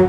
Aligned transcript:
Bra. 0.00 0.08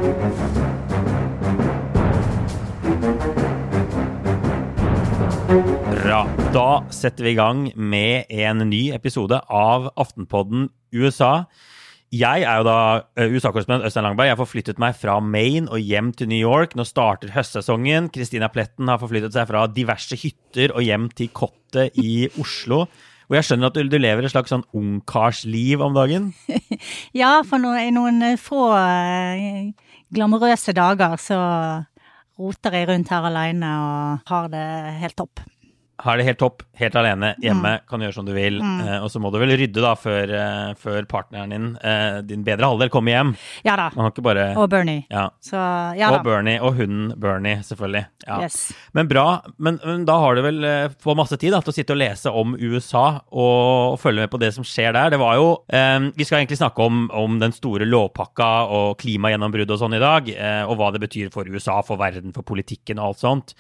Da 6.56 6.67
setter 6.95 7.25
vi 7.25 7.34
i 7.34 7.36
gang 7.36 7.66
med 7.75 8.31
en 8.31 8.64
ny 8.69 8.94
episode 8.95 9.36
av 9.52 9.89
Aftenpodden 10.00 10.69
USA. 10.95 11.44
Jeg 12.16 12.47
er 12.47 12.62
jo 12.62 12.67
da 12.69 12.78
eh, 13.19 13.36
USA-korrespondent 13.36 13.84
Øystein 13.84 14.08
Langberg. 14.08 14.30
Jeg 14.30 14.38
har 14.38 14.39
forflyttet 14.39 14.80
meg 14.80 14.95
fra 14.95 15.19
Maine 15.19 15.67
og 15.67 15.84
hjem 15.84 16.16
til 16.16 16.31
New 16.31 16.39
York. 16.39 16.72
Nå 16.80 16.88
starter 16.88 17.36
høstsesongen. 17.36 18.08
Kristina 18.16 18.47
Pletten 18.47 18.88
har 18.88 18.95
forflyttet 19.03 19.36
seg 19.36 19.44
fra 19.52 19.67
diverse 19.67 20.16
hytter 20.23 20.72
og 20.72 20.88
hjem 20.88 21.12
til 21.19 21.36
kottet 21.36 22.00
i 22.00 22.31
Oslo. 22.39 22.88
Og 23.32 23.38
jeg 23.38 23.48
skjønner 23.48 23.70
at 23.72 23.78
du, 23.80 23.88
du 23.88 23.96
lever 23.96 24.26
et 24.28 24.34
slags 24.34 24.52
sånn 24.52 24.66
ungkarsliv 24.76 25.80
om 25.86 25.96
dagen? 25.96 26.34
Ja, 27.22 27.38
for 27.48 27.62
no, 27.64 27.72
i 27.80 27.94
noen 27.96 28.20
eh, 28.28 28.40
få 28.40 28.66
eh, 28.76 29.72
glamorøse 30.12 30.76
dager 30.76 31.16
så 31.22 31.40
roter 32.42 32.76
jeg 32.76 32.90
rundt 32.90 33.12
her 33.14 33.28
alene 33.30 33.70
og 33.80 34.28
har 34.32 34.52
det 34.52 34.66
helt 35.00 35.16
topp. 35.22 35.44
Har 36.02 36.17
det 36.17 36.25
helt 36.25 36.39
topp, 36.41 36.63
helt 36.80 36.95
alene, 36.97 37.33
hjemme, 37.44 37.75
kan 37.89 38.02
gjøre 38.02 38.16
som 38.16 38.25
du 38.27 38.33
vil. 38.35 38.59
Eh, 38.61 38.97
og 39.02 39.09
så 39.13 39.21
må 39.21 39.31
du 39.31 39.38
vel 39.41 39.53
rydde 39.59 39.84
da 39.84 39.94
før, 40.00 40.34
eh, 40.34 40.73
før 40.79 41.06
partneren 41.09 41.53
din, 41.53 41.67
eh, 41.78 42.22
din 42.25 42.45
bedre 42.47 42.69
halvdel, 42.72 42.89
kommer 42.94 43.16
hjem. 43.16 43.35
Ja 43.67 43.75
da. 43.79 43.89
Bare 44.22 44.51
Og 44.57 44.69
Bernie. 44.69 45.06
Ja. 45.09 45.29
Så 45.41 45.57
ja 45.97 46.09
Og 46.11 46.17
da. 46.17 46.23
Bernie, 46.23 46.59
og 46.61 46.75
hunden 46.75 47.13
Bernie, 47.19 47.61
selvfølgelig. 47.66 48.06
Ja. 48.28 48.41
Yes. 48.44 48.73
Men 48.94 49.07
bra. 49.07 49.41
Men, 49.57 49.79
men 49.85 50.06
da 50.06 50.17
har 50.19 50.35
du 50.35 50.41
vel 50.45 50.63
eh, 50.63 50.90
fått 51.01 51.17
masse 51.17 51.38
tid 51.38 51.53
da, 51.56 51.61
til 51.61 51.73
å 51.73 51.78
sitte 51.78 51.95
og 51.95 52.01
lese 52.01 52.31
om 52.31 52.56
USA 52.59 53.06
og, 53.31 53.94
og 53.94 54.00
følge 54.01 54.25
med 54.25 54.34
på 54.34 54.41
det 54.41 54.53
som 54.57 54.66
skjer 54.67 54.94
der. 54.97 55.13
Det 55.13 55.22
var 55.22 55.38
jo 55.40 55.51
eh, 55.72 56.09
Vi 56.17 56.28
skal 56.28 56.41
egentlig 56.41 56.59
snakke 56.61 56.85
om, 56.85 57.06
om 57.13 57.40
den 57.41 57.56
store 57.56 57.88
lovpakka 57.88 58.51
og 58.72 58.97
klimagjennombruddet 59.01 59.75
og 59.75 59.81
sånn 59.84 59.97
i 59.97 60.03
dag, 60.03 60.29
eh, 60.34 60.63
og 60.66 60.78
hva 60.79 60.91
det 60.94 61.03
betyr 61.03 61.31
for 61.34 61.47
USA, 61.50 61.81
for 61.85 62.01
verden, 62.01 62.34
for 62.35 62.47
politikken 62.47 63.01
og 63.01 63.11
alt 63.11 63.23
sånt. 63.25 63.56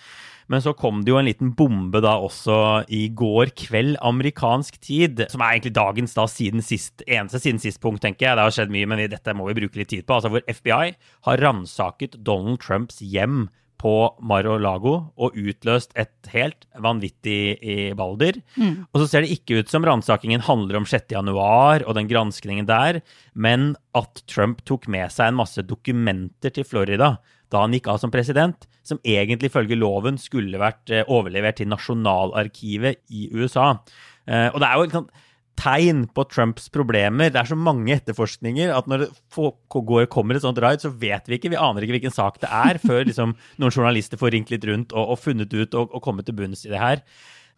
Men 0.51 0.63
så 0.63 0.73
kom 0.75 0.99
det 1.05 1.13
jo 1.13 1.19
en 1.21 1.29
liten 1.29 1.53
bombe 1.55 2.01
da 2.03 2.17
også 2.19 2.57
i 2.91 3.05
går 3.15 3.53
kveld 3.55 3.95
amerikansk 4.03 4.81
tid, 4.83 5.23
som 5.31 5.43
er 5.43 5.55
egentlig 5.55 5.77
dagens 5.77 6.17
da 6.17 6.27
siden 6.27 6.65
sist, 6.65 7.05
eneste 7.07 7.39
siden 7.39 7.61
sist 7.63 7.79
punkt, 7.83 8.03
tenker 8.03 8.27
jeg. 8.27 8.35
Det 8.37 8.45
har 8.49 8.57
skjedd 8.57 8.75
mye, 8.75 8.89
men 8.91 9.05
dette 9.11 9.37
må 9.37 9.47
vi 9.47 9.57
bruke 9.61 9.79
litt 9.79 9.93
tid 9.93 10.03
på. 10.03 10.19
Altså 10.19 10.33
hvor 10.33 10.43
FBI 10.49 10.93
har 11.29 11.43
ransaket 11.45 12.19
Donald 12.19 12.59
Trumps 12.63 12.99
hjem 12.99 13.47
på 13.81 13.93
Mar-a-Lago 14.21 14.91
og 15.17 15.37
utløst 15.41 15.95
et 15.97 16.29
helt 16.35 16.67
vanvittig 16.77 17.55
i 17.65 17.77
balder. 17.97 18.37
Og 18.91 19.01
så 19.01 19.07
ser 19.09 19.25
det 19.25 19.33
ikke 19.33 19.57
ut 19.61 19.71
som 19.73 19.87
ransakingen 19.87 20.43
handler 20.45 20.77
om 20.77 20.85
6. 20.85 21.09
januar 21.15 21.81
og 21.87 21.97
den 21.97 22.11
granskningen 22.11 22.69
der, 22.69 23.01
men 23.33 23.71
at 23.97 24.21
Trump 24.29 24.61
tok 24.69 24.85
med 24.91 25.09
seg 25.09 25.31
en 25.31 25.39
masse 25.39 25.65
dokumenter 25.65 26.53
til 26.53 26.67
Florida 26.67 27.15
da 27.51 27.65
han 27.65 27.75
gikk 27.75 27.89
av 27.91 27.99
som 28.01 28.13
president, 28.13 28.67
som 28.87 29.01
egentlig 29.05 29.51
ifølge 29.51 29.77
loven 29.79 30.17
skulle 30.21 30.61
vært 30.61 30.93
eh, 30.93 31.07
overlevert 31.11 31.59
til 31.59 31.69
nasjonalarkivet 31.71 33.03
i 33.13 33.27
USA. 33.35 33.73
Eh, 34.25 34.47
og 34.49 34.61
det 34.61 34.69
er 34.69 34.79
jo 34.79 34.87
et 34.87 35.11
tegn 35.61 36.05
på 36.15 36.25
Trumps 36.31 36.69
problemer. 36.73 37.29
Det 37.29 37.41
er 37.41 37.49
så 37.51 37.57
mange 37.59 37.93
etterforskninger 37.93 38.71
at 38.73 38.87
når 38.89 39.05
det 39.05 40.07
kommer 40.13 40.37
et 40.37 40.45
sånt 40.45 40.61
raid, 40.63 40.81
så 40.81 40.89
vet 40.89 41.27
vi 41.29 41.37
ikke, 41.37 41.51
vi 41.53 41.59
aner 41.59 41.85
ikke 41.85 41.99
hvilken 41.99 42.15
sak 42.15 42.39
det 42.41 42.49
er, 42.49 42.79
før 42.81 43.05
liksom, 43.09 43.35
noen 43.61 43.75
journalister 43.75 44.19
får 44.21 44.33
ringt 44.35 44.53
litt 44.53 44.65
rundt 44.69 44.95
og, 44.95 45.13
og 45.13 45.21
funnet 45.21 45.53
ut 45.53 45.77
og, 45.77 45.91
og 45.91 46.03
kommet 46.05 46.25
til 46.29 46.37
bunns 46.39 46.65
i 46.65 46.73
det 46.73 46.81
her. 46.81 47.03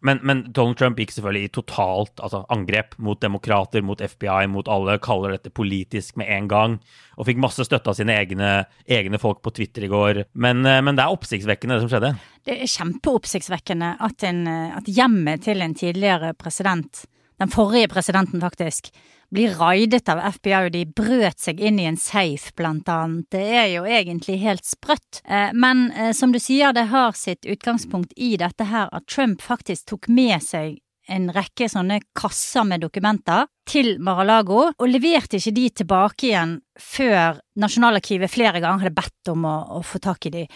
Men, 0.04 0.20
men 0.22 0.42
Donald 0.52 0.76
Trump 0.76 0.98
gikk 1.00 1.14
selvfølgelig 1.14 1.48
i 1.48 1.52
totalt 1.56 2.20
altså, 2.20 2.42
angrep 2.52 2.92
mot 3.00 3.20
demokrater, 3.22 3.80
mot 3.80 4.02
FBI, 4.04 4.44
mot 4.52 4.68
alle, 4.68 4.98
kaller 5.02 5.32
dette 5.32 5.52
politisk 5.54 6.18
med 6.20 6.28
en 6.28 6.50
gang, 6.50 6.74
og 7.16 7.28
fikk 7.28 7.40
masse 7.40 7.64
støtte 7.64 7.88
av 7.88 7.96
sine 7.96 8.12
egne, 8.20 8.50
egne 8.84 9.20
folk 9.22 9.40
på 9.44 9.54
Twitter 9.56 9.86
i 9.86 9.90
går. 9.92 10.24
Men, 10.36 10.60
eh, 10.68 10.82
men 10.84 10.98
det 10.98 11.06
er 11.06 11.16
oppsiktsvekkende, 11.16 11.78
det 11.78 11.86
som 11.86 11.94
skjedde. 11.94 12.12
Det 12.44 12.58
er 12.58 12.72
kjempeoppsiktsvekkende 12.74 13.94
at, 14.04 14.28
eh, 14.28 14.76
at 14.76 14.92
hjemmet 14.92 15.48
til 15.48 15.64
en 15.64 15.74
tidligere 15.74 16.34
president, 16.36 17.06
den 17.40 17.48
forrige 17.48 17.88
presidenten 17.88 18.44
faktisk, 18.44 18.92
blir 19.34 19.56
raidet 19.58 20.08
av 20.12 20.20
FBI, 20.36 20.54
og 20.68 20.72
de 20.74 20.84
brøt 20.86 21.42
seg 21.42 21.60
inn 21.60 21.80
i 21.82 21.88
en 21.90 21.98
safe, 22.00 22.52
blant 22.56 22.88
annet. 22.90 23.26
Det 23.34 23.42
er 23.42 23.68
jo 23.72 23.84
egentlig 23.88 24.38
helt 24.44 24.64
sprøtt. 24.68 25.20
Eh, 25.24 25.50
Men 25.52 25.90
eh, 25.92 26.12
som 26.16 26.32
du 26.32 26.38
sier, 26.38 26.72
det 26.72 26.88
har 26.92 27.12
sitt 27.18 27.44
utgangspunkt 27.44 28.14
i 28.16 28.36
dette 28.40 28.68
her 28.70 28.88
at 28.92 29.06
Trump 29.10 29.42
faktisk 29.42 29.90
tok 29.92 30.08
med 30.08 30.42
seg 30.42 30.78
en 31.12 31.28
rekke 31.34 31.66
sånne 31.68 31.98
kasser 32.16 32.64
med 32.64 32.80
dokumenter 32.80 33.48
til 33.68 33.98
Mar-a-Lago, 34.00 34.70
og 34.72 34.88
leverte 34.88 35.36
ikke 35.36 35.52
de 35.56 35.64
tilbake 35.82 36.30
igjen 36.30 36.54
før 36.80 37.42
Nasjonalarkivet 37.60 38.32
flere 38.32 38.62
ganger 38.64 38.86
hadde 38.86 38.96
bedt 38.96 39.32
om 39.34 39.44
å, 39.48 39.56
å 39.78 39.82
få 39.84 40.00
tak 40.04 40.30
i 40.30 40.32
de. 40.32 40.46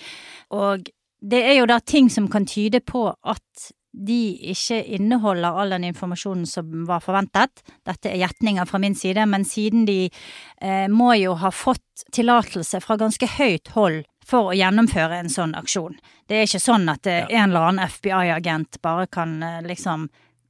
Og 0.57 0.89
det 1.19 1.43
er 1.51 1.59
jo 1.59 1.69
da 1.69 1.81
ting 1.83 2.09
som 2.13 2.29
kan 2.31 2.47
tyde 2.49 2.81
på 2.81 3.09
at 3.11 3.69
de 4.07 4.19
ikke 4.53 4.79
inneholder 4.97 5.57
all 5.59 5.75
den 5.75 5.89
informasjonen 5.91 6.47
som 6.47 6.85
var 6.89 7.03
forventet. 7.05 7.65
Dette 7.87 8.13
er 8.13 8.21
gjetninger 8.23 8.69
fra 8.69 8.81
min 8.83 8.95
side, 8.99 9.25
men 9.27 9.47
siden 9.49 9.87
de 9.89 10.05
eh, 10.07 10.87
må 10.93 11.13
jo 11.19 11.35
ha 11.41 11.51
fått 11.55 12.07
tillatelse 12.15 12.81
fra 12.85 12.99
ganske 13.01 13.29
høyt 13.39 13.75
hold 13.75 14.05
for 14.29 14.51
å 14.51 14.57
gjennomføre 14.57 15.23
en 15.23 15.33
sånn 15.33 15.57
aksjon. 15.59 15.97
Det 16.29 16.39
er 16.39 16.49
ikke 16.49 16.63
sånn 16.63 16.89
at 16.93 17.09
eh, 17.09 17.27
en 17.27 17.51
eller 17.51 17.71
annen 17.73 17.91
FBI-agent 17.91 18.81
bare 18.85 19.09
kan 19.11 19.39
eh, 19.43 19.61
liksom 19.67 20.09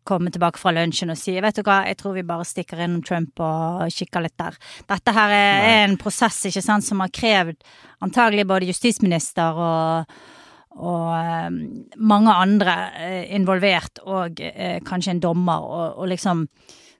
komme 0.09 0.33
tilbake 0.33 0.56
fra 0.56 0.73
lunsjen 0.73 1.12
og 1.12 1.19
si 1.21 1.35
vet 1.37 1.59
du 1.59 1.67
hva, 1.67 1.83
jeg 1.85 1.99
tror 2.01 2.15
vi 2.17 2.25
bare 2.25 2.47
stikker 2.49 2.81
innom 2.81 3.03
Trump 3.05 3.43
og 3.44 3.85
kikker 3.93 4.25
litt 4.25 4.39
der. 4.41 4.56
Dette 4.89 5.12
her 5.12 5.35
er, 5.37 5.67
er 5.69 5.83
en 5.85 5.99
prosess 6.01 6.41
ikke 6.49 6.65
sant, 6.65 6.87
som 6.87 7.05
har 7.05 7.12
krevd 7.12 7.61
antagelig 8.05 8.47
både 8.49 8.71
justisminister 8.71 9.61
og 9.61 10.19
og 10.79 11.11
eh, 11.19 11.49
mange 11.99 12.35
andre 12.35 12.77
eh, 12.99 13.35
involvert, 13.37 14.03
og 14.07 14.41
eh, 14.41 14.79
kanskje 14.87 15.17
en 15.17 15.25
dommer, 15.25 15.65
og, 15.65 15.99
og 16.03 16.11
liksom 16.13 16.47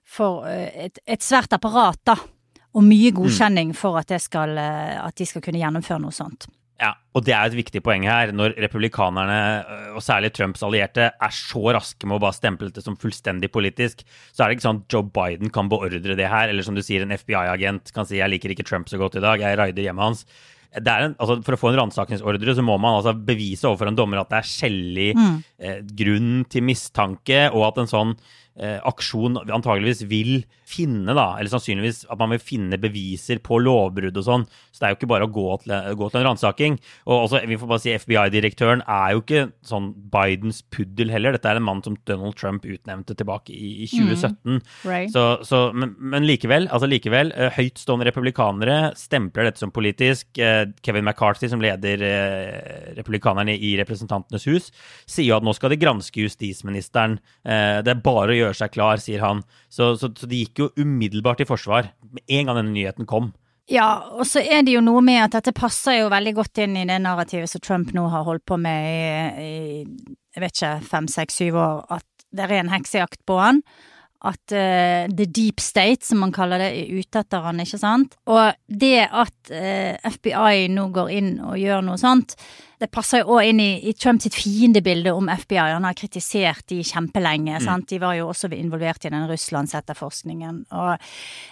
for 0.09 0.47
et, 0.49 0.97
et 1.05 1.21
svært 1.21 1.53
apparat, 1.53 1.99
da. 2.09 2.15
Og 2.73 2.85
mye 2.85 3.11
godkjenning 3.13 3.75
for 3.77 3.97
at, 3.99 4.09
det 4.09 4.17
skal, 4.23 4.57
at 4.57 5.13
de 5.17 5.25
skal 5.25 5.41
kunne 5.45 5.61
gjennomføre 5.61 6.01
noe 6.01 6.13
sånt. 6.13 6.47
Ja, 6.79 6.93
og 7.13 7.25
det 7.27 7.33
er 7.35 7.49
et 7.49 7.57
viktig 7.57 7.81
poeng 7.83 8.05
her. 8.07 8.31
Når 8.31 8.53
republikanerne, 8.63 9.39
og 9.97 10.03
særlig 10.05 10.31
Trumps 10.33 10.63
allierte, 10.63 11.09
er 11.11 11.33
så 11.35 11.61
raske 11.75 12.07
med 12.07 12.17
å 12.17 12.23
bare 12.23 12.37
stemple 12.37 12.69
det 12.73 12.83
som 12.85 12.95
fullstendig 12.99 13.51
politisk, 13.51 14.05
så 14.31 14.45
er 14.45 14.49
det 14.49 14.57
ikke 14.57 14.67
sånn 14.67 14.81
at 14.85 14.95
Joe 14.95 15.09
Biden 15.13 15.51
kan 15.53 15.69
beordre 15.71 16.15
det 16.15 16.29
her, 16.31 16.47
eller 16.49 16.65
som 16.65 16.77
du 16.77 16.81
sier, 16.85 17.03
en 17.03 17.13
FBI-agent 17.13 17.91
kan 17.93 18.07
si 18.07 18.17
'jeg 18.17 18.31
liker 18.31 18.55
ikke 18.55 18.65
Trump 18.65 18.87
så 18.87 18.97
godt 18.97 19.19
i 19.19 19.25
dag, 19.25 19.41
jeg 19.41 19.59
raider 19.59 19.83
hjemmet 19.83 20.07
hans'. 20.07 20.25
En, 20.77 21.15
altså 21.17 21.39
For 21.45 21.55
å 21.55 21.59
få 21.59 21.71
en 21.71 21.79
ransakingsordre 21.81 22.53
så 22.57 22.65
må 22.65 22.75
man 22.81 22.99
altså 22.99 23.15
bevise 23.15 23.65
overfor 23.69 23.89
en 23.89 23.97
dommer 23.97 24.21
at 24.21 24.29
det 24.29 24.41
er 24.41 24.49
skjellig 24.51 25.09
mm. 25.17 25.37
eh, 25.57 25.79
grunn 26.01 26.43
til 26.51 26.65
mistanke, 26.67 27.47
og 27.49 27.65
at 27.71 27.81
en 27.83 27.89
sånn 27.89 28.13
aksjon 28.59 29.39
antageligvis 29.39 30.03
vil 30.09 30.41
finne, 30.69 31.13
da, 31.17 31.33
eller 31.39 31.49
sannsynligvis 31.51 32.03
at 32.11 32.19
man 32.19 32.33
vil 32.33 32.41
finne 32.43 32.77
beviser 32.81 33.41
på 33.43 33.57
lovbrudd 33.63 34.17
og 34.19 34.25
sånn. 34.25 34.45
Så 34.69 34.81
det 34.81 34.87
er 34.87 34.93
jo 34.93 34.97
ikke 34.99 35.09
bare 35.11 35.25
å 35.25 35.31
gå 35.33 35.47
til, 35.63 35.73
gå 35.97 36.09
til 36.09 36.21
en 36.21 36.27
ransaking. 36.27 36.77
Og 37.07 37.25
også, 37.25 37.41
vi 37.49 37.57
får 37.59 37.71
bare 37.71 37.83
si 37.83 37.95
FBI-direktøren 37.95 38.83
er 38.85 39.15
jo 39.15 39.23
ikke 39.23 39.45
sånn 39.65 39.89
Bidens 40.13 40.61
puddel 40.73 41.13
heller. 41.13 41.35
Dette 41.35 41.49
er 41.51 41.59
en 41.59 41.65
mann 41.65 41.81
som 41.85 41.97
Donald 42.09 42.37
Trump 42.39 42.67
utnevnte 42.69 43.17
tilbake 43.17 43.55
i, 43.55 43.71
i 43.85 43.89
2017. 43.89 44.37
Mm, 44.39 44.59
right. 44.89 45.13
så, 45.13 45.25
så, 45.47 45.63
men, 45.73 45.95
men, 45.97 46.27
likevel, 46.29 46.69
altså 46.69 46.89
likevel, 46.89 47.33
uh, 47.33 47.49
høytstående 47.57 48.07
republikanere 48.09 48.79
stempler 48.99 49.49
dette 49.49 49.63
som 49.63 49.73
politisk. 49.73 50.29
Uh, 50.37 50.69
Kevin 50.85 51.07
McCarthy, 51.07 51.49
som 51.49 51.63
leder 51.63 52.05
republikanerne 52.97 53.55
i 53.55 53.73
Representantenes 53.79 54.45
hus, 54.49 54.69
sier 55.09 55.31
jo 55.31 55.39
at 55.39 55.45
nå 55.45 55.53
skal 55.57 55.73
de 55.73 55.79
granske 55.81 56.21
justisministeren. 56.21 57.17
det 57.43 57.91
er 57.91 58.01
bare 58.03 58.33
å 58.33 58.37
gjøre 58.37 58.48
seg 58.57 58.73
klar, 58.73 59.01
sier 59.01 59.23
han. 59.25 59.43
Så, 59.69 59.93
så, 59.99 60.11
så 60.15 60.29
de 60.29 60.43
gikk 60.43 60.63
jo 60.63 60.71
umiddelbart 60.79 61.43
i 61.43 61.47
forsvar 61.49 61.91
med 62.09 62.23
en 62.25 62.49
gang 62.49 62.61
denne 62.61 62.75
nyheten 62.75 63.09
kom. 63.09 63.31
Ja, 63.69 63.89
og 64.17 64.25
så 64.25 64.41
er 64.41 64.63
det 64.65 64.73
jo 64.73 64.81
noe 64.81 65.01
med 65.05 65.21
at 65.27 65.35
dette 65.37 65.53
passer 65.53 65.99
jo 65.99 66.09
veldig 66.09 66.33
godt 66.39 66.63
inn 66.63 66.79
i 66.79 66.87
det 66.89 66.97
narrativet 67.03 67.51
som 67.51 67.61
Trump 67.61 67.93
nå 67.93 68.07
har 68.09 68.25
holdt 68.25 68.47
på 68.49 68.57
med 68.57 68.87
i, 68.89 69.45
i 69.45 69.53
jeg 70.33 70.41
vet 70.41 70.55
ikke, 70.55 70.73
fem, 70.89 71.09
seks, 71.11 71.37
syv 71.41 71.59
år, 71.61 71.83
at 71.99 72.05
det 72.33 72.45
er 72.45 72.59
en 72.59 72.73
heksejakt 72.73 73.21
på 73.29 73.37
han 73.41 73.61
at 74.27 74.51
uh, 74.51 75.07
the 75.15 75.25
deep 75.25 75.61
state, 75.63 76.03
som 76.05 76.19
man 76.23 76.33
kaller 76.35 76.59
det, 76.59 76.71
er 76.75 76.99
ute 76.99 77.21
etter 77.21 77.45
han, 77.45 77.61
ikke 77.63 77.79
sant. 77.79 78.17
Og 78.27 78.51
det 78.67 79.05
at 79.07 79.51
uh, 79.53 79.59
eh, 79.59 80.09
FBI 80.11 80.67
nå 80.75 80.89
går 80.95 81.13
inn 81.15 81.29
og 81.39 81.55
gjør 81.59 81.85
noe 81.87 81.99
sånt, 82.01 82.35
det 82.79 82.87
passer 82.93 83.23
jo 83.23 83.35
òg 83.35 83.49
inn 83.49 83.59
i, 83.59 83.71
i 83.89 83.93
Trumps 83.97 84.29
fiendebilde 84.31 85.11
om 85.15 85.27
FBI. 85.27 85.59
Han 85.73 85.87
har 85.87 85.97
kritisert 85.99 86.63
de 86.71 86.79
kjempelenge, 86.87 87.57
mm. 87.57 87.65
sant. 87.65 87.89
De 87.91 87.99
var 88.01 88.15
jo 88.15 88.29
også 88.31 88.51
involvert 88.55 89.05
i 89.05 89.11
den 89.11 89.27
Russlandsetterforskningen. 89.29 90.63
Og, 90.79 91.09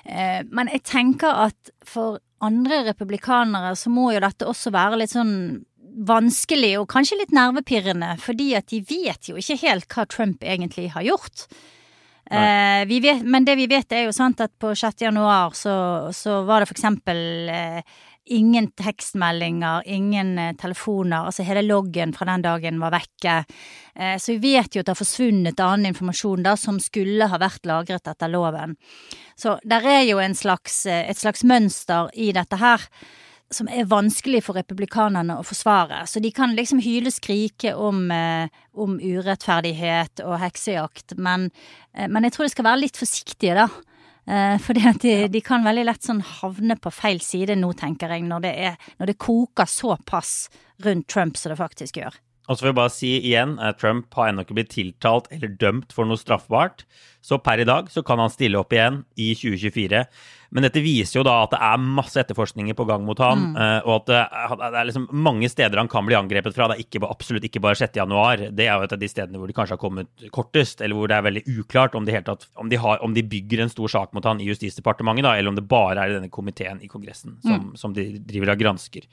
eh, 0.08 0.42
men 0.48 0.72
jeg 0.72 0.86
tenker 0.88 1.44
at 1.48 1.74
for 1.88 2.22
andre 2.44 2.84
republikanere 2.92 3.74
så 3.76 3.92
må 3.92 4.12
jo 4.14 4.24
dette 4.24 4.48
også 4.48 4.72
være 4.76 5.02
litt 5.02 5.16
sånn 5.16 5.36
vanskelig 6.08 6.76
og 6.80 6.92
kanskje 6.92 7.18
litt 7.24 7.34
nervepirrende, 7.34 8.14
fordi 8.22 8.52
at 8.58 8.70
de 8.70 8.84
vet 8.86 9.32
jo 9.32 9.40
ikke 9.42 9.58
helt 9.64 9.88
hva 9.92 10.06
Trump 10.10 10.46
egentlig 10.46 10.92
har 10.94 11.06
gjort. 11.08 11.48
Eh, 12.28 12.84
vet, 13.02 13.24
men 13.24 13.46
det 13.48 13.56
vi 13.56 13.70
vet 13.72 13.94
er 13.96 14.08
jo 14.08 14.16
sant 14.16 14.42
at 14.44 14.52
på 14.60 14.74
6. 14.76 15.00
januar 15.08 15.56
så, 15.56 15.76
så 16.14 16.42
var 16.48 16.62
det 16.62 16.74
eksempel 16.76 17.20
eh, 17.52 17.98
ingen 18.28 18.72
tekstmeldinger, 18.72 19.84
ingen 19.86 20.40
eh, 20.40 20.56
telefoner. 20.56 21.26
Altså 21.26 21.44
hele 21.44 21.62
loggen 21.62 22.14
fra 22.14 22.28
den 22.30 22.44
dagen 22.46 22.80
var 22.80 22.94
vekke. 22.96 23.38
Eh, 23.96 24.18
så 24.18 24.36
vi 24.36 24.54
vet 24.54 24.76
jo 24.76 24.82
at 24.82 24.90
det 24.90 24.96
har 24.96 25.00
forsvunnet 25.00 25.64
annen 25.64 25.92
informasjon 25.92 26.44
da 26.46 26.56
som 26.60 26.82
skulle 26.84 27.30
ha 27.32 27.40
vært 27.42 27.68
lagret 27.70 28.08
etter 28.08 28.32
loven. 28.32 28.76
Så 29.38 29.58
der 29.64 29.88
er 29.88 30.04
jo 30.08 30.20
slags, 30.36 30.86
eh, 30.86 31.10
et 31.10 31.18
slags 31.18 31.44
mønster 31.44 32.12
i 32.14 32.32
dette 32.36 32.60
her 32.60 32.84
som 33.50 33.70
er 33.72 33.88
vanskelig 33.88 34.42
for 34.44 34.60
republikanerne 34.60 35.38
å 35.40 35.44
forsvare. 35.48 36.04
Så 36.06 36.20
de 36.20 36.32
kan 36.36 36.52
liksom 36.56 36.82
hyle 36.84 37.12
skrike 37.16 37.72
om, 37.80 38.12
om 38.76 38.98
urettferdighet 39.00 40.20
og 40.26 40.36
heksejakt, 40.42 41.16
men, 41.16 41.48
men, 41.96 42.28
jeg 42.28 42.36
tror 42.36 42.44
de 42.44 42.52
skal 42.52 42.68
være 42.68 42.82
litt 42.82 43.00
forsiktige, 43.00 43.56
da. 43.56 43.70
Eh, 44.28 44.58
for 44.60 44.76
de, 44.76 45.28
de, 45.32 45.42
kan 45.42 45.64
veldig 45.64 45.86
lett 45.88 46.04
sånn 46.04 46.20
havne 46.42 46.76
på 46.82 46.92
feil 46.92 47.22
side 47.24 47.56
nå, 47.56 47.72
tenker 47.80 48.12
jeg, 48.12 48.26
når 48.28 48.44
det, 48.44 48.54
er, 48.70 48.90
når 49.00 49.14
det 49.14 49.20
koker 49.24 49.70
såpass 49.72 50.50
rundt 50.84 51.08
Trump 51.08 51.40
som 51.40 51.54
det 51.54 51.62
faktisk 51.62 52.02
gjør. 52.02 52.18
Og 52.48 52.56
så 52.56 52.64
vil 52.64 52.72
jeg 52.72 52.80
bare 52.80 52.96
si 52.96 53.12
igjen 53.20 53.58
at 53.64 53.80
Trump 53.82 54.14
har 54.16 54.32
ennå 54.32 54.46
ikke 54.46 54.56
blitt 54.58 54.72
tiltalt 54.72 55.28
eller 55.36 55.52
dømt 55.60 55.92
for 55.96 56.08
noe 56.08 56.20
straffbart. 56.20 56.86
Så 57.28 57.42
per 57.44 57.60
i 57.60 57.68
dag 57.68 57.90
så 57.92 58.04
kan 58.08 58.22
han 58.24 58.32
stille 58.32 58.60
opp 58.62 58.72
igjen 58.72 59.02
i 59.20 59.34
2024. 59.36 60.04
Men 60.56 60.64
dette 60.64 60.80
viser 60.80 61.20
jo 61.20 61.26
da 61.28 61.34
at 61.44 61.52
det 61.52 61.60
er 61.68 61.82
masse 61.84 62.16
etterforskninger 62.22 62.76
på 62.78 62.86
gang 62.88 63.04
mot 63.04 63.20
ham, 63.20 63.50
mm. 63.50 63.58
Eh, 63.58 63.88
og 63.88 63.94
at 63.98 64.12
det 64.14 64.20
er, 64.70 64.78
liksom 64.88 65.10
mange 65.12 65.50
steder 65.52 65.82
han 65.82 65.90
kan 65.92 66.08
bli 66.08 66.16
angrepet 66.16 66.56
fra. 66.56 66.70
Det 66.72 66.78
er 66.78 66.86
ikke, 66.86 67.02
absolutt 67.04 67.48
ikke 67.50 67.62
bare 67.66 67.80
6. 67.80 68.00
januar. 68.00 68.46
Det 68.56 68.68
er 68.68 68.72
jo 68.72 68.88
et 68.88 68.96
av 68.96 69.02
de 69.02 69.10
stedene 69.12 69.42
hvor 69.42 69.52
de 69.52 69.58
kanskje 69.58 69.76
har 69.76 69.82
kommet 69.82 70.30
kortest, 70.32 70.84
eller 70.86 70.96
hvor 70.96 71.12
det 71.12 71.18
er 71.18 71.28
veldig 71.28 71.44
uklart 71.58 72.00
om 72.00 72.08
de, 72.08 72.16
tatt, 72.30 72.48
om 72.56 72.72
de, 72.72 72.80
har, 72.80 73.04
om 73.04 73.18
de 73.18 73.26
bygger 73.28 73.66
en 73.66 73.74
stor 73.74 73.92
sak 73.98 74.16
mot 74.16 74.30
han 74.30 74.40
i 74.40 74.48
Justisdepartementet, 74.48 75.28
da, 75.28 75.36
eller 75.36 75.52
om 75.52 75.60
det 75.60 75.68
bare 75.68 76.00
er 76.00 76.14
i 76.14 76.18
denne 76.22 76.32
komiteen 76.32 76.80
i 76.80 76.88
Kongressen 76.92 77.36
som, 77.44 77.68
mm. 77.68 77.76
som 77.84 77.98
de 77.98 78.08
driver 78.24 78.56
og 78.56 78.64
gransker. 78.64 79.10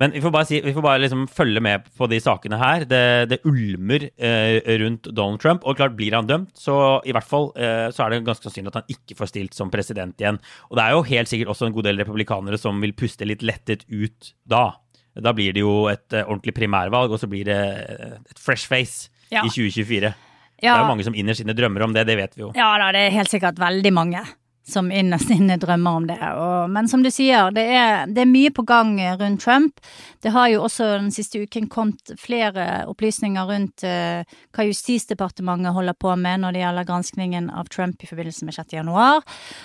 Men 0.00 0.14
vi 0.14 0.22
får 0.24 0.32
bare, 0.32 0.48
si, 0.48 0.58
vi 0.64 0.72
får 0.72 0.84
bare 0.84 1.00
liksom 1.02 1.26
følge 1.28 1.60
med 1.62 1.84
på 1.98 2.06
de 2.08 2.18
sakene 2.22 2.56
her. 2.60 2.86
Det, 2.88 3.02
det 3.28 3.40
ulmer 3.48 4.06
eh, 4.16 4.56
rundt 4.80 5.10
Donald 5.12 5.42
Trump. 5.42 5.66
Og 5.68 5.76
klart, 5.76 5.96
blir 5.98 6.16
han 6.16 6.28
dømt, 6.28 6.54
så 6.58 6.76
i 7.04 7.12
hvert 7.12 7.28
fall 7.28 7.50
eh, 7.60 7.88
så 7.92 8.06
er 8.06 8.14
det 8.14 8.22
ganske 8.26 8.48
sannsynlig 8.48 8.72
at 8.72 8.80
han 8.80 8.94
ikke 8.96 9.18
får 9.18 9.32
stilt 9.34 9.58
som 9.58 9.72
president 9.72 10.16
igjen. 10.22 10.40
Og 10.70 10.78
det 10.80 10.86
er 10.86 10.96
jo 10.96 11.04
helt 11.12 11.32
sikkert 11.32 11.52
også 11.52 11.68
en 11.68 11.76
god 11.76 11.90
del 11.90 12.00
republikanere 12.00 12.60
som 12.60 12.80
vil 12.82 12.96
puste 12.96 13.28
litt 13.28 13.44
lettet 13.44 13.84
ut 13.92 14.32
da. 14.48 14.70
Da 15.12 15.34
blir 15.36 15.52
det 15.52 15.60
jo 15.60 15.86
et 15.92 16.16
eh, 16.16 16.24
ordentlig 16.24 16.56
primærvalg, 16.56 17.12
og 17.12 17.20
så 17.20 17.28
blir 17.28 17.44
det 17.44 17.60
uh, 17.60 18.14
et 18.32 18.38
fresh 18.40 18.64
face 18.70 19.10
ja. 19.28 19.44
i 19.44 19.50
2024. 19.52 20.08
Ja. 20.08 20.14
Det 20.62 20.72
er 20.72 20.84
jo 20.86 20.92
mange 20.94 21.04
som 21.04 21.16
innerst 21.18 21.44
inne 21.44 21.56
drømmer 21.58 21.84
om 21.84 21.92
det, 21.92 22.06
det 22.08 22.16
vet 22.16 22.38
vi 22.38 22.46
jo. 22.46 22.52
Ja 22.56 22.70
da, 22.80 22.92
det 22.94 23.08
er 23.08 23.16
helt 23.18 23.32
sikkert 23.32 23.60
veldig 23.60 23.92
mange 23.92 24.22
som 24.68 24.92
innerst 24.92 25.30
inne 25.30 25.56
drømmer 25.56 25.90
om 25.90 26.06
det. 26.06 26.18
Og, 26.38 26.70
men 26.70 26.88
som 26.88 27.02
du 27.02 27.10
sier, 27.10 27.50
det 27.54 27.64
er, 27.74 28.06
det 28.06 28.22
er, 28.22 28.30
mye 28.30 28.52
på 28.54 28.64
gang 28.66 28.94
rundt 29.18 29.42
Trump. 29.42 29.80
Det 30.22 30.32
har 30.34 30.48
jo 30.52 30.62
også 30.66 30.86
den 30.94 31.10
siste 31.14 31.42
uken 31.42 31.66
kommet 31.72 32.14
flere 32.20 32.84
opplysninger 32.90 33.50
rundt 33.50 33.84
uh, 33.86 34.22
hva 34.54 34.66
Justisdepartementet 34.68 35.74
holder 35.74 35.98
på 35.98 36.14
med 36.16 36.44
når 36.44 36.54
det 36.54 36.62
gjelder 36.62 36.88
granskningen 36.88 37.50
av 37.50 37.70
Trump 37.74 38.02
i 38.02 38.10
forbindelse 38.10 38.46
med 38.46 38.56
6. 38.56 38.72
januar. 38.78 39.22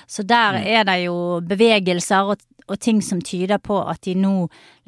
Så 0.10 0.26
der 0.26 0.58
mm. 0.58 0.68
er 0.74 0.90
det 0.90 1.00
jo 1.06 1.18
bevegelser 1.46 2.34
og, 2.34 2.44
og, 2.66 2.78
ting 2.82 3.02
som 3.06 3.22
tyder 3.22 3.62
på 3.62 3.80
at 3.86 4.02
de 4.08 4.18
nå 4.18 4.36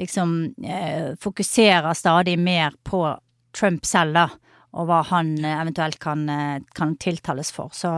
liksom 0.01 0.37
uh, 0.65 1.15
fokuserer 1.21 1.93
stadig 1.93 2.39
mer 2.39 2.73
på 2.83 3.05
Trump 3.53 3.85
selv, 3.85 4.17
da 4.17 4.48
og 4.77 4.85
hva 4.89 5.01
han 5.09 5.33
eh, 5.41 5.57
eventuelt 5.57 5.99
kan, 6.01 6.27
eh, 6.29 6.61
kan, 6.77 6.95
tiltales 7.01 7.51
for. 7.55 7.73
Så 7.73 7.91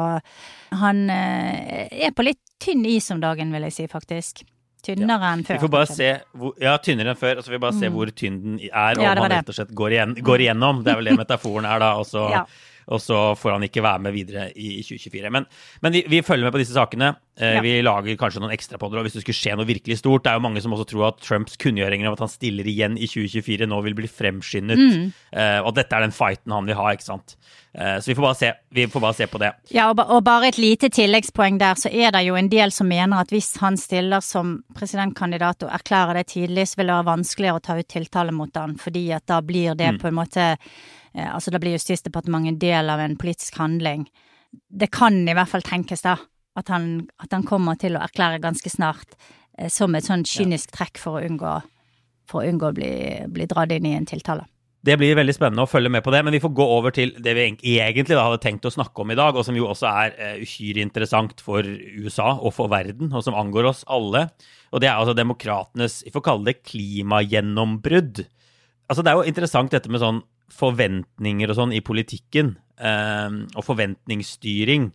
han 0.79 1.03
eh, 1.11 1.91
er 1.91 2.15
på 2.15 2.25
litt 2.25 2.41
tynn 2.61 2.85
is 2.87 3.11
om 3.11 3.21
dagen, 3.23 3.51
vil 3.53 3.67
jeg 3.67 3.77
si, 3.77 3.87
faktisk. 3.91 4.43
Tynnere 4.81 5.19
ja. 5.19 5.35
enn 5.35 5.45
før. 5.45 5.59
Vi 5.59 5.65
får 5.65 5.73
bare 5.75 5.91
se 5.91 6.09
hvor, 6.31 6.55
ja, 6.61 6.77
tynnere 6.81 7.13
enn 7.13 7.19
før. 7.19 7.37
Altså, 7.37 7.53
vi 7.53 7.61
bare 7.61 7.77
se 7.77 7.89
mm. 7.89 7.97
hvor 7.97 8.13
tynn 8.17 8.41
den 8.41 8.59
er, 8.65 8.97
og 8.97 9.05
ja, 9.05 9.13
om 9.13 9.25
han 9.25 9.33
rett 9.35 9.53
og 9.53 9.57
slett 9.59 9.75
går, 9.77 9.97
igjen, 9.97 10.17
går, 10.31 10.45
igjennom. 10.47 10.83
Det 10.85 10.93
er 10.93 11.01
vel 11.01 11.11
det 11.11 11.17
metaforen 11.25 11.69
er, 11.69 11.83
da. 11.83 11.95
Og 12.01 12.07
så 12.09 12.27
ja 12.33 12.45
og 12.91 13.01
så 13.01 13.19
får 13.39 13.55
han 13.55 13.65
ikke 13.67 13.83
være 13.85 14.03
med 14.05 14.15
videre 14.15 14.49
i 14.51 14.81
2024. 14.83 15.31
Men, 15.31 15.47
men 15.83 15.95
vi, 15.95 16.03
vi, 16.11 16.21
følger 16.25 16.47
med 16.47 16.55
på 16.55 16.61
disse 16.61 16.75
sakene. 16.75 17.13
Eh, 17.39 17.55
ja. 17.55 17.63
Vi 17.63 17.77
lager 17.85 18.19
kanskje 18.19 18.43
noen 18.43 18.53
ekstrapodder 18.55 19.05
hvis 19.05 19.15
det 19.15 19.23
skulle 19.23 19.37
skje 19.37 19.55
noe 19.55 19.69
virkelig 19.69 20.01
stort. 20.01 20.25
Det 20.25 20.33
er 20.33 20.39
jo 20.39 20.45
mange 20.45 20.63
som 20.63 20.75
også 20.75 20.89
tror 20.91 21.07
at 21.11 21.23
Trumps 21.23 21.55
kunngjøringer 21.61 22.09
av 22.09 22.17
at 22.17 22.25
han 22.25 22.33
stiller 22.33 22.67
igjen 22.67 22.99
i 22.99 23.07
2024 23.07 23.69
nå 23.71 23.79
vil 23.87 23.97
bli 24.01 24.11
fremskyndet. 24.11 24.81
Mm. 24.81 25.07
Eh, 25.31 25.59
og 25.63 25.73
dette 25.79 25.95
er 25.95 26.05
den 26.05 26.15
fighten 26.15 26.55
han 26.55 26.67
vil 26.67 26.79
ha, 26.79 26.91
ikke 26.91 27.07
sant. 27.07 27.37
Eh, 27.73 27.97
så 28.03 28.11
vi 28.11 28.17
får, 28.17 28.27
bare 28.27 28.39
se, 28.41 28.51
vi 28.75 28.87
får 28.91 29.05
bare 29.07 29.19
se 29.21 29.27
på 29.31 29.39
det. 29.39 29.53
Ja, 29.71 29.87
og, 29.93 30.03
og 30.03 30.23
bare 30.27 30.51
et 30.51 30.59
lite 30.59 30.91
tilleggspoeng 30.91 31.61
der, 31.61 31.79
så 31.79 31.91
er 31.91 32.11
det 32.11 32.25
jo 32.27 32.35
en 32.35 32.51
del 32.51 32.75
som 32.75 32.91
mener 32.91 33.23
at 33.23 33.31
hvis 33.31 33.53
han 33.63 33.79
stiller 33.79 34.23
som 34.25 34.57
presidentkandidat 34.75 35.63
og 35.63 35.75
erklærer 35.79 36.19
det 36.19 36.27
tidlig, 36.35 36.67
så 36.67 36.81
vil 36.81 36.91
det 36.91 36.97
være 36.99 37.11
vanskeligere 37.13 37.61
å 37.61 37.67
ta 37.69 37.79
ut 37.79 37.91
tiltale 37.91 38.35
mot 38.35 38.59
han, 38.59 38.75
fordi 38.81 39.07
at 39.15 39.29
da 39.31 39.39
blir 39.45 39.77
det 39.79 39.95
mm. 39.95 40.01
på 40.01 40.11
en 40.11 40.19
måte 40.19 40.49
altså 41.19 41.51
da 41.51 41.59
blir 41.59 41.75
Justisdepartementet 41.75 42.53
en 42.53 42.61
del 42.61 42.91
av 42.93 43.01
en 43.03 43.17
politisk 43.19 43.57
handling. 43.59 44.05
Det 44.51 44.91
kan 44.91 45.21
i 45.27 45.35
hvert 45.35 45.51
fall 45.51 45.65
tenkes, 45.65 46.03
da, 46.05 46.17
at 46.59 46.71
han, 46.71 47.07
at 47.23 47.33
han 47.35 47.45
kommer 47.47 47.79
til 47.79 47.95
å 47.95 48.03
erklære 48.03 48.41
ganske 48.43 48.71
snart 48.71 49.15
eh, 49.57 49.69
som 49.71 49.95
et 49.95 50.07
sånn 50.07 50.25
kynisk 50.27 50.73
trekk 50.75 50.99
for 51.01 51.19
å 51.19 51.27
unngå, 51.27 51.59
for 52.29 52.41
å, 52.41 52.47
unngå 52.51 52.71
å 52.71 52.75
bli, 52.75 52.95
bli 53.31 53.47
dratt 53.51 53.75
inn 53.75 53.87
i 53.87 53.95
en 53.97 54.09
tiltale. 54.09 54.47
Det 54.81 54.95
blir 54.97 55.13
veldig 55.13 55.33
spennende 55.35 55.61
å 55.61 55.69
følge 55.69 55.91
med 55.93 56.01
på 56.01 56.09
det, 56.09 56.23
men 56.25 56.33
vi 56.33 56.41
får 56.41 56.55
gå 56.57 56.65
over 56.73 56.93
til 56.95 57.11
det 57.21 57.35
vi 57.37 57.43
egentlig 57.75 58.17
hadde 58.17 58.39
tenkt 58.41 58.65
å 58.65 58.73
snakke 58.73 59.03
om 59.03 59.11
i 59.13 59.17
dag, 59.19 59.35
og 59.37 59.45
som 59.45 59.53
jo 59.53 59.67
også 59.69 59.85
er 59.85 60.15
uh, 60.17 60.39
uhyre 60.41 60.81
interessant 60.81 61.43
for 61.45 61.61
USA 61.61 62.31
og 62.39 62.55
for 62.55 62.71
verden, 62.71 63.11
og 63.13 63.21
som 63.21 63.37
angår 63.37 63.69
oss 63.69 63.83
alle. 63.85 64.25
Og 64.73 64.81
det 64.81 64.89
er 64.89 64.95
altså 64.95 65.13
demokratenes, 65.13 65.99
vi 66.07 66.13
får 66.15 66.25
kalle 66.25 66.49
det 66.49 66.63
klimagjennombrudd. 66.65 68.23
Altså 68.89 69.05
Det 69.05 69.13
er 69.13 69.19
jo 69.21 69.29
interessant 69.29 69.71
dette 69.71 69.91
med 69.93 70.01
sånn 70.01 70.23
forventninger 70.51 71.51
og 71.51 71.57
sånn 71.57 71.73
i 71.75 71.81
politikken, 71.85 72.55
eh, 72.79 73.39
og 73.55 73.65
forventningsstyring. 73.67 74.91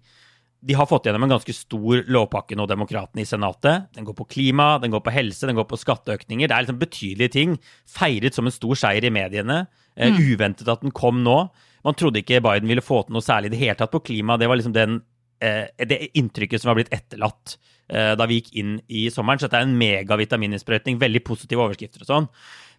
De 0.67 0.75
har 0.75 0.89
fått 0.89 1.07
gjennom 1.07 1.27
en 1.27 1.35
ganske 1.37 1.55
stor 1.55 2.03
lovpakke 2.11 2.57
nå, 2.59 2.65
Demokratene 2.67 3.23
i 3.23 3.29
Senatet. 3.29 3.91
Den 3.95 4.07
går 4.09 4.17
på 4.19 4.27
klima, 4.33 4.77
den 4.83 4.95
går 4.95 5.05
på 5.05 5.15
helse, 5.15 5.47
den 5.47 5.59
går 5.59 5.69
på 5.71 5.79
skatteøkninger. 5.79 6.49
Det 6.49 6.57
er 6.57 6.65
liksom 6.65 6.81
betydelige 6.81 7.35
ting. 7.37 7.59
Feiret 7.87 8.35
som 8.35 8.49
en 8.49 8.55
stor 8.55 8.79
seier 8.79 9.05
i 9.07 9.13
mediene. 9.15 9.67
Eh, 9.95 10.11
mm. 10.11 10.19
Uventet 10.33 10.71
at 10.73 10.83
den 10.83 10.95
kom 10.97 11.23
nå. 11.27 11.39
Man 11.87 11.95
trodde 11.95 12.23
ikke 12.23 12.43
Biden 12.43 12.71
ville 12.71 12.85
få 12.85 13.05
til 13.05 13.15
noe 13.15 13.23
særlig 13.23 13.53
i 13.53 13.55
det 13.55 13.63
hele 13.63 13.79
tatt 13.79 13.93
på 13.95 14.03
klima. 14.09 14.39
Det 14.41 14.49
var 14.51 14.59
liksom 14.59 14.75
den 14.75 14.99
eh, 15.45 15.69
det 15.87 16.01
inntrykket 16.19 16.63
som 16.63 16.73
har 16.73 16.81
blitt 16.81 16.93
etterlatt 16.95 17.57
eh, 17.93 18.15
da 18.19 18.27
vi 18.27 18.41
gikk 18.41 18.53
inn 18.59 18.77
i 18.89 19.07
sommeren. 19.13 19.39
Så 19.39 19.47
dette 19.47 19.61
er 19.63 19.69
en 19.69 19.79
megavitamininnsprøytning, 19.79 20.99
veldig 21.03 21.23
positive 21.27 21.63
overskrifter 21.63 22.03
og 22.03 22.11
sånn. 22.11 22.29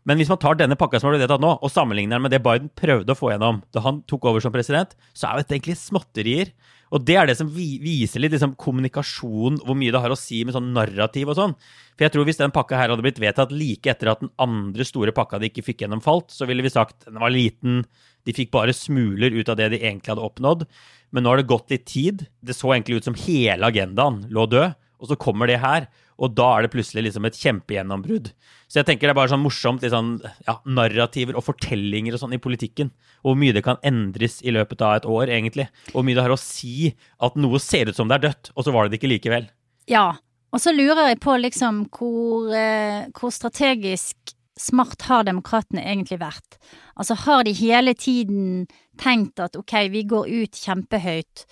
Men 0.08 0.22
hvis 0.22 0.30
man 0.32 0.40
tar 0.40 0.56
denne 0.56 0.78
pakka 0.80 1.02
som 1.02 1.10
har 1.10 1.18
blitt 1.18 1.26
vedtatt 1.26 1.44
nå, 1.44 1.58
og 1.60 1.72
sammenligner 1.74 2.16
den 2.16 2.24
med 2.24 2.32
det 2.32 2.40
Biden 2.46 2.72
prøvde 2.80 3.12
å 3.12 3.20
få 3.20 3.34
gjennom 3.34 3.60
da 3.76 3.84
han 3.84 4.00
tok 4.08 4.30
over 4.30 4.44
som 4.44 4.54
president, 4.56 4.96
så 5.12 5.28
er 5.28 5.36
jo 5.36 5.44
dette 5.44 5.58
egentlig 5.58 5.76
småtterier. 5.82 6.54
Og 6.96 7.04
det 7.04 7.18
er 7.20 7.28
det 7.28 7.36
som 7.36 7.50
viser 7.52 8.24
litt 8.24 8.32
liksom, 8.32 8.54
kommunikasjon, 8.60 9.60
hvor 9.68 9.76
mye 9.76 9.92
det 9.92 10.00
har 10.00 10.14
å 10.14 10.20
si 10.20 10.40
med 10.48 10.56
sånn 10.56 10.72
narrativ 10.76 11.34
og 11.34 11.36
sånn. 11.36 11.56
For 11.98 12.08
jeg 12.08 12.14
tror 12.14 12.28
hvis 12.30 12.40
den 12.40 12.56
pakka 12.56 12.80
her 12.80 12.94
hadde 12.94 13.04
blitt 13.04 13.20
vedtatt 13.20 13.52
like 13.52 13.92
etter 13.92 14.14
at 14.14 14.24
den 14.24 14.32
andre 14.40 14.88
store 14.88 15.12
pakka 15.16 15.42
de 15.42 15.52
ikke 15.52 15.66
fikk 15.68 15.84
gjennom, 15.84 16.04
falt, 16.06 16.32
så 16.32 16.48
ville 16.48 16.64
vi 16.64 16.72
sagt 16.72 17.10
den 17.10 17.20
var 17.20 17.34
liten, 17.34 17.82
de 18.24 18.36
fikk 18.36 18.54
bare 18.56 18.76
smuler 18.76 19.36
ut 19.36 19.52
av 19.52 19.60
det 19.60 19.74
de 19.76 19.82
egentlig 19.82 20.14
hadde 20.14 20.24
oppnådd. 20.24 20.64
Men 21.12 21.24
nå 21.26 21.34
har 21.34 21.42
det 21.42 21.52
gått 21.52 21.72
litt 21.72 21.88
tid. 21.90 22.24
Det 22.40 22.56
så 22.56 22.72
egentlig 22.72 23.02
ut 23.02 23.08
som 23.08 23.20
hele 23.28 23.68
agendaen 23.68 24.24
lå 24.32 24.48
død. 24.52 24.76
Og 24.98 25.12
så 25.12 25.20
kommer 25.20 25.50
det 25.50 25.60
her, 25.62 25.92
og 26.18 26.34
da 26.38 26.48
er 26.56 26.66
det 26.66 26.72
plutselig 26.74 27.04
liksom 27.08 27.28
et 27.30 27.38
kjempegjennombrudd. 27.38 28.32
Så 28.68 28.80
jeg 28.80 28.88
tenker 28.90 29.08
det 29.08 29.14
er 29.14 29.20
bare 29.20 29.32
sånn 29.32 29.44
morsomt 29.44 29.86
sånn, 29.86 30.16
ja, 30.48 30.58
narrativer 30.66 31.38
og 31.38 31.46
fortellinger 31.46 32.18
og 32.18 32.24
sånn 32.24 32.36
i 32.38 32.42
politikken. 32.42 32.90
Og 33.22 33.32
hvor 33.32 33.42
mye 33.42 33.56
det 33.56 33.64
kan 33.66 33.82
endres 33.86 34.40
i 34.42 34.54
løpet 34.56 34.82
av 34.82 34.98
et 34.98 35.10
år, 35.10 35.30
egentlig. 35.34 35.68
Og 35.92 36.00
hvor 36.00 36.08
mye 36.08 36.18
det 36.18 36.26
har 36.26 36.34
å 36.34 36.40
si 36.42 36.94
at 37.24 37.38
noe 37.38 37.62
ser 37.62 37.92
ut 37.92 38.00
som 38.00 38.10
det 38.10 38.18
er 38.18 38.26
dødt, 38.30 38.52
og 38.56 38.66
så 38.66 38.74
var 38.74 38.88
det 38.88 38.96
det 38.96 39.02
ikke 39.02 39.14
likevel. 39.14 39.48
Ja, 39.92 40.08
og 40.54 40.64
så 40.64 40.74
lurer 40.74 41.12
jeg 41.12 41.22
på 41.24 41.38
liksom 41.38 41.86
hvor, 41.94 42.50
eh, 42.56 43.06
hvor 43.14 43.32
strategisk 43.36 44.34
smart 44.58 45.06
har 45.06 45.26
demokratene 45.28 45.84
egentlig 45.86 46.20
vært? 46.22 46.58
Altså 46.98 47.18
har 47.28 47.46
de 47.46 47.54
hele 47.54 47.94
tiden 47.94 48.68
tenkt 48.98 49.40
at 49.44 49.56
ok, 49.60 49.74
vi 49.94 50.04
går 50.10 50.30
ut 50.42 50.62
kjempehøyt, 50.66 51.46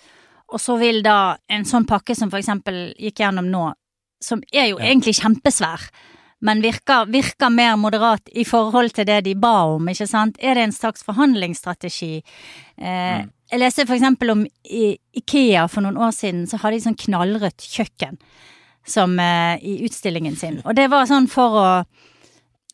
og 0.50 0.62
så 0.62 0.76
vil 0.78 1.02
da 1.06 1.36
en 1.50 1.66
sånn 1.66 1.86
pakke 1.86 2.16
som 2.18 2.30
for 2.30 2.40
eksempel 2.40 2.90
gikk 2.98 3.22
gjennom 3.22 3.50
nå, 3.50 3.68
som 4.22 4.42
er 4.52 4.70
jo 4.70 4.80
ja. 4.80 4.88
egentlig 4.88 5.16
kjempesvær, 5.20 5.88
men 6.46 6.60
virker, 6.64 7.08
virker, 7.08 7.52
mer 7.52 7.78
moderat 7.80 8.28
i 8.36 8.44
forhold 8.44 8.92
til 8.96 9.06
det 9.08 9.22
de 9.26 9.34
ba 9.40 9.54
om, 9.72 9.88
ikke 9.88 10.08
sant? 10.08 10.36
Er 10.38 10.58
det 10.58 10.66
en 10.66 10.74
slags 10.76 11.06
forhandlingsstrategi? 11.06 12.12
Eh, 12.76 13.22
mm. 13.22 13.30
Jeg 13.52 13.62
leste 13.62 13.86
for 13.86 13.96
eksempel 13.96 14.34
om 14.34 14.42
Ikea 14.66 15.68
for 15.70 15.86
noen 15.86 16.00
år 16.02 16.12
siden, 16.14 16.44
så 16.50 16.60
hadde 16.60 16.76
de 16.76 16.86
sånn 16.88 16.98
knallrødt 17.06 17.64
kjøkken 17.70 18.18
som 18.86 19.16
eh, 19.18 19.56
i 19.66 19.80
utstillingen 19.86 20.36
sin, 20.38 20.60
og 20.64 20.76
det 20.78 20.90
var 20.92 21.08
sånn 21.10 21.30
for 21.30 21.62
å 21.62 21.70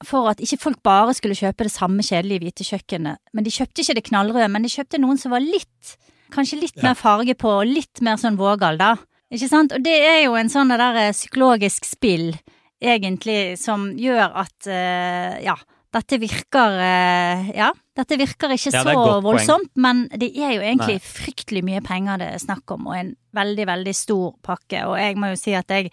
for 0.07 0.27
at 0.31 0.41
ikke 0.43 0.61
folk 0.61 0.81
bare 0.83 1.15
skulle 1.15 1.37
kjøpe 1.39 1.67
det 1.67 1.75
samme 1.75 2.03
kjedelige 2.03 2.43
hvite 2.43 2.67
kjøkkenet. 2.67 3.21
Men 3.31 3.47
de 3.47 3.53
kjøpte 3.55 3.85
ikke 3.85 3.95
det 3.99 4.07
knallrøde, 4.09 4.49
men 4.51 4.67
de 4.67 4.73
kjøpte 4.73 4.99
noen 4.99 5.21
som 5.21 5.35
var 5.35 5.45
litt, 5.45 5.95
kanskje 6.35 6.59
litt 6.59 6.79
ja. 6.81 6.89
mer 6.89 6.99
farge 6.99 7.37
på, 7.39 7.53
og 7.61 7.71
litt 7.71 8.03
mer 8.05 8.19
sånn 8.21 8.39
vågal, 8.41 8.81
da. 8.81 8.97
Ikke 9.33 9.49
sant? 9.49 9.75
Og 9.77 9.85
det 9.85 9.95
er 10.05 10.19
jo 10.27 10.35
en 10.39 10.51
sånn 10.53 10.73
der 10.75 10.99
eh, 11.07 11.15
psykologisk 11.17 11.87
spill, 11.89 12.33
egentlig, 12.83 13.55
som 13.61 13.93
gjør 13.97 14.35
at, 14.43 14.57
uh, 14.67 15.39
ja, 15.41 15.55
dette 15.95 16.19
virker 16.19 16.75
uh, 16.81 17.53
Ja, 17.55 17.69
dette 17.95 18.19
virker 18.19 18.51
ikke 18.53 18.73
ja, 18.75 18.83
så 18.83 18.95
voldsomt, 19.23 19.71
poeng. 19.71 19.85
men 19.85 20.03
det 20.19 20.33
er 20.35 20.57
jo 20.57 20.65
egentlig 20.65 20.99
Nei. 20.99 21.07
fryktelig 21.07 21.63
mye 21.69 21.83
penger 21.85 22.21
det 22.23 22.29
er 22.35 22.43
snakk 22.43 22.75
om, 22.75 22.91
og 22.91 22.99
en 22.99 23.15
veldig, 23.37 23.67
veldig 23.71 23.95
stor 23.97 24.35
pakke. 24.45 24.85
Og 24.91 24.99
jeg 24.99 25.19
må 25.21 25.33
jo 25.33 25.41
si 25.41 25.57
at 25.57 25.73
jeg 25.73 25.93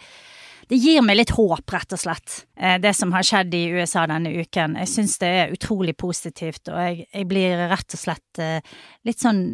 det 0.69 0.77
gir 0.77 1.01
meg 1.01 1.17
litt 1.17 1.31
håp, 1.33 1.65
rett 1.73 1.95
og 1.95 1.97
slett, 1.97 2.43
eh, 2.61 2.77
det 2.77 2.91
som 2.93 3.09
har 3.15 3.25
skjedd 3.25 3.55
i 3.57 3.63
USA 3.73 4.03
denne 4.09 4.29
uken. 4.29 4.75
Jeg 4.77 4.91
syns 4.91 5.17
det 5.17 5.29
er 5.39 5.53
utrolig 5.55 5.95
positivt, 5.97 6.69
og 6.69 6.77
jeg, 6.77 7.07
jeg, 7.09 7.25
blir 7.31 7.63
rett 7.71 7.95
og 7.97 8.01
slett 8.03 8.41
eh, 8.43 8.75
litt 9.09 9.23
sånn 9.23 9.47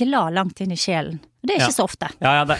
glad 0.00 0.36
langt 0.36 0.60
inn 0.60 0.74
i 0.76 0.78
sjelen. 0.80 1.16
Det 1.40 1.54
er 1.54 1.62
ikke 1.62 1.72
ja. 1.72 1.78
så 1.78 1.86
ofte. 1.88 2.10
Ja, 2.20 2.34
ja, 2.42 2.44
det, 2.52 2.58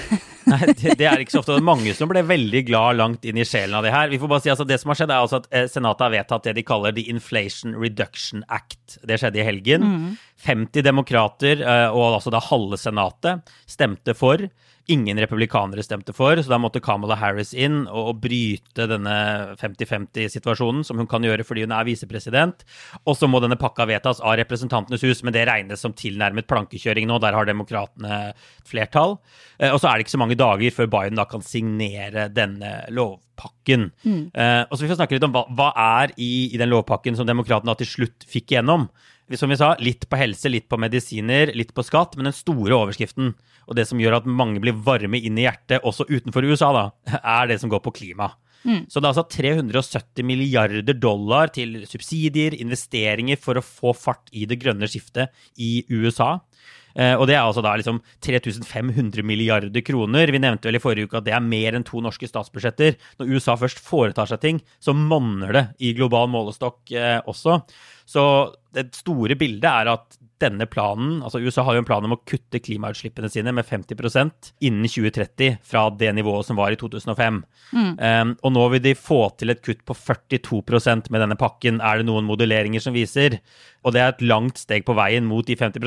nei, 0.50 0.60
det, 0.70 0.96
det, 1.00 1.06
er 1.08 1.22
ikke 1.22 1.34
så 1.34 1.42
ofte. 1.42 1.56
Det 1.56 1.62
er 1.62 1.68
mange 1.70 1.94
som 1.96 2.10
ble 2.10 2.22
veldig 2.26 2.62
glad 2.68 2.98
langt 3.00 3.26
inn 3.28 3.40
i 3.40 3.46
sjelen 3.48 3.78
av 3.78 3.86
det 3.86 3.94
her. 3.94 4.10
Vi 4.12 4.20
får 4.20 4.32
bare 4.32 4.44
si 4.44 4.52
altså, 4.52 4.66
Det 4.68 4.80
som 4.82 4.92
har 4.92 5.00
skjedd, 5.00 5.14
er 5.14 5.26
altså 5.26 5.40
at 5.42 5.48
eh, 5.54 5.68
Senatet 5.70 6.06
har 6.06 6.14
vedtatt 6.16 6.48
det 6.48 6.56
de 6.58 6.66
kaller 6.66 6.96
The 6.96 7.06
Inflation 7.12 7.76
Reduction 7.78 8.44
Act. 8.48 8.98
Det 9.06 9.20
skjedde 9.20 9.42
i 9.42 9.46
helgen. 9.46 9.86
Mm. 9.86 10.10
50 10.40 10.86
demokrater, 10.86 11.60
og 11.92 12.14
altså 12.16 12.30
da 12.32 12.40
halve 12.40 12.78
Senatet, 12.80 13.50
stemte 13.68 14.14
for 14.16 14.46
ingen 14.90 15.18
republikanere 15.20 15.82
stemte 15.84 16.14
for, 16.16 16.38
så 16.40 16.50
da 16.50 16.58
måtte 16.60 16.82
Kamala 16.84 17.16
Harris 17.20 17.52
inn 17.54 17.84
og, 17.86 18.18
bryte 18.20 18.86
denne 18.90 19.14
50-50-situasjonen, 19.60 20.82
som 20.86 21.00
hun 21.00 21.08
kan 21.10 21.24
gjøre 21.24 21.46
fordi 21.46 21.64
hun 21.64 21.74
er 21.76 21.86
visepresident. 21.88 22.64
Og 23.04 23.16
så 23.18 23.28
må 23.30 23.40
denne 23.42 23.58
pakka 23.60 23.86
vedtas 23.90 24.22
av 24.22 24.36
Representantenes 24.40 25.04
hus, 25.06 25.22
men 25.24 25.36
det 25.36 25.46
regnes 25.48 25.82
som 25.82 25.94
tilnærmet 25.96 26.48
plankekjøring 26.50 27.08
nå. 27.08 27.20
Der 27.22 27.36
har 27.36 27.48
demokratene 27.48 28.32
flertall. 28.66 29.18
Eh, 29.58 29.70
og 29.70 29.80
så 29.80 29.90
er 29.90 29.98
det 29.98 30.06
ikke 30.06 30.16
så 30.16 30.22
mange 30.22 30.38
dager 30.40 30.74
før 30.74 30.90
Biden 30.92 31.20
da 31.20 31.26
kan 31.30 31.44
signere 31.44 32.28
denne 32.34 32.72
lovpakken. 32.94 33.90
Mm. 34.04 34.24
Eh, 34.34 34.64
og 34.66 34.74
så 34.74 34.84
vil 34.84 34.92
vi 34.92 34.98
snakke 34.98 35.18
litt 35.18 35.28
om 35.28 35.36
hva, 35.36 35.46
hva 35.56 35.70
er 36.02 36.16
i, 36.18 36.50
i 36.50 36.60
den 36.60 36.72
lovpakken 36.72 37.18
som 37.18 37.28
demokratene 37.28 37.78
til 37.80 37.94
slutt 37.94 38.28
fikk 38.28 38.56
igjennom 38.56 38.90
som 39.38 39.52
vi 39.52 39.58
sa, 39.60 39.74
litt 39.78 40.08
på 40.10 40.18
helse, 40.18 40.50
litt 40.50 40.66
på 40.70 40.78
medisiner, 40.80 41.52
litt 41.54 41.74
på 41.76 41.84
skatt, 41.86 42.16
men 42.16 42.26
den 42.30 42.36
store 42.36 42.74
overskriften, 42.74 43.34
og 43.68 43.78
det 43.78 43.86
som 43.86 44.00
gjør 44.02 44.18
at 44.18 44.28
mange 44.28 44.62
blir 44.62 44.78
varme 44.86 45.20
inn 45.20 45.38
i 45.38 45.46
hjertet, 45.46 45.84
også 45.86 46.08
utenfor 46.10 46.48
USA, 46.50 46.72
da, 46.74 46.84
er 47.38 47.50
det 47.52 47.60
som 47.62 47.70
går 47.72 47.84
på 47.84 47.94
klima. 48.00 48.32
Mm. 48.64 48.84
Så 48.92 49.00
det 49.00 49.08
er 49.08 49.14
altså 49.14 49.24
370 49.32 50.26
milliarder 50.26 50.96
dollar 50.98 51.52
til 51.54 51.78
subsidier, 51.88 52.56
investeringer, 52.58 53.40
for 53.40 53.56
å 53.56 53.64
få 53.64 53.94
fart 53.96 54.28
i 54.36 54.46
det 54.48 54.60
grønne 54.60 54.88
skiftet 54.90 55.32
i 55.56 55.80
USA. 55.88 56.38
Eh, 56.98 57.14
og 57.14 57.28
det 57.30 57.36
er 57.36 57.44
altså 57.44 57.62
da 57.64 57.76
liksom 57.78 58.00
3500 58.24 59.24
milliarder 59.26 59.84
kroner. 59.86 60.32
Vi 60.32 60.42
nevnte 60.42 60.68
vel 60.68 60.80
i 60.80 60.82
forrige 60.82 61.08
uke 61.08 61.20
at 61.20 61.28
det 61.28 61.34
er 61.36 61.44
mer 61.44 61.76
enn 61.76 61.86
to 61.86 62.02
norske 62.02 62.28
statsbudsjetter. 62.28 62.98
Når 63.20 63.34
USA 63.36 63.56
først 63.60 63.82
foretar 63.84 64.30
seg 64.30 64.42
ting, 64.42 64.60
så 64.82 64.94
monner 64.96 65.54
det 65.56 65.64
i 65.86 65.94
global 65.96 66.30
målestokk 66.32 66.94
eh, 66.96 67.18
også. 67.30 67.60
Så 68.10 68.24
det 68.74 68.90
store 68.98 69.36
bildet 69.38 69.70
er 69.70 69.90
at 69.92 70.18
denne 70.40 70.64
planen 70.70 71.18
altså 71.20 71.40
USA 71.42 71.64
har 71.66 71.76
jo 71.76 71.82
en 71.82 71.88
plan 71.88 72.06
om 72.06 72.14
å 72.14 72.20
kutte 72.28 72.62
klimautslippene 72.62 73.28
sine 73.32 73.52
med 73.52 73.66
50% 73.68 74.52
innen 74.66 74.88
2030 74.88 75.58
fra 75.66 75.84
det 76.00 76.12
nivået 76.16 76.48
som 76.48 76.58
var 76.58 76.72
i 76.72 76.78
2005. 76.80 77.42
Mm. 77.76 77.90
Um, 77.98 78.32
og 78.46 78.54
nå 78.56 78.66
vil 78.74 78.84
de 78.88 78.94
få 78.96 79.20
til 79.40 79.52
et 79.52 79.60
kutt 79.64 79.82
på 79.86 79.96
42% 79.96 81.10
med 81.12 81.24
denne 81.24 81.36
pakken, 81.40 81.82
er 81.84 82.00
det 82.00 82.08
noen 82.08 82.28
modelleringer 82.28 82.82
som 82.82 82.96
viser. 82.96 83.40
Og 83.84 83.94
det 83.94 84.02
er 84.02 84.14
et 84.14 84.24
langt 84.24 84.60
steg 84.60 84.84
på 84.88 84.96
veien 84.96 85.24
mot 85.28 85.46
de 85.46 85.56
50 85.56 85.80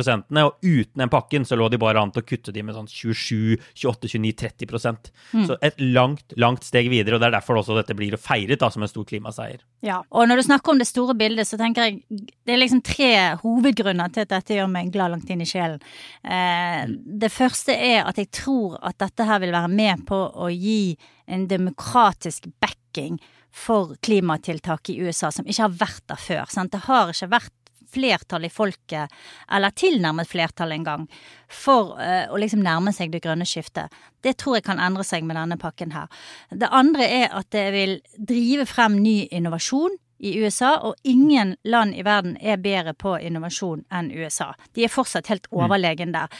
og 0.44 0.66
uten 0.66 1.02
den 1.02 1.12
pakken 1.14 1.46
så 1.46 1.58
lå 1.58 1.68
de 1.70 1.80
bare 1.82 2.02
an 2.02 2.14
til 2.14 2.24
å 2.24 2.28
kutte 2.28 2.54
de 2.54 2.64
med 2.66 2.78
sånn 2.78 2.90
27, 2.90 3.58
28, 3.78 4.14
29, 4.16 4.34
30 4.42 5.02
mm. 5.34 5.44
Så 5.50 5.58
et 5.66 5.82
langt, 5.82 6.34
langt 6.42 6.66
steg 6.66 6.90
videre, 6.94 7.18
og 7.18 7.24
det 7.24 7.30
er 7.30 7.38
derfor 7.38 7.62
også 7.62 7.78
dette 7.78 7.98
blir 7.98 8.18
feiret 8.22 8.62
da, 8.62 8.70
som 8.74 8.86
en 8.86 8.92
stor 8.92 9.06
klimaseier. 9.10 9.62
Ja, 9.86 10.02
og 10.10 10.30
når 10.30 10.42
du 10.42 10.48
snakker 10.50 10.74
om 10.74 10.82
det 10.82 10.90
store 10.90 11.18
bildet, 11.18 11.50
så 11.50 11.60
tenker 11.62 11.90
jeg 11.90 12.13
det 12.20 12.54
er 12.54 12.60
liksom 12.60 12.82
tre 12.86 13.12
hovedgrunner 13.42 14.12
til 14.14 14.26
at 14.26 14.34
dette 14.34 14.58
gjør 14.58 14.70
meg 14.72 14.92
glad 14.94 15.14
langt 15.14 15.30
inn 15.34 15.44
i 15.44 15.48
sjelen. 15.50 15.82
Eh, 16.24 16.84
det 16.90 17.32
første 17.34 17.76
er 17.76 18.04
at 18.08 18.20
jeg 18.22 18.32
tror 18.36 18.78
at 18.82 19.00
dette 19.04 19.28
her 19.28 19.42
vil 19.44 19.56
være 19.56 19.72
med 19.72 20.06
på 20.10 20.20
å 20.34 20.50
gi 20.52 20.96
en 21.26 21.48
demokratisk 21.50 22.50
backing 22.64 23.20
for 23.54 23.96
klimatiltak 24.02 24.90
i 24.90 25.00
USA 25.06 25.30
som 25.32 25.46
ikke 25.46 25.68
har 25.68 25.76
vært 25.84 26.08
der 26.10 26.22
før. 26.22 26.48
Sant? 26.50 26.74
Det 26.74 26.86
har 26.88 27.14
ikke 27.14 27.34
vært 27.36 27.60
flertall 27.94 28.48
i 28.48 28.50
folket, 28.50 29.12
eller 29.54 29.74
tilnærmet 29.78 30.30
flertall 30.30 30.74
engang, 30.74 31.06
for 31.52 31.94
uh, 32.00 32.26
å 32.34 32.40
liksom 32.42 32.64
nærme 32.66 32.94
seg 32.96 33.14
det 33.14 33.22
grønne 33.22 33.46
skiftet. 33.46 33.94
Det 34.26 34.34
tror 34.42 34.58
jeg 34.58 34.66
kan 34.66 34.82
endre 34.82 35.06
seg 35.06 35.28
med 35.28 35.38
denne 35.38 35.60
pakken 35.62 35.94
her. 35.94 36.10
Det 36.50 36.72
andre 36.74 37.06
er 37.06 37.28
at 37.38 37.52
det 37.54 37.68
vil 37.76 38.00
drive 38.18 38.66
frem 38.70 38.98
ny 39.04 39.28
innovasjon 39.30 40.00
i 40.24 40.38
USA, 40.40 40.78
og 40.88 40.96
ingen 41.04 41.56
land 41.64 41.96
i 41.96 42.04
verden 42.06 42.38
er 42.42 42.62
bedre 42.62 42.96
på 42.96 43.18
innovasjon 43.20 43.84
enn 43.92 44.12
USA. 44.16 44.54
De 44.74 44.86
er 44.86 44.94
fortsatt 44.94 45.28
helt 45.32 45.50
mm. 45.52 45.58
overlegen 45.60 46.14
der. 46.16 46.32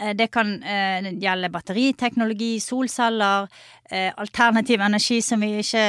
Eh, 0.00 0.14
det 0.16 0.30
kan 0.32 0.54
eh, 0.62 1.10
gjelde 1.20 1.50
batteriteknologi, 1.52 2.56
solceller, 2.64 3.48
eh, 3.90 4.12
alternativ 4.16 4.80
energi 4.80 5.20
som 5.22 5.44
vi 5.44 5.58
ikke 5.60 5.84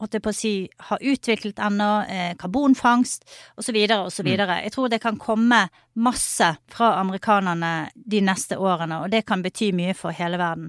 holdt 0.00 0.20
på 0.22 0.32
å 0.32 0.36
si, 0.36 0.54
har 0.90 1.02
utviklet 1.02 1.60
ennå, 1.68 1.90
eh, 2.08 2.32
karbonfangst 2.40 3.26
osv. 3.56 3.82
osv. 3.98 4.30
Mm. 4.32 4.56
Jeg 4.64 4.72
tror 4.72 4.88
det 4.92 5.02
kan 5.04 5.20
komme 5.20 5.66
masse 5.96 6.48
fra 6.68 6.94
amerikanerne 7.00 7.90
de 7.94 8.20
neste 8.24 8.58
årene, 8.58 9.00
og 9.02 9.10
det 9.10 9.24
kan 9.26 9.42
bety 9.44 9.70
mye 9.76 9.94
for 9.96 10.14
hele 10.16 10.38
verden. 10.40 10.68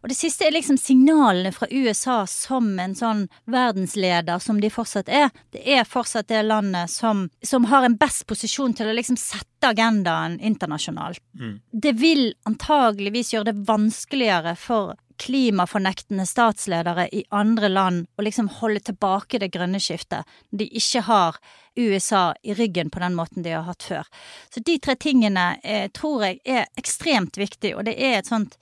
Og 0.00 0.12
det 0.12 0.16
siste 0.16 0.46
er 0.46 0.54
liksom 0.54 0.78
signalene 0.80 1.52
fra 1.52 1.68
USA 1.70 2.22
som 2.30 2.72
en 2.80 2.94
sånn 2.96 3.26
verdensleder 3.50 4.40
som 4.42 4.60
de 4.62 4.70
fortsatt 4.72 5.10
er. 5.10 5.28
Det 5.52 5.64
er 5.66 5.88
fortsatt 5.88 6.30
det 6.30 6.44
landet 6.46 6.92
som, 6.92 7.26
som 7.42 7.66
har 7.70 7.86
en 7.86 7.98
best 8.00 8.26
posisjon 8.30 8.74
til 8.78 8.90
å 8.90 8.96
liksom 8.96 9.18
sette 9.20 9.74
agendaen 9.74 10.38
internasjonalt. 10.40 11.20
Mm. 11.36 11.58
Det 11.72 11.94
vil 11.98 12.30
antageligvis 12.48 13.34
gjøre 13.34 13.50
det 13.50 13.68
vanskeligere 13.68 14.56
for 14.58 14.94
klimafornektende 15.20 16.24
statsledere 16.26 17.08
i 17.12 17.24
andre 17.36 17.68
land 17.68 18.06
å 18.16 18.24
liksom 18.24 18.48
holde 18.60 18.82
tilbake 18.88 19.40
det 19.42 19.50
grønne 19.54 19.80
skiftet, 19.82 20.28
når 20.50 20.62
de 20.62 20.68
ikke 20.80 21.02
har 21.08 21.40
USA 21.78 22.22
i 22.42 22.54
ryggen 22.56 22.90
på 22.90 23.02
den 23.02 23.16
måten 23.18 23.44
de 23.44 23.54
har 23.54 23.66
hatt 23.68 23.84
før. 23.84 24.08
Så 24.52 24.62
de 24.64 24.78
tre 24.82 24.96
tingene 25.00 25.52
eh, 25.62 25.88
tror 25.94 26.24
jeg 26.26 26.40
er 26.44 26.70
ekstremt 26.80 27.40
viktig, 27.40 27.74
og 27.76 27.84
det 27.88 27.98
er 27.98 28.20
et 28.20 28.30
sånt 28.30 28.56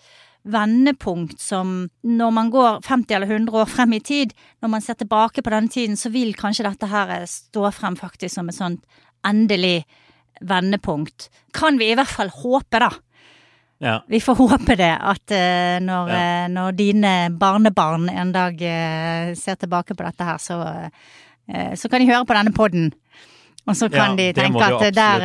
vendepunkt 0.49 1.41
som 1.43 1.89
når 2.07 2.35
man 2.35 2.51
går 2.51 2.83
50 2.87 3.17
eller 3.17 3.31
100 3.31 3.59
år 3.63 3.71
frem 3.71 3.95
i 3.97 4.03
tid, 4.05 4.35
når 4.63 4.75
man 4.75 4.85
ser 4.85 4.99
tilbake 4.99 5.45
på 5.45 5.53
denne 5.53 5.73
tiden, 5.73 5.99
så 5.99 6.13
vil 6.15 6.35
kanskje 6.39 6.67
dette 6.69 6.91
her 6.91 7.15
stå 7.29 7.71
frem 7.75 7.99
faktisk 7.99 8.35
som 8.35 8.49
et 8.49 8.59
sånt 8.59 9.03
endelig 9.27 9.83
vendepunkt. 10.41 11.29
Kan 11.55 11.79
vi 11.81 11.91
i 11.91 11.99
hvert 11.99 12.11
fall 12.11 12.31
håpe, 12.33 12.81
da. 12.81 12.91
Ja. 13.79 14.01
Vi 14.11 14.21
får 14.21 14.35
håpe 14.35 14.75
det, 14.77 14.91
at 15.01 15.31
uh, 15.31 15.79
når, 15.85 16.09
Ja. 16.11 16.23
uh, 16.45 16.47
når 16.51 16.77
dine 16.79 17.13
barnebarn 17.39 18.09
en 18.11 18.33
dag 18.35 18.55
uh, 18.59 19.35
ser 19.39 19.55
tilbake 19.55 19.95
på 19.95 20.07
dette 20.07 20.25
her, 20.25 20.39
så, 20.43 20.59
så 21.49 21.89
kan 21.89 22.03
de 22.03 22.11
høre 22.11 22.27
på 22.27 22.35
denne 22.37 22.53
podden. 22.53 22.91
Og 23.69 23.77
så 23.77 23.89
kan 23.93 24.17
Ja, 24.17 24.33
de 24.33 24.33
tenke 24.33 24.65
at 24.65 24.95
der, 24.97 25.25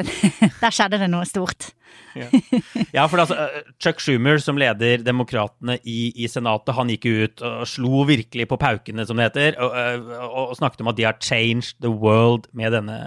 uh, 0.00 0.12
der 0.62 0.72
skjedde 0.72 1.00
det 1.02 1.10
noe 1.12 1.28
stort. 1.28 1.70
Ja, 2.94 3.04
for 3.10 3.20
altså, 3.20 3.36
eh, 3.36 3.66
Chuck 3.82 4.00
Schumer, 4.00 4.38
som 4.40 4.58
leder 4.60 5.02
Demokratene 5.04 5.76
i, 5.84 6.12
i 6.16 6.28
Senatet, 6.30 6.74
han 6.76 6.90
gikk 6.92 7.06
ut 7.06 7.42
og 7.44 7.66
slo 7.68 8.04
virkelig 8.08 8.48
på 8.50 8.58
paukene, 8.60 9.04
som 9.06 9.20
det 9.20 9.28
heter, 9.28 9.58
og, 9.62 9.76
eh, 9.76 10.14
og, 10.24 10.38
og 10.50 10.56
snakket 10.58 10.84
om 10.84 10.92
at 10.92 10.98
de 10.98 11.06
har 11.08 11.18
changed 11.20 11.76
the 11.84 11.92
world 11.92 12.48
med 12.56 12.72
denne, 12.72 12.98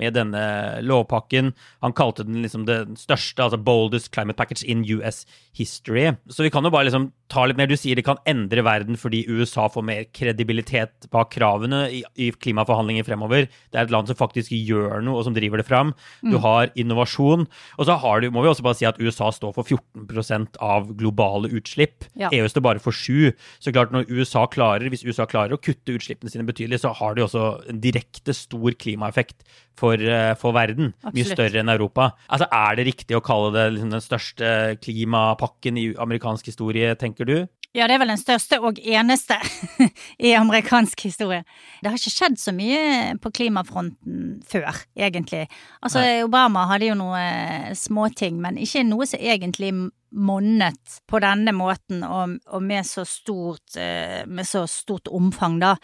med 0.00 0.14
denne 0.16 0.44
lovpakken. 0.84 1.52
Han 1.82 1.96
kalte 1.98 2.26
den 2.28 2.42
liksom 2.44 2.66
den 2.68 2.96
største, 3.00 3.42
altså 3.42 3.58
boldest 3.58 4.12
climate 4.14 4.38
package 4.38 4.66
in 4.66 4.86
US 4.94 5.24
history. 5.56 6.12
Så 6.30 6.46
vi 6.46 6.52
kan 6.54 6.64
jo 6.64 6.72
bare 6.72 6.88
liksom 6.88 7.10
ta 7.32 7.46
litt 7.48 7.58
mer. 7.58 7.70
Du 7.70 7.78
sier 7.78 7.98
det 7.98 8.04
kan 8.06 8.20
endre 8.28 8.64
verden 8.66 8.98
fordi 9.00 9.24
USA 9.30 9.68
får 9.72 9.86
mer 9.88 10.04
kredibilitet 10.14 11.08
bak 11.12 11.32
kravene 11.34 11.84
i, 11.92 12.02
i 12.20 12.30
klimaforhandlinger 12.32 13.06
fremover. 13.08 13.48
Det 13.72 13.80
er 13.80 13.86
et 13.86 13.94
land 13.94 14.10
som 14.10 14.18
faktisk 14.18 14.52
gjør 14.52 15.00
noe, 15.04 15.18
og 15.20 15.26
som 15.26 15.36
driver 15.36 15.62
det 15.62 15.68
fram. 15.68 15.94
Du 16.22 16.38
har 16.44 16.72
innovasjon. 16.78 17.46
Og 17.78 17.88
så 17.88 17.96
har 18.02 18.22
du, 18.22 18.30
må 18.34 18.44
vi 18.44 18.52
også 18.52 18.66
bare 18.66 18.78
si 18.78 18.88
at 18.88 19.00
USA 19.00 19.30
står 19.34 19.56
for 19.56 19.66
14% 19.66 20.60
av 20.62 20.92
globale 20.98 21.50
utslipp. 21.56 22.08
Ja. 22.18 22.30
EU 22.34 22.48
står 22.50 22.64
bare 22.64 22.82
for 22.82 22.92
7 22.92 23.32
Så 23.62 23.72
klart 23.72 23.92
når 23.94 24.10
USA 24.10 24.44
klarer, 24.50 24.88
hvis 24.92 25.04
USA 25.06 25.26
klarer 25.28 25.56
å 25.56 25.60
kutte 25.60 25.96
utslippene 25.96 26.30
sine 26.32 26.46
betydelig, 26.48 26.82
så 26.82 26.92
har 26.96 27.16
de 27.16 27.24
også 27.24 27.46
en 27.72 27.80
direkte 27.82 28.34
stor 28.36 28.76
klimaeffekt 28.78 29.44
for, 29.78 29.94
eh, 29.94 30.34
for 30.34 30.52
verden. 30.52 30.92
Mye 31.12 31.26
større 31.26 31.60
enn 31.62 31.72
Europa. 31.72 32.12
Altså, 32.28 32.46
Er 32.52 32.76
det 32.76 32.86
riktig 32.86 33.16
å 33.16 33.22
kalle 33.24 33.52
det 33.52 33.64
liksom 33.74 33.90
den 33.90 34.04
største 34.04 34.48
klimapakken 34.80 35.78
i 35.78 35.94
amerikansk 35.94 36.46
historie, 36.46 36.94
tenker 36.94 37.21
du? 37.28 37.36
Ja, 37.72 37.86
det 37.88 37.94
er 37.94 38.02
vel 38.02 38.10
den 38.12 38.20
største 38.20 38.58
og 38.60 38.76
eneste 38.84 39.38
i 40.26 40.34
amerikansk 40.36 41.06
historie. 41.06 41.40
Det 41.80 41.88
har 41.88 41.96
ikke 41.96 42.12
skjedd 42.12 42.36
så 42.36 42.52
mye 42.52 43.14
på 43.22 43.32
klimafronten 43.32 44.42
før, 44.44 44.76
egentlig. 44.92 45.46
Altså, 45.80 46.02
Obama 46.26 46.66
hadde 46.68 46.90
jo 46.90 46.98
noen 47.00 47.72
småting, 47.78 48.42
men 48.44 48.60
ikke 48.60 48.84
noe 48.84 49.08
som 49.08 49.24
egentlig 49.24 49.72
monnet 50.12 50.98
på 51.08 51.22
denne 51.24 51.54
måten 51.56 52.04
og, 52.04 52.36
og 52.52 52.60
med, 52.60 52.84
så 52.84 53.06
stort, 53.08 53.78
eh, 53.80 54.20
med 54.28 54.44
så 54.44 54.66
stort 54.68 55.08
omfang, 55.08 55.56
da. 55.62 55.78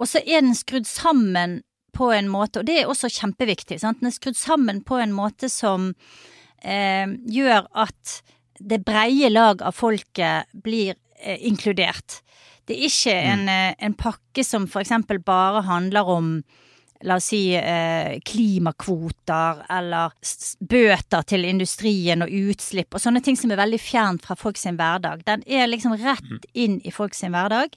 Og 0.00 0.08
så 0.08 0.24
er 0.24 0.40
den 0.40 0.56
skrudd 0.56 0.88
sammen 0.88 1.60
på 1.94 2.08
en 2.16 2.30
måte, 2.32 2.62
og 2.62 2.68
det 2.70 2.80
er 2.80 2.88
også 2.88 3.12
kjempeviktig, 3.12 3.82
sant? 3.82 4.00
den 4.00 4.08
er 4.08 4.16
skrudd 4.16 4.40
sammen 4.40 4.80
på 4.86 4.96
en 4.98 5.12
måte 5.14 5.52
som 5.52 5.92
eh, 6.64 7.04
gjør 7.28 7.68
at 7.84 8.22
det 8.58 8.82
breie 8.86 9.30
lag 9.30 9.62
av 9.62 9.74
folket 9.76 10.50
blir 10.64 10.94
eh, 11.20 11.38
inkludert. 11.46 12.20
Det 12.64 12.76
er 12.76 12.86
ikke 12.88 13.14
en, 13.14 13.48
eh, 13.48 13.74
en 13.78 13.96
pakke 13.98 14.44
som 14.44 14.68
eksempel 14.80 15.20
bare 15.24 15.64
handler 15.66 16.08
om 16.08 16.30
La 17.02 17.18
oss 17.18 17.26
si 17.32 17.52
eh, 17.58 18.20
klimakvoter 18.24 19.64
eller 19.74 20.14
bøter 20.60 21.26
til 21.28 21.44
industrien 21.48 22.22
og 22.24 22.30
utslipp 22.30 22.94
og 22.94 23.02
sånne 23.02 23.20
ting 23.24 23.36
som 23.36 23.50
er 23.52 23.60
veldig 23.60 23.80
fjernt 23.82 24.24
fra 24.24 24.36
folk 24.38 24.60
sin 24.60 24.78
hverdag. 24.78 25.24
Den 25.26 25.42
er 25.44 25.66
liksom 25.68 25.96
rett 26.00 26.46
inn 26.54 26.78
i 26.86 26.94
folk 26.94 27.16
sin 27.18 27.34
hverdag. 27.34 27.74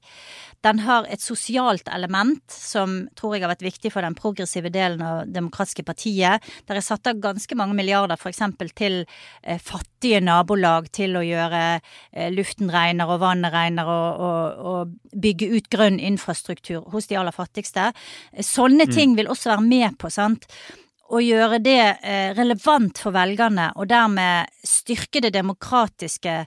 Den 0.66 0.82
har 0.84 1.06
et 1.10 1.22
sosialt 1.22 1.88
element 1.94 2.44
som 2.52 3.06
tror 3.18 3.36
jeg 3.36 3.46
har 3.46 3.52
vært 3.54 3.66
viktig 3.66 3.92
for 3.94 4.06
den 4.06 4.16
progressive 4.18 4.72
delen 4.74 5.04
av 5.06 5.30
demokratiske 5.30 5.86
partiet. 5.88 6.44
Der 6.68 6.80
er 6.80 6.86
satt 6.86 7.08
av 7.08 7.22
ganske 7.24 7.58
mange 7.58 7.78
milliarder 7.78 8.18
f.eks. 8.18 8.42
til 8.76 9.00
eh, 9.44 9.62
fattige 9.62 10.22
nabolag 10.24 10.90
til 10.96 11.16
å 11.18 11.24
gjøre 11.26 11.64
eh, 11.78 12.30
luften 12.34 12.72
renere 12.74 13.16
og 13.16 13.22
vannet 13.24 13.54
renere 13.54 13.98
og, 13.98 14.24
og, 14.28 14.66
og 14.72 15.20
bygge 15.26 15.52
ut 15.54 15.70
grønn 15.74 16.02
infrastruktur 16.02 16.90
hos 16.94 17.08
de 17.08 17.20
aller 17.22 17.36
fattigste. 17.36 17.92
Eh, 18.34 18.46
Sånne 18.48 18.90
ting 18.90 19.07
vil 19.16 19.30
også 19.32 19.54
være 19.54 19.66
med 19.66 19.98
på, 20.02 20.12
sant. 20.12 20.48
Å 21.08 21.22
gjøre 21.24 21.62
det 21.64 21.84
eh, 22.04 22.32
relevant 22.36 23.00
for 23.00 23.16
velgerne, 23.16 23.70
og 23.80 23.88
dermed 23.88 24.52
styrke 24.68 25.22
det 25.24 25.32
demokratiske 25.38 26.42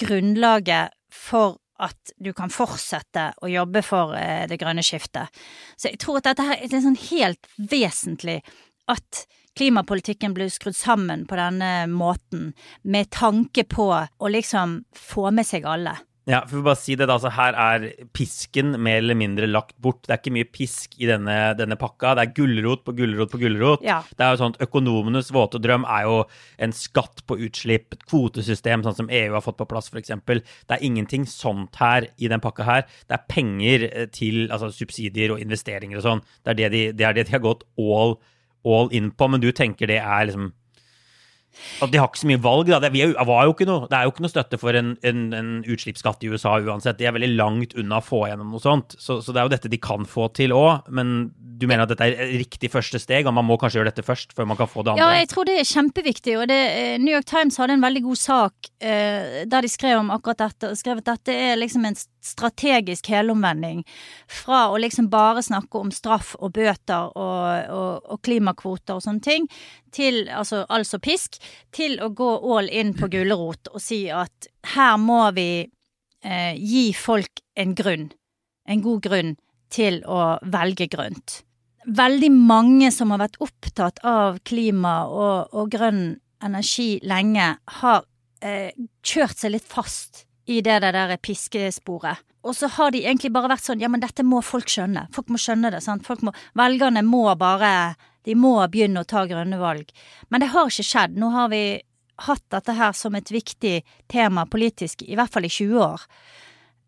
grunnlaget 0.00 0.96
for 1.12 1.58
at 1.80 2.12
du 2.20 2.32
kan 2.36 2.52
fortsette 2.52 3.30
å 3.40 3.48
jobbe 3.50 3.82
for 3.84 4.14
eh, 4.16 4.46
det 4.48 4.60
grønne 4.60 4.84
skiftet. 4.84 5.32
Så 5.76 5.92
jeg 5.92 6.00
tror 6.00 6.20
at 6.20 6.30
dette 6.30 6.48
her 6.48 6.60
er 6.60 6.84
sånn 6.84 6.98
helt 7.10 7.48
vesentlig 7.56 8.40
at 8.90 9.24
klimapolitikken 9.58 10.34
blir 10.36 10.50
skrudd 10.52 10.76
sammen 10.76 11.26
på 11.28 11.36
denne 11.38 11.86
måten, 11.90 12.52
med 12.82 13.10
tanke 13.12 13.64
på 13.68 13.88
å 13.92 14.30
liksom 14.30 14.80
få 14.96 15.30
med 15.34 15.48
seg 15.48 15.66
alle. 15.68 15.96
Ja, 16.30 16.40
for 16.46 16.60
vi 16.60 16.62
bare 16.62 16.78
si 16.78 16.94
det 16.98 17.08
da, 17.08 17.16
altså 17.16 17.32
Her 17.34 17.56
er 17.58 17.86
pisken 18.14 18.76
mer 18.82 19.00
eller 19.00 19.16
mindre 19.18 19.48
lagt 19.50 19.74
bort. 19.82 20.04
Det 20.04 20.14
er 20.14 20.20
ikke 20.20 20.34
mye 20.36 20.48
pisk 20.48 20.94
i 21.00 21.08
denne, 21.08 21.36
denne 21.58 21.78
pakka. 21.80 22.14
Det 22.16 22.26
er 22.26 22.34
gulrot 22.36 22.84
på 22.86 22.94
gulrot 22.98 23.32
på 23.32 23.40
gulrot. 23.40 23.84
Ja. 23.86 23.98
Det 24.14 24.26
er 24.26 24.34
jo 24.34 24.40
sånn 24.42 24.54
at 24.54 24.62
Økonomenes 24.68 25.32
våte 25.34 25.60
drøm 25.62 25.86
er 25.90 26.06
jo 26.06 26.20
en 26.62 26.74
skatt 26.76 27.24
på 27.26 27.38
utslipp, 27.48 27.96
et 27.96 28.06
kvotesystem 28.06 28.84
sånn 28.86 28.98
som 29.00 29.10
EU 29.10 29.34
har 29.34 29.44
fått 29.44 29.58
på 29.58 29.68
plass 29.70 29.90
f.eks. 29.90 30.14
Det 30.30 30.76
er 30.76 30.86
ingenting 30.86 31.26
sånt 31.30 31.80
her 31.82 32.06
i 32.20 32.30
den 32.30 32.44
pakka 32.44 32.68
her. 32.68 32.86
Det 33.08 33.18
er 33.18 33.26
penger 33.30 33.88
eh, 33.90 34.08
til 34.14 34.46
altså 34.50 34.70
subsidier 34.74 35.34
og 35.34 35.42
investeringer 35.42 35.98
og 35.98 36.06
sånn. 36.06 36.24
Det, 36.44 36.58
det, 36.60 36.70
de, 36.76 36.86
det 36.94 37.08
er 37.08 37.18
det 37.18 37.26
de 37.26 37.36
har 37.38 37.44
gått 37.44 37.66
all, 37.80 38.18
all 38.62 38.92
in 38.94 39.10
på. 39.10 39.32
Men 39.32 39.42
du 39.42 39.50
tenker 39.56 39.90
det 39.90 39.98
er 40.04 40.30
liksom 40.30 40.52
at 41.84 41.92
de 41.92 42.00
har 42.00 42.08
ikke 42.08 42.22
så 42.22 42.30
mye 42.30 42.42
valg. 42.42 42.70
Da. 42.70 42.80
Det, 42.82 42.92
var 43.28 43.46
jo 43.46 43.54
ikke 43.54 43.68
noe, 43.68 43.88
det 43.90 43.98
er 43.98 44.06
jo 44.06 44.14
ikke 44.14 44.24
noe 44.24 44.32
støtte 44.32 44.60
for 44.60 44.76
en, 44.78 44.94
en, 45.06 45.22
en 45.36 45.52
utslippsskatt 45.64 46.24
i 46.24 46.32
USA 46.32 46.56
uansett. 46.60 46.98
De 47.00 47.08
er 47.08 47.16
veldig 47.16 47.32
langt 47.36 47.76
unna 47.78 48.00
å 48.00 48.06
få 48.06 48.24
gjennom 48.30 48.54
noe 48.54 48.62
sånt. 48.62 48.96
Så, 48.98 49.20
så 49.24 49.34
det 49.34 49.42
er 49.42 49.48
jo 49.48 49.54
dette 49.56 49.72
de 49.72 49.80
kan 49.82 50.06
få 50.08 50.30
til 50.36 50.54
òg. 50.56 50.88
Men 50.94 51.30
du 51.60 51.66
mener 51.68 51.84
at 51.84 51.92
dette 51.92 52.06
er 52.08 52.32
riktig 52.40 52.70
første 52.72 53.00
steg, 53.02 53.28
og 53.28 53.36
man 53.36 53.46
må 53.48 53.58
kanskje 53.60 53.80
gjøre 53.80 53.92
dette 53.92 54.06
først 54.06 54.32
før 54.36 54.48
man 54.48 54.58
kan 54.60 54.70
få 54.70 54.84
det 54.84 54.94
andre? 54.94 55.04
Ja, 55.04 55.20
jeg 55.20 55.30
tror 55.32 55.48
det 55.48 55.58
er 55.60 55.68
kjempeviktig, 55.68 56.36
og 56.40 56.48
det, 56.50 56.60
eh, 56.70 56.94
New 57.02 57.12
York 57.12 57.28
Times 57.28 57.58
hadde 57.60 57.76
en 57.76 57.84
veldig 57.84 58.04
god 58.06 58.20
sak 58.20 58.70
eh, 58.80 59.42
der 59.50 59.66
de 59.66 59.72
skrev 59.72 60.00
om 60.00 60.12
akkurat 60.14 60.46
dette, 60.46 60.70
og 60.70 60.80
skrev 60.80 61.02
at 61.02 61.10
dette 61.12 61.36
er 61.36 61.60
liksom 61.60 61.84
en 61.84 61.98
strategisk 62.24 63.08
helomvending 63.12 63.82
fra 64.28 64.66
å 64.70 64.80
liksom 64.80 65.08
bare 65.12 65.44
snakke 65.44 65.80
om 65.80 65.92
straff 65.92 66.34
og 66.38 66.52
bøter 66.56 67.12
og, 67.16 67.70
og, 67.72 68.10
og 68.12 68.22
klimakvoter 68.24 68.96
og 68.96 69.04
sånne 69.04 69.24
ting, 69.24 69.48
til, 69.94 70.22
altså, 70.28 70.64
altså 70.68 71.00
pisk, 71.02 71.40
til 71.74 71.98
å 72.02 72.10
gå 72.14 72.30
all 72.54 72.70
in 72.70 72.94
på 72.98 73.10
gulrot 73.12 73.72
og 73.74 73.82
si 73.82 74.04
at 74.14 74.50
her 74.74 74.96
må 75.00 75.22
vi 75.36 75.50
eh, 75.64 76.54
gi 76.56 76.90
folk 76.96 77.44
en 77.58 77.76
grunn, 77.76 78.10
en 78.68 78.82
god 78.84 79.06
grunn 79.06 79.36
til 79.70 80.02
å 80.06 80.36
velge 80.50 80.90
grønt 80.90 81.40
veldig 81.86 82.30
mange 82.34 82.90
som 82.92 83.12
har 83.14 83.22
vært 83.22 83.38
opptatt 83.42 84.00
av 84.06 84.40
klima 84.46 85.04
og, 85.08 85.54
og 85.56 85.70
grønn 85.72 86.18
energi 86.44 86.98
lenge, 87.04 87.52
har 87.80 88.02
eh, 88.44 88.72
kjørt 89.04 89.40
seg 89.40 89.54
litt 89.56 89.68
fast 89.68 90.24
i 90.50 90.60
det 90.64 90.80
der, 90.84 90.96
der 90.96 91.20
piskesporet. 91.20 92.24
Og 92.40 92.56
så 92.56 92.70
har 92.72 92.94
de 92.94 93.02
egentlig 93.04 93.32
bare 93.34 93.50
vært 93.52 93.66
sånn 93.66 93.82
ja, 93.82 93.90
men 93.92 94.00
dette 94.00 94.24
må 94.24 94.40
folk 94.44 94.70
skjønne. 94.72 95.10
Folk 95.12 95.28
må 95.28 95.40
skjønne 95.40 95.74
det. 95.74 95.82
sant? 95.84 96.06
Må, 96.24 96.32
velgerne 96.56 97.02
må 97.04 97.26
bare 97.36 97.94
De 98.26 98.36
må 98.36 98.54
begynne 98.72 99.02
å 99.02 99.08
ta 99.08 99.24
grønne 99.28 99.60
valg. 99.60 99.92
Men 100.28 100.42
det 100.42 100.50
har 100.54 100.68
ikke 100.68 100.86
skjedd. 100.86 101.16
Nå 101.20 101.30
har 101.34 101.52
vi 101.52 101.62
hatt 102.26 102.44
dette 102.52 102.74
her 102.76 102.92
som 102.96 103.14
et 103.16 103.30
viktig 103.32 103.80
tema 104.10 104.44
politisk, 104.50 105.04
i 105.06 105.16
hvert 105.16 105.32
fall 105.32 105.48
i 105.48 105.52
20 105.52 105.84
år. 105.84 106.04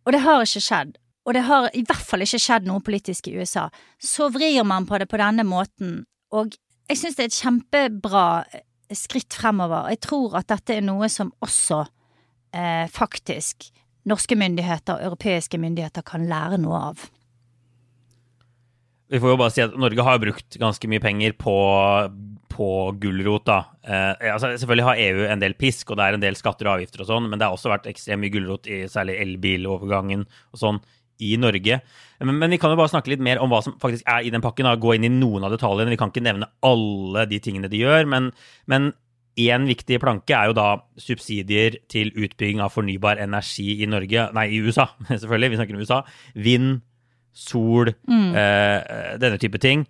Og 0.04 0.12
det 0.12 0.24
har 0.26 0.44
ikke 0.44 0.64
skjedd. 0.66 0.98
Og 1.22 1.36
det 1.36 1.44
har 1.46 1.68
i 1.78 1.84
hvert 1.86 2.04
fall 2.04 2.24
ikke 2.24 2.40
skjedd 2.42 2.66
noe 2.66 2.82
politisk 2.84 3.30
i 3.30 3.36
USA. 3.38 3.68
Så 4.02 4.28
vrir 4.34 4.64
man 4.66 4.88
på 4.88 4.98
det 4.98 5.06
på 5.10 5.20
denne 5.20 5.46
måten, 5.46 6.02
og 6.34 6.56
jeg 6.90 6.98
syns 6.98 7.16
det 7.16 7.24
er 7.24 7.30
et 7.30 7.38
kjempebra 7.38 8.26
eh, 8.50 8.64
skritt 8.98 9.34
fremover. 9.36 9.88
Jeg 9.92 10.02
tror 10.04 10.34
at 10.40 10.50
dette 10.50 10.74
er 10.76 10.84
noe 10.84 11.08
som 11.12 11.30
også 11.44 11.84
eh, 12.52 12.88
faktisk 12.90 13.70
norske 14.10 14.36
myndigheter 14.36 14.98
og 14.98 15.12
europeiske 15.12 15.60
myndigheter 15.62 16.04
kan 16.06 16.26
lære 16.28 16.58
noe 16.60 16.80
av. 16.90 17.04
Vi 19.12 19.20
får 19.20 19.35
jo 19.35 19.40
bare 19.40 19.53
si 19.53 19.61
at 19.64 19.75
Norge 19.77 20.05
har 20.07 20.20
brukt 20.22 20.57
ganske 20.61 20.88
mye 20.88 21.03
penger 21.05 21.35
på, 21.37 21.55
på 22.53 22.68
gulrot. 23.03 23.51
Eh, 23.53 24.33
altså, 24.33 24.55
selvfølgelig 24.57 24.87
har 24.88 25.03
EU 25.05 25.27
en 25.29 25.42
del 25.42 25.57
pisk, 25.59 25.92
og 25.92 26.01
det 26.01 26.07
er 26.07 26.16
en 26.16 26.25
del 26.25 26.38
skatter 26.38 26.70
og 26.70 26.79
avgifter 26.79 27.05
og 27.05 27.11
sånn, 27.11 27.29
men 27.29 27.37
det 27.37 27.44
har 27.44 27.57
også 27.57 27.72
vært 27.72 27.90
ekstremt 27.92 28.25
mye 28.25 28.33
gulrot 28.33 28.70
i 28.72 28.87
særlig 28.92 29.18
elbilovergangen 29.27 30.25
og 30.25 30.62
sånn 30.64 30.81
i 31.22 31.37
Norge. 31.40 31.79
Men, 32.22 32.38
men, 32.38 32.51
vi 32.51 32.59
kan 32.62 32.72
jo 32.72 32.79
bare 32.81 32.92
snakke 32.92 33.12
litt 33.12 33.22
mer 33.22 33.40
om 33.42 33.53
hva 33.53 33.61
som 33.64 33.77
faktisk 33.83 34.07
er 34.09 34.25
i 34.25 34.33
den 34.33 34.42
pakken. 34.44 34.66
Da. 34.68 34.79
Gå 34.81 34.96
inn 34.96 35.07
i 35.07 35.12
noen 35.12 35.44
av 35.46 35.53
detaljene. 35.55 35.92
Vi 35.92 36.01
kan 36.01 36.12
ikke 36.12 36.25
nevne 36.25 36.51
alle 36.66 37.27
de 37.31 37.40
tingene 37.42 37.70
de 37.72 37.83
gjør, 37.83 38.09
men, 38.11 38.31
men 38.70 38.92
én 39.40 39.66
viktig 39.68 40.01
planke 40.03 40.37
er 40.37 40.51
jo 40.51 40.57
da 40.57 40.68
subsidier 41.01 41.79
til 41.92 42.12
utbygging 42.12 42.61
av 42.64 42.75
fornybar 42.75 43.20
energi 43.22 43.79
i 43.81 43.88
Norge. 43.88 44.29
Nei, 44.37 44.48
i 44.53 44.62
USA, 44.64 44.88
selvfølgelig. 45.09 45.53
Vi 45.53 45.61
snakker 45.61 45.79
om 45.79 45.85
USA. 45.85 46.01
Vind, 46.48 46.83
sol, 47.32 47.92
mm. 48.08 48.30
eh, 48.36 49.16
denne 49.22 49.40
type 49.40 49.60
ting. 49.62 49.86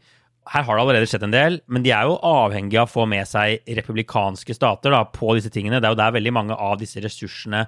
Her 0.50 0.64
har 0.66 0.74
det 0.76 0.82
allerede 0.82 1.08
skjedd 1.10 1.26
en 1.28 1.34
del, 1.34 1.58
men 1.70 1.84
de 1.84 1.92
er 1.94 2.08
jo 2.08 2.18
avhengige 2.26 2.80
av 2.82 2.88
å 2.88 2.92
få 2.92 3.04
med 3.10 3.28
seg 3.30 3.62
republikanske 3.78 4.56
stater 4.56 4.94
da, 4.94 5.04
på 5.06 5.36
disse 5.38 5.52
tingene. 5.54 5.78
Det 5.78 5.90
er 5.90 5.94
jo 5.94 6.00
der 6.02 6.16
veldig 6.16 6.32
mange 6.34 6.56
av 6.56 6.80
disse 6.80 7.02
ressursene 7.02 7.66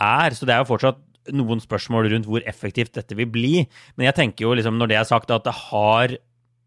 er. 0.00 0.36
Så 0.36 0.48
det 0.48 0.56
er 0.56 0.60
jo 0.60 0.68
fortsatt 0.72 1.00
noen 1.36 1.62
spørsmål 1.62 2.10
rundt 2.12 2.28
hvor 2.28 2.44
effektivt 2.48 2.94
dette 2.96 3.16
vil 3.16 3.28
bli. 3.32 3.54
Men 3.96 4.10
jeg 4.10 4.18
tenker 4.18 4.46
jo 4.46 4.54
liksom, 4.56 4.76
når 4.80 4.92
det 4.92 5.00
er 5.00 5.08
sagt, 5.08 5.32
at 5.32 5.46
det 5.46 5.56
har 5.68 6.18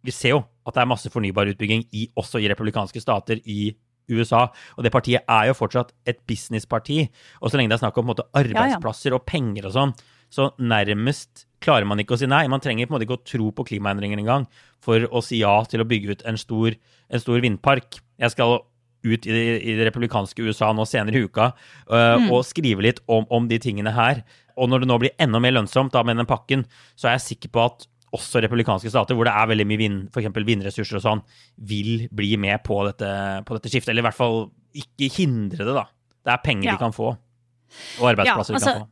Vi 0.04 0.12
ser 0.12 0.34
jo 0.34 0.42
at 0.68 0.76
det 0.76 0.82
er 0.82 0.88
masse 0.92 1.08
fornybar 1.08 1.48
utbygging 1.48 1.86
i, 1.96 2.10
også 2.20 2.42
i 2.44 2.50
republikanske 2.52 3.00
stater 3.00 3.40
i 3.48 3.72
USA. 4.12 4.50
Og 4.76 4.84
det 4.84 4.92
partiet 4.92 5.24
er 5.32 5.48
jo 5.48 5.56
fortsatt 5.56 5.94
et 6.04 6.20
businessparti. 6.28 7.06
Og 7.40 7.48
så 7.48 7.56
lenge 7.56 7.72
det 7.72 7.78
er 7.78 7.86
snakk 7.86 8.00
om 8.02 8.10
måte, 8.12 8.26
arbeidsplasser 8.36 9.16
og 9.16 9.24
penger 9.24 9.70
og 9.70 9.76
sånn, 9.78 9.94
så 10.34 10.50
nærmest 10.60 11.46
klarer 11.64 11.88
man 11.90 12.02
ikke 12.02 12.18
å 12.18 12.20
si 12.20 12.30
nei. 12.30 12.44
Man 12.52 12.62
trenger 12.64 12.88
på 12.88 12.94
en 12.94 12.98
måte 12.98 13.08
ikke 13.08 13.20
å 13.20 13.26
tro 13.26 13.50
på 13.56 13.66
klimaendringer 13.72 14.20
engang 14.22 14.48
for 14.84 15.08
å 15.10 15.24
si 15.24 15.42
ja 15.42 15.56
til 15.70 15.84
å 15.84 15.88
bygge 15.88 16.18
ut 16.18 16.28
en 16.30 16.40
stor, 16.40 16.76
en 17.10 17.24
stor 17.24 17.44
vindpark. 17.44 18.00
Jeg 18.22 18.36
skal 18.36 18.60
ut 19.04 19.26
i 19.28 19.34
det, 19.36 19.44
i 19.60 19.76
det, 19.76 19.88
republikanske 19.90 20.46
USA 20.48 20.70
nå 20.76 20.86
senere 20.88 21.20
i 21.20 21.26
uka 21.28 21.50
uh, 21.52 22.16
mm. 22.24 22.30
og 22.32 22.46
skrive 22.48 22.86
litt 22.86 23.02
om, 23.12 23.26
om, 23.34 23.50
de 23.50 23.60
tingene 23.62 23.92
her. 23.96 24.22
Og 24.56 24.70
når 24.70 24.84
det 24.84 24.90
nå 24.92 25.00
blir 25.02 25.16
enda 25.22 25.42
mer 25.44 25.56
lønnsomt 25.58 25.92
da 25.96 26.06
med 26.08 26.22
den 26.22 26.30
pakken, 26.30 26.64
så 26.96 27.10
er 27.10 27.18
jeg 27.18 27.28
sikker 27.34 27.52
på 27.52 27.66
at 27.66 27.88
også 28.14 28.44
republikanske 28.46 28.92
stater, 28.94 29.18
hvor 29.18 29.26
det 29.26 29.34
er 29.34 29.50
veldig 29.50 29.66
mye 29.66 29.82
vind, 29.82 30.02
f.eks. 30.14 30.30
vindressurser 30.38 31.00
og 31.00 31.04
sånn, 31.04 31.24
vil 31.66 32.06
bli 32.14 32.36
med 32.38 32.62
på 32.66 32.78
dette, 32.86 33.10
på 33.48 33.58
dette, 33.58 33.72
skiftet. 33.74 33.90
Eller 33.94 34.06
i 34.06 34.08
hvert 34.08 34.20
fall 34.20 34.44
ikke 34.78 35.10
hindre 35.16 35.66
det, 35.66 35.74
da. 35.74 35.88
Det 36.24 36.36
er 36.36 36.44
penger 36.46 36.70
ja. 36.70 36.76
de 36.76 36.84
kan 36.86 36.94
få, 36.96 37.10
og 37.10 38.12
arbeidsplasser 38.14 38.54
ja, 38.54 38.60
altså, 38.60 38.70
de 38.76 38.78
kan 38.78 38.86
få. 38.86 38.92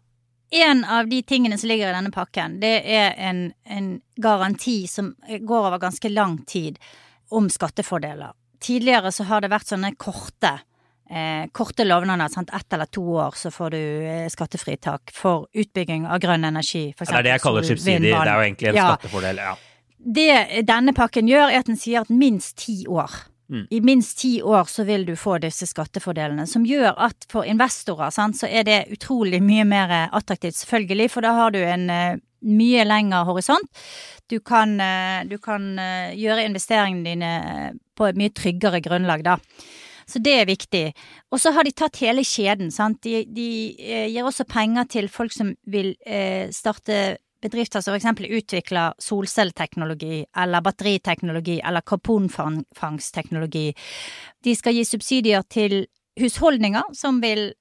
En 0.52 0.84
av 0.84 1.08
de 1.08 1.22
tingene 1.24 1.58
som 1.58 1.70
ligger 1.72 1.90
i 1.90 1.96
denne 1.96 2.12
pakken, 2.12 2.60
det 2.60 2.74
er 2.84 3.14
en, 3.18 3.46
en 3.64 3.94
garanti 4.20 4.84
som 4.92 5.14
går 5.28 5.68
over 5.70 5.80
ganske 5.80 6.12
lang 6.12 6.42
tid, 6.44 6.80
om 7.32 7.48
skattefordeler. 7.50 8.34
Tidligere 8.60 9.14
så 9.16 9.24
har 9.30 9.42
det 9.42 9.50
vært 9.54 9.70
sånne 9.72 9.94
korte 9.96 10.58
eh, 11.12 11.48
korte 11.52 11.84
lovnader. 11.84 12.28
Sant? 12.28 12.50
Ett 12.54 12.74
eller 12.74 12.86
to 12.86 13.04
år 13.16 13.32
så 13.36 13.52
får 13.52 13.70
du 13.70 13.82
eh, 14.08 14.28
skattefritak 14.30 15.12
for 15.16 15.48
utbygging 15.54 16.08
av 16.08 16.20
grønn 16.24 16.46
energi. 16.48 16.90
For 16.96 17.06
eksempel, 17.06 17.16
det 17.16 17.20
er 17.20 17.30
det 17.30 17.36
jeg 17.36 17.46
kaller 17.46 17.68
subsidier. 17.68 18.08
Det 18.12 18.32
er 18.32 18.34
jo 18.34 18.48
egentlig 18.48 18.72
en 18.72 18.80
ja. 18.80 18.88
skattefordel. 18.94 19.44
ja. 19.48 19.58
Det 20.02 20.64
denne 20.66 20.96
pakken 20.98 21.28
gjør, 21.30 21.52
er 21.52 21.62
at 21.62 21.68
den 21.70 21.78
sier 21.78 22.02
at 22.02 22.10
minst 22.10 22.56
ti 22.64 22.82
år. 22.90 23.22
Mm. 23.52 23.66
I 23.70 23.82
minst 23.84 24.18
ti 24.22 24.38
år 24.42 24.70
så 24.72 24.86
vil 24.88 25.04
du 25.06 25.14
få 25.20 25.36
disse 25.44 25.68
skattefordelene, 25.68 26.48
som 26.48 26.66
gjør 26.68 26.96
at 26.96 27.28
for 27.32 27.48
investorer 27.48 28.14
sant, 28.16 28.40
så 28.40 28.48
er 28.48 28.64
det 28.68 28.80
utrolig 28.96 29.42
mye 29.44 29.66
mer 29.68 29.94
attraktivt, 30.08 30.56
selvfølgelig, 30.62 31.10
for 31.12 31.28
da 31.28 31.36
har 31.36 31.52
du 31.52 31.60
en 31.60 31.86
uh, 31.92 32.22
mye 32.48 32.88
lengre 32.88 33.26
horisont. 33.28 33.84
Du 34.32 34.40
kan, 34.40 34.78
uh, 34.80 35.28
du 35.28 35.36
kan 35.44 35.68
uh, 35.76 36.16
gjøre 36.16 36.48
investeringene 36.48 37.04
dine 37.12 37.32
på 37.98 38.08
et 38.08 38.20
mye 38.20 38.32
tryggere 38.34 38.80
grunnlag, 38.84 39.28
da. 39.28 39.38
Så 40.12 40.20
det 40.20 40.34
er 40.42 40.50
viktig. 40.50 40.86
Og 41.32 41.40
så 41.42 41.54
har 41.56 41.66
de 41.68 41.74
tatt 41.76 42.02
hele 42.04 42.24
kjeden, 42.28 42.72
sant. 42.74 43.02
De, 43.06 43.24
de 43.32 43.50
eh, 43.80 44.08
gir 44.12 44.28
også 44.28 44.48
penger 44.50 44.90
til 44.92 45.10
folk 45.12 45.34
som 45.36 45.54
vil 45.72 45.94
eh, 46.06 46.50
starte 46.52 47.18
bedrifter 47.42 47.82
som 47.82 47.96
f.eks. 47.96 48.26
utvikler 48.28 48.94
solcelleteknologi 49.02 50.26
eller 50.38 50.62
batteriteknologi 50.62 51.60
eller 51.60 51.82
karbonfangstteknologi. 51.82 53.72
De 54.44 54.56
skal 54.56 54.78
gi 54.78 54.86
subsidier 54.86 55.44
til 55.50 55.84
husholdninger 56.20 56.94
som 56.98 57.22
vil 57.24 57.52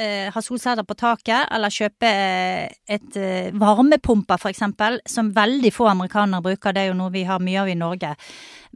eh, 0.00 0.30
ha 0.34 0.42
solceller 0.42 0.86
på 0.86 0.96
taket, 0.98 1.48
eller 1.54 1.72
kjøpe 1.72 2.10
eh, 2.10 2.74
et 2.96 3.18
eh, 3.18 3.54
varmepumper, 3.60 4.40
for 4.40 4.52
eksempel, 4.52 5.00
som 5.06 5.32
veldig 5.34 5.72
få 5.74 5.88
amerikanere 5.92 6.44
bruker. 6.44 6.74
Det 6.74 6.84
er 6.84 6.92
jo 6.92 6.98
noe 6.98 7.14
vi 7.14 7.26
har 7.28 7.42
mye 7.42 7.62
av 7.62 7.70
i 7.70 7.78
Norge. 7.78 8.14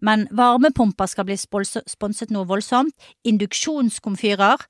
Men 0.03 0.29
varmepumper 0.31 1.11
skal 1.11 1.27
bli 1.29 1.37
sponset 1.38 2.35
noe 2.35 2.47
voldsomt. 2.49 2.94
Induksjonskomfyrer, 3.27 4.62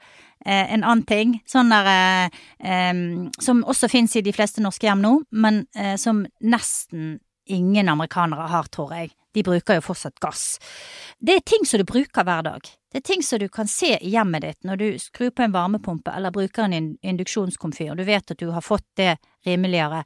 eh, 0.45 0.73
en 0.73 0.85
annen 0.85 1.05
ting. 1.09 1.39
Sånn 1.47 1.73
der 1.73 2.31
eh, 2.59 3.03
Som 3.39 3.65
også 3.65 3.89
fins 3.89 4.17
i 4.17 4.25
de 4.25 4.35
fleste 4.35 4.65
norske 4.65 4.89
hjem 4.89 5.03
nå, 5.05 5.15
men 5.31 5.65
eh, 5.77 5.97
som 5.97 6.27
nesten 6.41 7.19
ingen 7.49 7.89
amerikanere 7.89 8.49
har, 8.53 8.69
tror 8.69 8.93
jeg. 8.93 9.15
De 9.35 9.45
bruker 9.45 9.79
jo 9.79 9.85
fortsatt 9.85 10.19
gass. 10.21 10.59
Det 11.21 11.39
er 11.39 11.47
ting 11.47 11.65
som 11.69 11.81
du 11.81 11.87
bruker 11.89 12.25
hver 12.27 12.45
dag. 12.45 12.69
Det 12.89 13.03
er 13.03 13.05
ting 13.05 13.23
som 13.23 13.41
du 13.41 13.49
kan 13.53 13.69
se 13.69 13.91
i 14.01 14.13
hjemmet 14.15 14.47
ditt 14.47 14.65
når 14.65 14.81
du 14.81 14.87
skrur 15.01 15.31
på 15.37 15.45
en 15.45 15.53
varmepumpe 15.53 16.13
eller 16.17 16.33
bruker 16.33 16.65
en 16.65 16.95
induksjonskomfyr. 16.97 17.93
Du 17.99 18.05
vet 18.09 18.33
at 18.33 18.41
du 18.41 18.49
har 18.55 18.65
fått 18.65 18.87
det 18.97 19.19
rimeligere. 19.47 20.03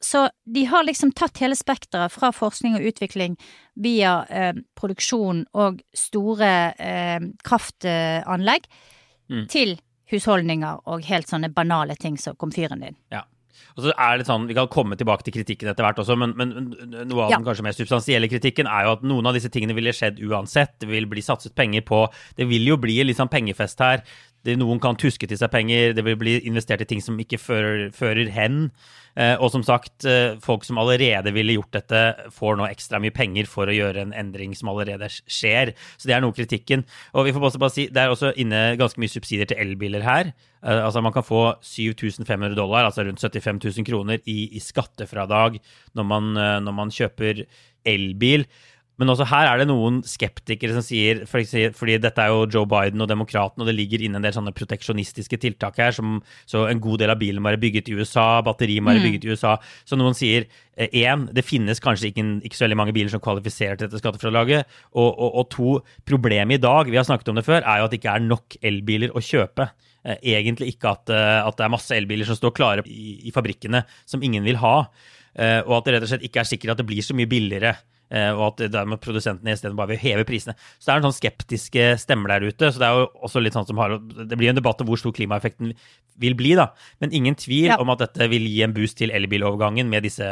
Så 0.00 0.26
de 0.44 0.66
har 0.68 0.84
liksom 0.84 1.14
tatt 1.16 1.40
hele 1.40 1.56
spekteret 1.56 2.12
fra 2.12 2.30
forskning 2.36 2.76
og 2.76 2.84
utvikling 2.92 3.38
via 3.80 4.18
eh, 4.28 4.52
produksjon 4.76 5.46
og 5.56 5.80
store 5.96 6.52
eh, 6.76 7.24
kraftanlegg 7.44 8.68
mm. 9.32 9.46
til 9.52 9.76
husholdninger 10.10 10.84
og 10.86 11.06
helt 11.08 11.30
sånne 11.30 11.50
banale 11.54 11.96
ting 11.98 12.18
som 12.20 12.36
komfyren 12.38 12.84
din. 12.84 12.98
Ja. 13.14 13.24
Og 13.76 13.84
så 13.84 13.92
er 13.92 14.18
det 14.18 14.26
sånn, 14.28 14.46
Vi 14.48 14.56
kan 14.56 14.68
komme 14.72 14.96
tilbake 14.96 15.26
til 15.26 15.34
kritikken 15.36 15.68
etter 15.70 15.84
hvert 15.84 15.98
også, 16.00 16.16
men, 16.18 16.32
men 16.38 16.52
noe 17.08 17.26
av 17.26 17.32
ja. 17.32 17.38
den 17.38 17.46
kanskje 17.46 17.64
mer 17.66 17.76
substansielle 17.76 18.30
kritikken 18.32 18.68
er 18.70 18.86
jo 18.86 18.94
at 18.96 19.04
noen 19.06 19.28
av 19.28 19.36
disse 19.36 19.50
tingene 19.52 19.76
ville 19.76 19.92
skjedd 19.96 20.20
uansett. 20.24 20.76
Det 20.80 20.88
vil 20.90 21.08
bli 21.10 21.24
satset 21.24 21.56
penger 21.56 21.84
på. 21.88 22.06
Det 22.38 22.48
vil 22.48 22.64
jo 22.68 22.78
bli 22.80 22.98
litt 23.04 23.20
sånn 23.20 23.32
pengefest 23.32 23.82
her. 23.84 24.04
Det, 24.46 24.54
noen 24.60 24.80
kan 24.82 24.98
tuske 24.98 25.26
til 25.28 25.38
seg 25.40 25.50
penger. 25.52 25.96
Det 25.96 26.04
vil 26.06 26.18
bli 26.20 26.36
investert 26.46 26.84
i 26.84 26.88
ting 26.88 27.02
som 27.04 27.18
ikke 27.20 27.40
fører, 27.42 27.90
fører 27.94 28.30
hen. 28.32 28.68
Eh, 29.16 29.34
og 29.40 29.48
som 29.52 29.62
sagt, 29.64 30.04
eh, 30.04 30.36
folk 30.44 30.64
som 30.66 30.78
allerede 30.78 31.32
ville 31.32 31.56
gjort 31.56 31.72
dette, 31.72 32.02
får 32.36 32.58
nå 32.58 32.66
ekstra 32.68 33.00
mye 33.00 33.14
penger 33.16 33.48
for 33.48 33.66
å 33.66 33.74
gjøre 33.74 34.04
en 34.04 34.12
endring 34.12 34.52
som 34.54 34.68
allerede 34.68 35.08
skjer. 35.08 35.72
Så 35.96 36.08
det 36.08 36.16
er 36.16 36.20
noe 36.24 36.36
kritikken. 36.36 36.84
Og 37.14 37.26
vi 37.26 37.32
får 37.32 37.48
også 37.48 37.62
bare 37.62 37.74
si, 37.74 37.88
det 37.88 38.02
er 38.02 38.12
også 38.12 38.34
inne 38.36 38.76
ganske 38.76 39.00
mye 39.00 39.12
subsidier 39.12 39.48
til 39.48 39.58
elbiler 39.62 40.04
her. 40.04 40.34
Eh, 40.62 40.84
altså 40.84 41.02
Man 41.02 41.16
kan 41.16 41.24
få 41.24 41.56
7500 41.64 42.54
dollar, 42.54 42.84
altså 42.84 43.06
rundt 43.06 43.20
75 43.20 43.64
000 43.64 43.88
kroner, 43.88 44.20
i, 44.26 44.52
i 44.52 44.60
skattefradrag 44.60 45.60
når 45.96 46.04
man, 46.04 46.32
når 46.64 46.72
man 46.72 46.92
kjøper 46.92 47.46
elbil. 47.86 48.44
Men 49.00 49.12
også 49.12 49.26
her 49.28 49.50
er 49.50 49.60
det 49.60 49.66
noen 49.68 49.98
skeptikere 50.08 50.72
som 50.76 50.84
sier 50.84 51.24
Fordi 51.28 51.98
dette 52.00 52.22
er 52.22 52.32
jo 52.32 52.46
Joe 52.52 52.68
Biden 52.68 53.02
og 53.04 53.10
demokratene, 53.10 53.64
og 53.64 53.68
det 53.68 53.76
ligger 53.76 54.04
inne 54.06 54.20
en 54.20 54.24
del 54.24 54.34
sånne 54.34 54.54
proteksjonistiske 54.56 55.38
tiltak 55.42 55.80
her. 55.82 55.92
Som, 55.96 56.20
så 56.48 56.64
en 56.70 56.80
god 56.82 57.02
del 57.02 57.12
av 57.12 57.20
bilen 57.20 57.42
må 57.42 57.52
være 57.52 57.60
bygget 57.62 57.90
i 57.92 57.96
USA, 57.98 58.40
batteri 58.46 58.78
må 58.80 58.92
være 58.92 59.02
mm. 59.02 59.08
bygget 59.08 59.26
i 59.26 59.34
USA. 59.34 59.56
Så 59.88 59.98
noen 60.00 60.16
sier 60.16 60.46
én, 60.76 61.26
eh, 61.26 61.34
det 61.36 61.44
finnes 61.44 61.82
kanskje 61.82 62.10
ikke, 62.10 62.24
ikke, 62.48 62.56
så 62.56 62.64
veldig 62.66 62.78
mange 62.80 62.94
biler 62.96 63.12
som 63.12 63.22
kvalifiserer 63.24 63.76
til 63.76 63.90
dette 63.90 64.00
skattefradraget. 64.00 64.78
Og, 64.94 65.10
og, 65.10 65.28
og 65.42 65.50
to, 65.52 65.74
problemet 66.08 66.56
i 66.56 66.64
dag, 66.64 66.88
vi 66.88 67.00
har 67.00 67.08
snakket 67.08 67.32
om 67.32 67.40
det 67.40 67.44
før, 67.48 67.60
er 67.60 67.82
jo 67.82 67.88
at 67.88 67.92
det 67.92 68.00
ikke 68.00 68.14
er 68.16 68.24
nok 68.24 68.56
elbiler 68.72 69.12
å 69.12 69.24
kjøpe. 69.24 69.68
Eh, 70.06 70.22
egentlig 70.38 70.72
ikke 70.72 70.94
at, 70.96 71.12
eh, 71.12 71.42
at 71.42 71.58
det 71.58 71.68
er 71.68 71.74
masse 71.76 71.92
elbiler 71.96 72.28
som 72.28 72.38
står 72.38 72.56
klare 72.56 72.86
i, 72.88 73.18
i 73.28 73.34
fabrikkene 73.34 73.84
som 74.08 74.24
ingen 74.24 74.46
vil 74.46 74.60
ha. 74.64 74.78
Og 75.36 75.72
at 75.76 75.84
det 75.84 75.92
rett 75.92 76.04
og 76.06 76.08
slett 76.08 76.22
ikke 76.24 76.40
er 76.40 76.48
sikkert 76.48 76.70
at 76.72 76.78
det 76.80 76.86
blir 76.88 77.04
så 77.04 77.12
mye 77.12 77.28
billigere 77.28 77.74
og 78.06 78.42
at 78.52 78.60
dermed 78.70 79.00
produsentene 79.02 79.54
isteden 79.54 79.76
bare 79.78 79.94
vil 79.94 80.02
heve 80.02 80.26
prisene. 80.28 80.54
Så 80.78 80.88
det 80.88 80.92
er 80.94 81.00
en 81.00 81.08
sånn 81.08 81.16
skeptiske 81.16 81.86
stemmer 81.98 82.34
der 82.34 82.46
ute. 82.46 82.70
så 82.70 82.82
Det 82.82 82.86
er 82.86 83.00
jo 83.00 83.08
også 83.26 83.42
litt 83.42 83.56
sånn 83.56 83.66
som 83.66 83.80
har, 83.82 83.96
det 83.98 84.38
blir 84.38 84.52
en 84.52 84.58
debatt 84.58 84.80
om 84.82 84.90
hvor 84.90 85.00
stor 85.00 85.14
klimaeffekten 85.16 85.72
vil 86.22 86.36
bli. 86.38 86.54
da. 86.56 86.68
Men 87.02 87.12
ingen 87.12 87.34
tvil 87.34 87.70
ja. 87.72 87.78
om 87.82 87.90
at 87.92 88.04
dette 88.04 88.28
vil 88.32 88.46
gi 88.48 88.62
en 88.64 88.74
boost 88.76 88.98
til 89.00 89.12
elbilovergangen 89.14 89.88
med 89.90 90.06
disse 90.06 90.26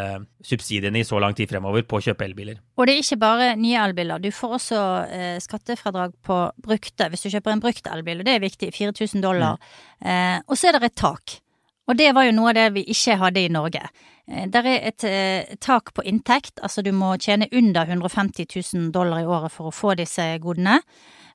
subsidiene 0.45 1.01
i 1.01 1.07
så 1.07 1.21
lang 1.23 1.37
tid 1.37 1.51
fremover 1.51 1.85
på 1.89 1.99
å 1.99 2.05
kjøpe 2.05 2.27
elbiler. 2.29 2.61
Og 2.79 2.89
det 2.89 2.97
er 2.97 3.05
ikke 3.05 3.21
bare 3.23 3.51
nye 3.61 3.83
elbiler. 3.85 4.23
Du 4.23 4.31
får 4.35 4.59
også 4.59 4.81
eh, 5.09 5.37
skattefradrag 5.45 6.17
på 6.25 6.41
brukte 6.65 7.11
hvis 7.11 7.27
du 7.27 7.33
kjøper 7.33 7.55
en 7.55 7.65
brukt 7.65 7.91
elbil, 7.91 8.23
og 8.23 8.29
det 8.29 8.37
er 8.37 8.45
viktig. 8.45 8.73
4000 8.75 9.25
dollar. 9.25 9.61
Mm. 10.01 10.09
Eh, 10.11 10.39
og 10.47 10.59
så 10.59 10.71
er 10.71 10.79
det 10.79 10.93
et 10.93 11.01
tak. 11.01 11.39
Og 11.85 11.99
det 11.99 12.15
var 12.17 12.25
jo 12.29 12.37
noe 12.37 12.53
av 12.53 12.57
det 12.57 12.69
vi 12.79 12.87
ikke 12.95 13.19
hadde 13.21 13.45
i 13.45 13.53
Norge. 13.53 13.83
Eh, 14.31 14.47
der 14.49 14.65
er 14.69 14.87
et 14.89 15.05
eh, 15.05 15.57
tak 15.61 15.93
på 15.95 16.05
inntekt, 16.05 16.61
altså 16.63 16.83
du 16.83 16.93
må 16.97 17.15
tjene 17.21 17.49
under 17.53 17.85
150 17.85 18.49
000 18.75 18.91
dollar 18.93 19.21
i 19.21 19.29
året 19.29 19.53
for 19.53 19.69
å 19.69 19.75
få 19.75 19.95
disse 19.99 20.25
godene. 20.41 20.81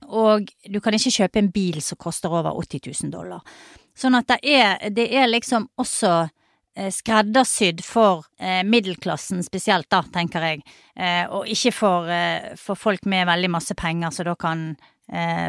Og 0.09 0.49
du 0.65 0.79
kan 0.81 0.95
ikke 0.95 1.13
kjøpe 1.13 1.41
en 1.41 1.51
bil 1.53 1.81
som 1.85 1.99
koster 1.99 2.33
over 2.33 2.55
80 2.57 2.89
000 2.89 3.13
dollar. 3.13 3.43
Sånn 3.97 4.15
at 4.15 4.29
det 4.31 4.39
er, 4.47 4.89
det 4.95 5.09
er 5.11 5.27
liksom 5.29 5.67
også 5.77 6.13
eh, 6.23 6.89
skreddersydd 6.93 7.83
for 7.85 8.25
middelklassen 8.65 9.43
spesielt, 9.43 9.89
da, 9.91 10.01
tenker 10.13 10.45
jeg. 10.47 10.63
Og 11.35 11.49
ikke 11.51 11.73
for, 11.75 12.07
for, 12.55 12.79
folk 12.79 13.03
med 13.11 13.27
veldig 13.27 13.49
masse 13.51 13.75
penger, 13.75 14.13
som 14.15 14.29
da 14.29 14.35
kan 14.39 14.63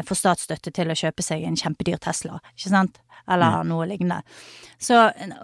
få 0.07 0.15
statsstøtte 0.17 0.73
til 0.73 0.91
å 0.91 0.97
kjøpe 0.97 1.23
seg 1.23 1.43
en 1.45 1.55
kjempedyr 1.59 1.99
Tesla, 2.01 2.39
ikke 2.55 2.71
sant? 2.71 2.99
Eller 3.31 3.61
mm. 3.61 3.71
noe 3.71 3.87
lignende. 3.89 4.21
Så, 4.81 4.97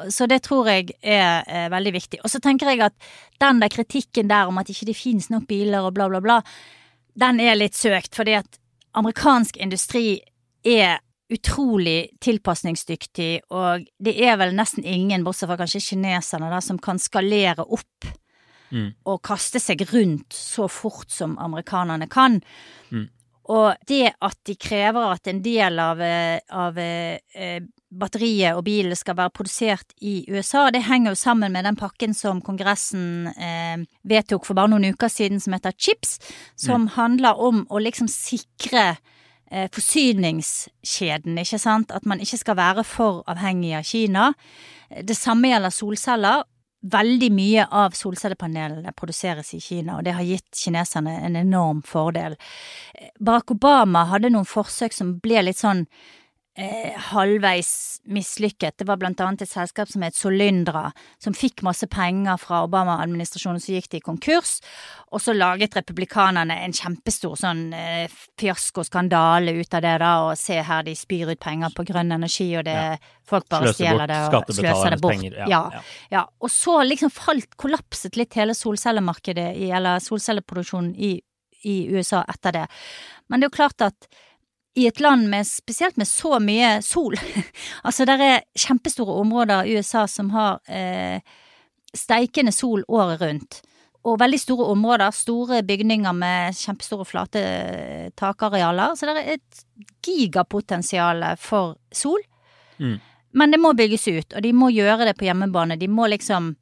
så, 0.10 0.26
det 0.26 0.42
tror 0.48 0.70
jeg 0.72 0.96
er 1.06 1.44
eh, 1.46 1.68
veldig 1.70 1.94
viktig. 1.94 2.22
Og 2.26 2.32
så 2.34 2.42
tenker 2.42 2.72
jeg 2.72 2.82
at 2.88 2.96
den 3.42 3.62
der 3.62 3.70
kritikken 3.70 4.32
der 4.32 4.50
om 4.50 4.58
at 4.58 4.70
ikke 4.74 4.90
det 4.90 4.98
finnes 4.98 5.30
nok 5.30 5.46
biler 5.50 5.86
og 5.86 5.94
bla, 5.94 6.08
bla, 6.10 6.22
bla, 6.24 6.40
den 7.18 7.42
er 7.42 7.58
litt 7.58 7.78
søkt, 7.78 8.16
fordi 8.18 8.38
at 8.40 8.58
amerikansk 8.98 9.60
industri 9.62 10.20
er 10.66 11.00
utrolig 11.30 12.08
tilpasningsdyktig, 12.24 13.50
og 13.52 13.86
det 14.00 14.14
er 14.24 14.38
vel 14.40 14.56
nesten 14.56 14.86
ingen, 14.88 15.26
bortsett 15.28 15.50
fra 15.52 15.60
kanskje 15.60 15.84
kineserne, 15.90 16.50
da, 16.52 16.62
som 16.64 16.80
kan 16.80 17.02
skalere 17.02 17.66
opp 17.66 18.08
mm. 18.72 18.90
og 19.12 19.22
kaste 19.28 19.60
seg 19.62 19.84
rundt 19.92 20.34
så 20.34 20.70
fort 20.72 21.12
som 21.14 21.36
amerikanerne 21.44 22.08
kan. 22.12 22.40
Mm. 22.90 23.10
Og 23.54 23.88
det 23.88 24.14
at 24.24 24.40
de 24.48 24.56
krever 24.60 25.12
at 25.14 25.28
en 25.32 25.44
del 25.44 25.80
av, 25.80 26.02
av 26.64 26.80
eh, 26.80 27.60
batteriet 27.88 28.58
og 28.58 28.66
bilen 28.68 28.96
skal 28.98 29.16
være 29.18 29.34
produsert 29.36 29.94
i 30.04 30.26
USA, 30.32 30.68
det 30.74 30.84
henger 30.88 31.14
jo 31.14 31.20
sammen 31.20 31.54
med 31.56 31.64
den 31.68 31.78
pakken 31.80 32.14
som 32.16 32.42
Kongressen 32.44 33.30
eh, 33.32 33.86
vedtok 34.08 34.48
for 34.48 34.58
bare 34.58 34.74
noen 34.74 34.92
uker 34.92 35.12
siden, 35.12 35.40
som 35.44 35.56
heter 35.56 35.76
CHIPS, 35.78 36.18
som 36.60 36.88
mm. 36.88 36.92
handler 36.98 37.40
om 37.40 37.64
å 37.70 37.82
liksom 37.84 38.10
sikre 38.12 38.98
eh, 39.52 39.70
forsyningskjeden, 39.74 41.40
ikke 41.44 41.62
sant? 41.64 41.96
At 41.96 42.06
man 42.10 42.22
ikke 42.24 42.42
skal 42.44 42.60
være 42.60 42.86
for 42.88 43.24
avhengig 43.32 43.74
av 43.80 43.88
Kina. 43.88 44.30
Det 45.04 45.18
samme 45.18 45.54
gjelder 45.54 45.76
solceller. 45.76 46.46
Veldig 46.88 47.32
mye 47.34 47.64
av 47.74 47.96
solcellepanelene 47.98 48.92
produseres 48.96 49.50
i 49.58 49.60
Kina, 49.60 49.96
og 49.98 50.06
det 50.06 50.14
har 50.14 50.28
gitt 50.28 50.56
kineserne 50.56 51.16
en 51.26 51.36
enorm 51.40 51.82
fordel. 51.84 52.38
Barack 53.18 53.56
Obama 53.56 54.06
hadde 54.12 54.30
noen 54.32 54.48
forsøk 54.48 54.94
som 54.96 55.16
ble 55.24 55.42
litt 55.48 55.58
sånn 55.58 55.82
eh, 55.88 56.27
halvveis 57.12 58.02
mislykket. 58.10 58.78
Det 58.78 58.86
var 58.88 58.98
blant 58.98 59.20
annet 59.22 59.44
et 59.44 59.50
selskap 59.52 59.90
som 59.92 60.02
het 60.02 60.16
Solyndra, 60.18 60.88
som 61.22 61.36
fikk 61.38 61.62
masse 61.66 61.86
penger 61.92 62.40
fra 62.42 62.64
Obama-administrasjonen, 62.66 63.62
så 63.62 63.76
gikk 63.76 63.90
de 63.94 64.02
konkurs. 64.02 64.58
Og 65.14 65.22
så 65.22 65.36
laget 65.36 65.78
republikanerne 65.78 66.58
en 66.66 66.74
kjempestor 66.74 67.38
sånn 67.40 67.68
eh, 67.78 68.08
fiaskoskandale 68.40 69.54
ut 69.60 69.78
av 69.78 69.86
det, 69.86 69.96
da, 70.02 70.12
og 70.26 70.40
se 70.40 70.58
her, 70.58 70.86
de 70.88 70.96
spyr 70.98 71.34
ut 71.34 71.42
penger 71.44 71.76
på 71.78 71.86
grønn 71.92 72.16
energi, 72.16 72.50
og 72.58 72.66
det 72.68 72.78
ja. 72.78 72.98
folk 73.28 73.48
bare 73.54 73.74
stjeler 73.76 74.10
det 74.10 74.22
og 74.26 74.54
sløser 74.58 74.96
det 74.96 75.02
bort. 75.04 75.18
Penger, 75.18 75.40
ja, 75.44 75.64
ja. 75.78 75.84
ja, 76.16 76.26
Og 76.42 76.54
så 76.54 76.80
liksom 76.88 77.14
falt, 77.14 77.54
kollapset 77.60 78.18
litt 78.18 78.38
hele 78.40 78.58
solcellemarkedet, 78.58 79.52
eller 79.70 80.02
solcelleproduksjonen 80.04 80.96
i, 80.96 81.18
i 81.70 81.82
USA 81.94 82.24
etter 82.26 82.64
det. 82.64 82.66
Men 83.28 83.40
det 83.40 83.48
er 83.48 83.52
jo 83.52 83.60
klart 83.60 83.86
at 83.92 84.10
i 84.78 84.86
et 84.88 85.00
land 85.02 85.26
med, 85.30 85.48
spesielt 85.48 85.98
med 85.98 86.08
så 86.08 86.38
mye 86.44 86.78
sol. 86.86 87.18
altså, 87.88 88.06
det 88.06 88.18
er 88.22 88.44
kjempestore 88.58 89.16
områder 89.24 89.66
i 89.66 89.78
USA 89.78 90.06
som 90.12 90.30
har 90.36 90.60
eh, 90.70 91.18
steikende 91.98 92.54
sol 92.54 92.86
året 92.88 93.24
rundt. 93.24 93.62
Og 94.08 94.20
veldig 94.22 94.40
store 94.40 94.68
områder, 94.72 95.16
store 95.16 95.64
bygninger 95.68 96.14
med 96.16 96.56
kjempestore 96.56 97.08
flate 97.10 97.42
eh, 97.42 98.06
takarealer. 98.16 98.94
Så 98.96 99.10
det 99.10 99.18
er 99.24 99.40
et 99.40 99.66
gigapotensial 100.06 101.26
for 101.42 101.76
sol. 101.92 102.22
Mm. 102.78 103.00
Men 103.38 103.52
det 103.52 103.60
må 103.60 103.74
bygges 103.78 104.08
ut, 104.08 104.38
og 104.38 104.46
de 104.46 104.54
må 104.56 104.70
gjøre 104.72 105.10
det 105.10 105.18
på 105.18 105.26
hjemmebane. 105.28 105.80
De 105.82 105.90
må 105.90 106.06
liksom 106.14 106.54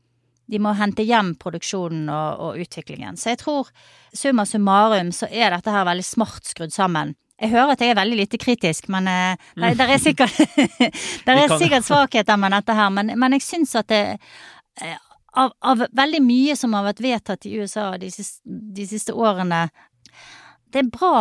de 0.46 0.60
må 0.62 0.76
hente 0.78 1.02
hjem 1.02 1.34
produksjonen 1.42 2.10
og, 2.14 2.42
og 2.46 2.60
utviklingen. 2.62 3.18
Så 3.18 3.32
jeg 3.34 3.42
tror 3.42 3.70
summa 4.14 4.46
summarum 4.46 5.10
så 5.16 5.28
er 5.32 5.52
dette 5.52 5.74
her 5.74 5.88
veldig 5.88 6.06
smart 6.06 6.46
skrudd 6.46 6.74
sammen. 6.74 7.16
Jeg 7.42 7.52
hører 7.52 7.74
at 7.74 7.82
jeg 7.84 7.92
er 7.92 7.98
veldig 8.00 8.18
lite 8.22 8.40
kritisk, 8.40 8.88
men 8.94 9.10
uh, 9.12 9.48
det, 9.60 9.88
er 9.88 10.00
sikkert, 10.00 10.38
det 11.26 11.34
er 11.36 11.58
sikkert 11.60 11.88
svakheter 11.88 12.40
med 12.40 12.56
dette 12.56 12.78
her. 12.78 12.94
Men, 12.96 13.12
men 13.20 13.36
jeg 13.36 13.44
syns 13.44 13.76
at 13.80 13.90
det 13.92 14.04
uh, 14.16 14.96
av, 15.36 15.52
av, 15.60 15.84
veldig 15.92 16.22
mye 16.24 16.56
som 16.56 16.74
har 16.78 16.86
vært 16.88 17.04
vedtatt 17.04 17.46
i 17.48 17.58
USA 17.60 17.90
de 18.00 18.08
siste, 18.14 18.40
de 18.46 18.88
siste 18.88 19.12
årene 19.12 19.66
det 20.76 20.82
er, 20.82 20.88
bra, 20.92 21.18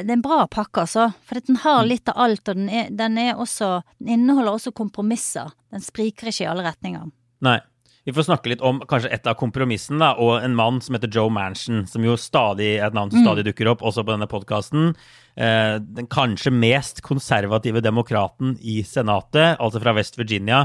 det 0.00 0.08
er 0.08 0.16
en 0.16 0.24
bra 0.24 0.46
pakke, 0.48 0.86
altså. 0.86 1.10
For 1.28 1.36
den 1.44 1.58
har 1.60 1.82
mm. 1.82 1.88
litt 1.90 2.08
av 2.08 2.20
alt, 2.24 2.48
og 2.48 2.56
den, 2.56 2.70
er, 2.72 2.86
den, 2.88 3.18
er 3.20 3.36
også, 3.36 3.82
den 4.00 4.14
inneholder 4.14 4.56
også 4.56 4.72
kompromisser. 4.72 5.50
Den 5.74 5.84
spriker 5.84 6.30
ikke 6.30 6.46
i 6.46 6.48
alle 6.48 6.64
retninger. 6.64 7.10
Nei. 7.44 7.58
Vi 8.04 8.14
får 8.16 8.26
snakke 8.30 8.50
litt 8.52 8.64
om 8.64 8.82
kanskje 8.88 9.10
et 9.12 9.28
av 9.28 9.36
kompromissene, 9.40 10.00
da, 10.00 10.14
og 10.20 10.44
en 10.44 10.56
mann 10.56 10.80
som 10.84 10.96
heter 10.96 11.12
Joe 11.12 11.32
Manchin, 11.32 11.84
som 11.88 12.04
jo 12.04 12.16
stadig 12.20 12.74
er 12.78 12.86
et 12.88 12.96
navn 12.96 13.12
som 13.12 13.20
mm. 13.20 13.26
stadig 13.28 13.44
dukker 13.50 13.74
opp, 13.74 13.84
også 13.84 14.06
på 14.06 14.12
denne 14.14 14.28
podkasten. 14.30 14.94
Eh, 15.34 15.76
den 15.82 16.06
kanskje 16.06 16.52
mest 16.54 17.00
konservative 17.02 17.82
demokraten 17.82 18.54
i 18.62 18.82
Senatet, 18.86 19.58
altså 19.58 19.82
fra 19.82 19.94
West 19.96 20.18
Virginia. 20.18 20.64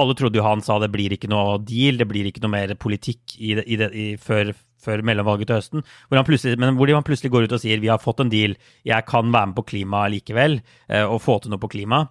Alle 0.00 0.16
trodde 0.16 0.36
jo 0.38 0.44
han 0.44 0.62
sa 0.64 0.78
det 0.80 0.90
blir 0.92 1.14
ikke 1.16 1.30
noe 1.30 1.58
deal, 1.64 2.00
det 2.00 2.08
blir 2.08 2.28
ikke 2.28 2.42
noe 2.44 2.52
mer 2.52 2.74
politikk 2.80 3.38
i 3.38 3.54
det, 3.58 3.64
i 3.64 3.78
det, 3.80 3.88
i, 3.96 4.06
før, 4.20 4.52
før 4.80 5.04
mellomvalget 5.08 5.50
til 5.50 5.58
høsten. 5.58 5.86
Hvor 6.08 6.20
men 6.60 6.76
hvor 6.76 6.94
han 6.94 7.06
plutselig 7.06 7.32
går 7.32 7.48
ut 7.48 7.56
og 7.56 7.64
sier 7.64 7.80
vi 7.80 7.92
har 7.92 8.02
fått 8.02 8.20
en 8.24 8.32
deal, 8.32 8.56
jeg 8.84 9.08
kan 9.08 9.32
være 9.32 9.50
med 9.50 9.58
på 9.58 9.66
klima 9.72 10.04
likevel, 10.12 10.60
eh, 10.88 11.04
og 11.04 11.22
få 11.24 11.40
til 11.40 11.54
noe 11.54 11.62
på 11.62 11.72
klima. 11.72 12.04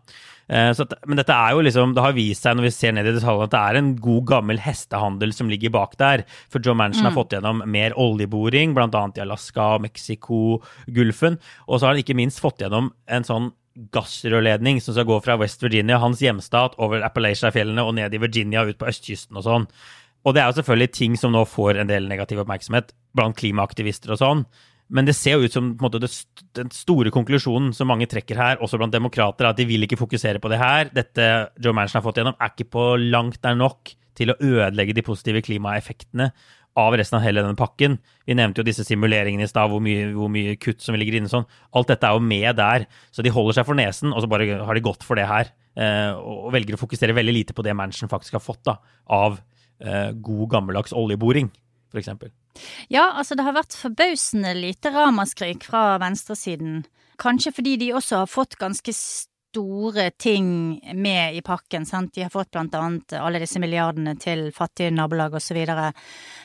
Eh, 0.50 0.72
at, 0.74 0.94
men 1.06 1.20
dette 1.20 1.36
er 1.36 1.54
jo 1.54 1.62
liksom, 1.66 1.94
det 1.94 2.02
har 2.04 2.16
vist 2.18 2.46
seg 2.46 2.58
når 2.58 2.66
vi 2.66 2.74
ser 2.74 2.96
ned 2.98 3.06
i 3.06 3.14
detaljene 3.14 3.46
at 3.46 3.54
det 3.54 3.62
er 3.62 3.80
en 3.80 3.92
god 4.02 4.26
gammel 4.32 4.62
hestehandel 4.64 5.34
som 5.36 5.52
ligger 5.52 5.74
bak 5.76 5.94
der. 6.02 6.26
For 6.50 6.64
Joe 6.66 6.78
Manchin 6.78 7.06
mm. 7.06 7.12
har 7.12 7.18
fått 7.18 7.38
gjennom 7.38 7.62
mer 7.70 7.96
oljeboring, 8.00 8.74
bl.a. 8.78 8.90
i 8.90 9.24
Alaska, 9.26 9.76
Mexico, 9.84 10.60
Gulfen. 10.90 11.38
Og 11.68 11.78
så 11.78 11.86
har 11.86 11.96
han 11.96 12.04
ikke 12.04 12.18
minst 12.18 12.42
fått 12.42 12.66
gjennom 12.66 12.92
en 13.10 13.28
sånn 13.28 13.52
gassrørledning 13.94 14.82
som 14.84 14.96
skal 14.96 15.08
gå 15.08 15.20
fra 15.24 15.38
West 15.40 15.62
Virginia, 15.64 16.02
hans 16.02 16.24
hjemstat, 16.24 16.76
over 16.82 17.06
Appalachia-fjellene 17.06 17.86
og 17.86 17.96
ned 17.96 18.16
i 18.16 18.22
Virginia 18.22 18.66
ut 18.68 18.80
på 18.80 18.90
østkysten 18.90 19.40
og 19.40 19.46
sånn. 19.46 19.70
Og 20.28 20.36
det 20.36 20.42
er 20.42 20.50
jo 20.50 20.58
selvfølgelig 20.58 20.92
ting 20.98 21.14
som 21.20 21.32
nå 21.32 21.46
får 21.48 21.80
en 21.80 21.92
del 21.92 22.10
negativ 22.10 22.42
oppmerksomhet 22.42 22.92
blant 23.16 23.38
klimaaktivister 23.40 24.12
og 24.16 24.20
sånn. 24.20 24.44
Men 24.90 25.06
det 25.06 25.14
ser 25.18 25.38
jo 25.38 25.46
ut 25.46 25.54
som 25.54 25.74
måte, 25.78 26.02
det, 26.02 26.10
den 26.58 26.72
store 26.74 27.12
konklusjonen 27.14 27.72
som 27.78 27.92
mange 27.92 28.08
trekker 28.10 28.40
her, 28.40 28.62
også 28.64 28.80
blant 28.82 28.96
demokrater, 28.96 29.46
at 29.46 29.60
de 29.60 29.68
vil 29.70 29.86
ikke 29.86 30.00
fokusere 30.00 30.42
på 30.42 30.50
det 30.50 30.58
her. 30.62 30.90
Dette 30.94 31.28
Joe 31.62 31.76
Manchin 31.78 32.00
har 32.00 32.06
fått 32.06 32.22
gjennom, 32.22 32.38
er 32.40 32.54
ikke 32.54 32.72
på 32.74 32.86
langt 33.04 33.44
nær 33.46 33.60
nok 33.60 33.94
til 34.18 34.34
å 34.34 34.40
ødelegge 34.42 34.96
de 34.98 35.06
positive 35.06 35.44
klimaeffektene 35.46 36.32
av 36.80 36.96
resten 36.98 37.18
av 37.20 37.24
hele 37.26 37.44
denne 37.44 37.58
pakken. 37.60 37.98
Vi 38.28 38.36
nevnte 38.38 38.62
jo 38.62 38.68
disse 38.68 38.86
simuleringene 38.88 39.46
i 39.46 39.52
stad, 39.52 39.72
hvor, 39.72 39.84
hvor, 40.16 40.32
mye 40.32 40.58
kutt 40.62 40.84
som 40.84 40.98
ligger 41.00 41.20
inne 41.20 41.32
sånn. 41.32 41.48
Alt 41.76 41.92
dette 41.92 42.10
er 42.10 42.18
jo 42.18 42.26
med 42.26 42.60
der. 42.60 42.86
Så 43.14 43.26
de 43.26 43.34
holder 43.34 43.60
seg 43.60 43.68
for 43.68 43.80
nesen, 43.80 44.14
og 44.14 44.24
så 44.24 44.30
bare 44.32 44.60
har 44.66 44.78
de 44.78 44.86
gått 44.86 45.06
for 45.06 45.20
det 45.20 45.28
her. 45.30 45.52
Eh, 45.80 46.12
og 46.18 46.52
velger 46.56 46.78
å 46.78 46.82
fokusere 46.82 47.16
veldig 47.18 47.36
lite 47.36 47.56
på 47.58 47.66
det 47.66 47.76
Manchin 47.78 48.12
faktisk 48.12 48.38
har 48.38 48.44
fått 48.44 48.64
da, 48.68 48.78
av 49.16 49.40
eh, 49.82 50.12
god, 50.14 50.46
gammeldags 50.56 50.96
oljeboring, 50.98 51.52
f.eks. 51.92 52.10
Ja, 52.88 53.12
altså 53.14 53.38
det 53.38 53.46
har 53.48 53.58
vært 53.58 53.78
forbausende 53.78 54.54
lite 54.58 54.92
ramaskrik 54.94 55.66
fra 55.68 55.98
venstresiden. 56.02 56.84
Kanskje 57.20 57.54
fordi 57.56 57.76
de 57.82 57.92
også 57.98 58.24
har 58.24 58.32
fått 58.32 58.60
ganske 58.60 58.94
store 58.94 60.12
ting 60.12 60.80
med 60.94 61.36
i 61.36 61.42
pakken. 61.42 61.86
Sant? 61.86 62.14
De 62.14 62.24
har 62.24 62.30
fått 62.34 62.52
blant 62.52 62.76
annet 62.76 63.14
alle 63.20 63.42
disse 63.42 63.60
milliardene 63.62 64.16
til 64.22 64.50
fattige 64.56 64.94
nabolag 64.94 65.34
osv. 65.40 65.58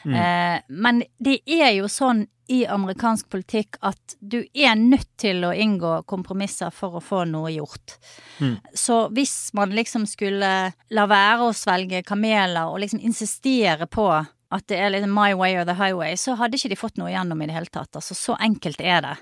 Mm. 0.05 0.15
Eh, 0.15 0.61
men 0.69 1.03
det 1.19 1.41
er 1.45 1.75
jo 1.77 1.91
sånn 1.93 2.25
i 2.53 2.65
amerikansk 2.69 3.31
politikk 3.33 3.79
at 3.81 4.17
du 4.21 4.43
er 4.53 4.75
nødt 4.77 5.09
til 5.21 5.47
å 5.49 5.53
inngå 5.57 6.03
kompromisser 6.09 6.73
for 6.75 6.99
å 6.99 7.05
få 7.05 7.23
noe 7.29 7.53
gjort. 7.55 7.97
Mm. 8.41 8.59
Så 8.77 8.99
hvis 9.17 9.37
man 9.57 9.73
liksom 9.77 10.05
skulle 10.09 10.51
la 10.73 11.07
være 11.09 11.49
å 11.49 11.57
svelge 11.57 12.05
kameler 12.05 12.69
og 12.69 12.83
liksom 12.85 13.01
insistere 13.01 13.89
på 13.89 14.09
at 14.55 14.67
det 14.71 14.79
er 14.81 14.93
litt 14.95 15.07
my 15.11 15.33
way 15.37 15.57
or 15.59 15.67
the 15.69 15.77
highway, 15.79 16.17
så 16.21 16.37
hadde 16.39 16.59
ikke 16.59 16.73
de 16.73 16.79
fått 16.79 16.99
noe 17.01 17.11
igjennom 17.11 17.43
i 17.43 17.49
det 17.51 17.57
hele 17.57 17.73
tatt. 17.73 17.91
Altså, 17.99 18.17
så 18.17 18.37
enkelt 18.43 18.81
er 18.81 19.01
det. 19.05 19.17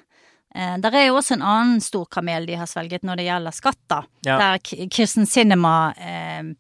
Eh, 0.55 0.75
der 0.85 0.99
er 0.99 1.07
jo 1.09 1.17
også 1.21 1.39
en 1.39 1.47
annen 1.49 1.81
stor 1.85 2.05
kamel 2.13 2.47
de 2.49 2.59
har 2.61 2.69
svelget 2.69 3.07
når 3.07 3.21
det 3.21 3.29
gjelder 3.31 3.57
skatter, 3.57 4.11
ja. 4.27 4.37
der 4.43 4.89
Kirsten 4.93 5.27
Cinema 5.27 5.77
eh, 5.97 6.53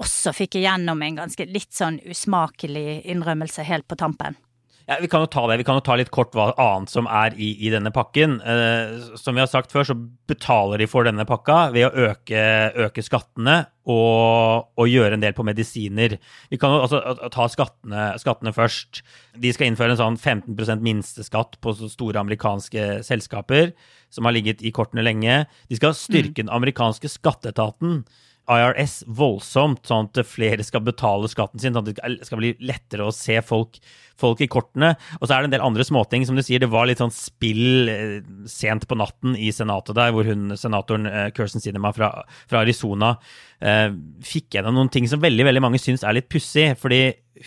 også 0.00 0.32
fikk 0.36 0.60
igjennom 0.60 1.02
en 1.02 1.20
ganske 1.20 1.48
litt 1.50 1.74
sånn 1.74 1.98
usmakelig 2.06 3.02
innrømmelse 3.04 3.66
helt 3.66 3.88
på 3.88 3.98
tampen. 4.00 4.38
Ja, 4.86 4.98
Vi 5.02 5.08
kan 5.10 5.24
jo 5.24 5.26
ta 5.26 5.42
det. 5.50 5.56
Vi 5.58 5.64
kan 5.66 5.80
jo 5.80 5.82
ta 5.82 5.96
litt 5.98 6.12
kort 6.14 6.34
hva 6.36 6.52
annet 6.62 6.92
som 6.92 7.08
er 7.10 7.34
i, 7.34 7.48
i 7.66 7.70
denne 7.74 7.90
pakken. 7.90 8.36
Eh, 8.38 9.16
som 9.18 9.34
vi 9.34 9.42
har 9.42 9.48
sagt 9.50 9.74
før, 9.74 9.88
så 9.88 9.96
betaler 10.30 10.78
de 10.78 10.86
for 10.86 11.06
denne 11.06 11.26
pakka 11.26 11.72
ved 11.74 11.88
å 11.88 12.04
øke, 12.12 12.44
øke 12.86 13.02
skattene 13.02 13.56
og, 13.82 14.70
og, 14.78 14.84
gjøre 14.86 15.18
en 15.18 15.24
del 15.24 15.34
på 15.34 15.46
medisiner. 15.46 16.14
Vi 16.52 16.60
kan 16.62 16.76
jo 16.76 16.84
altså 16.84 17.30
ta 17.34 17.48
skattene, 17.50 18.12
skattene 18.22 18.54
først. 18.54 19.02
De 19.42 19.50
skal 19.54 19.72
innføre 19.72 19.96
en 19.96 20.02
sånn 20.02 20.20
15% 20.22 20.86
minsteskatt 20.86 21.58
på 21.58 21.74
så 21.74 21.90
store 21.90 22.22
amerikanske 22.22 23.02
selskaper, 23.06 23.74
som 24.14 24.30
har 24.30 24.38
ligget 24.38 24.62
i 24.62 24.70
kortene 24.74 25.02
lenge. 25.02 25.42
De 25.66 25.80
skal 25.80 25.98
styrke 25.98 26.44
mm. 26.44 26.46
den 26.46 26.54
amerikanske 26.60 27.10
skatteetaten 27.10 28.04
IRS 28.46 29.00
voldsomt, 29.18 29.82
sånn 29.88 30.06
at 30.06 30.20
flere 30.28 30.64
skal 30.66 30.84
betale 30.86 31.28
skatten 31.30 31.60
sin, 31.62 31.74
sånn 31.74 31.88
at 31.88 31.98
det 31.98 32.26
skal 32.28 32.38
bli 32.38 32.52
lettere 32.62 33.08
å 33.08 33.14
se 33.14 33.40
folk, 33.42 33.80
folk 34.18 34.42
i 34.44 34.48
kortene. 34.50 34.92
Og 35.18 35.26
så 35.26 35.34
er 35.34 35.42
det 35.42 35.50
en 35.50 35.56
del 35.56 35.66
andre 35.66 35.86
småting. 35.86 36.26
Som 36.28 36.38
du 36.38 36.44
sier, 36.46 36.62
det 36.62 36.70
var 36.70 36.86
litt 36.86 37.02
sånn 37.02 37.14
spill 37.14 37.90
eh, 37.90 38.14
sent 38.50 38.86
på 38.86 38.98
natten 38.98 39.34
i 39.34 39.50
Senatet 39.54 39.98
der, 39.98 40.14
hvor 40.14 40.28
hun, 40.28 40.54
senatoren 40.58 41.10
eh, 41.10 41.28
Kirsten 41.36 41.64
Sinema 41.64 41.90
fra, 41.96 42.12
fra 42.46 42.62
Arizona 42.62 43.16
eh, 43.58 43.90
fikk 44.26 44.56
gjennom 44.56 44.78
noen 44.78 44.94
ting 44.94 45.10
som 45.10 45.22
veldig, 45.22 45.48
veldig 45.50 45.64
mange 45.66 45.82
syns 45.82 46.06
er 46.06 46.18
litt 46.18 46.30
pussig. 46.30 46.70
Fordi 46.78 47.02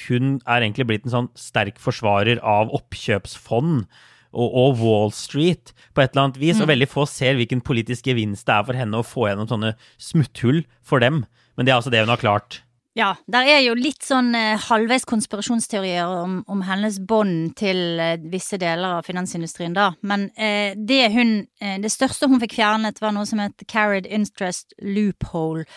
hun 0.09 0.37
er 0.43 0.65
egentlig 0.65 0.89
blitt 0.89 1.07
en 1.07 1.15
sånn 1.15 1.33
sterk 1.39 1.79
forsvarer 1.81 2.43
av 2.43 2.75
oppkjøpsfond 2.75 3.87
og, 4.33 4.47
og, 4.47 4.79
Wall 4.83 5.13
Street 5.15 5.73
på 5.93 6.03
et 6.03 6.13
eller 6.13 6.27
annet 6.27 6.39
vis. 6.41 6.57
Mm. 6.57 6.63
Og 6.63 6.71
veldig 6.73 6.89
få 6.91 7.05
ser 7.09 7.37
hvilken 7.39 7.61
politisk 7.65 8.09
gevinst 8.11 8.47
det 8.49 8.55
er 8.55 8.65
for 8.67 8.77
henne 8.77 9.01
å 9.01 9.05
få 9.05 9.29
gjennom 9.29 9.49
sånne 9.49 9.75
smutthull 10.01 10.63
for 10.85 11.03
dem. 11.03 11.23
Men 11.57 11.67
det 11.67 11.73
er 11.73 11.79
altså 11.81 11.93
det 11.93 12.03
hun 12.05 12.13
har 12.13 12.21
klart. 12.21 12.61
Ja, 12.97 13.13
der 13.31 13.47
er 13.47 13.59
jo 13.61 13.75
litt 13.77 14.01
sånn 14.03 14.33
eh, 14.35 14.59
halvveis 14.59 15.05
konspirasjonsteorier 15.07 16.09
om, 16.09 16.39
om 16.49 16.63
hennes 16.65 16.97
bånd 17.07 17.53
til 17.59 17.99
eh, 18.01 18.17
visse 18.31 18.57
deler 18.59 18.97
av 18.97 19.05
finansindustrien, 19.07 19.75
da. 19.77 19.91
Men 20.01 20.27
eh, 20.35 20.73
det 20.75 21.05
hun 21.13 21.35
eh, 21.61 21.77
Det 21.79 21.91
største 21.93 22.27
hun 22.27 22.41
fikk 22.41 22.57
fjernet, 22.57 22.99
var 22.99 23.13
noe 23.15 23.29
som 23.29 23.39
het 23.43 23.63
carried 23.69 24.09
interest 24.09 24.73
loophole. 24.81 25.67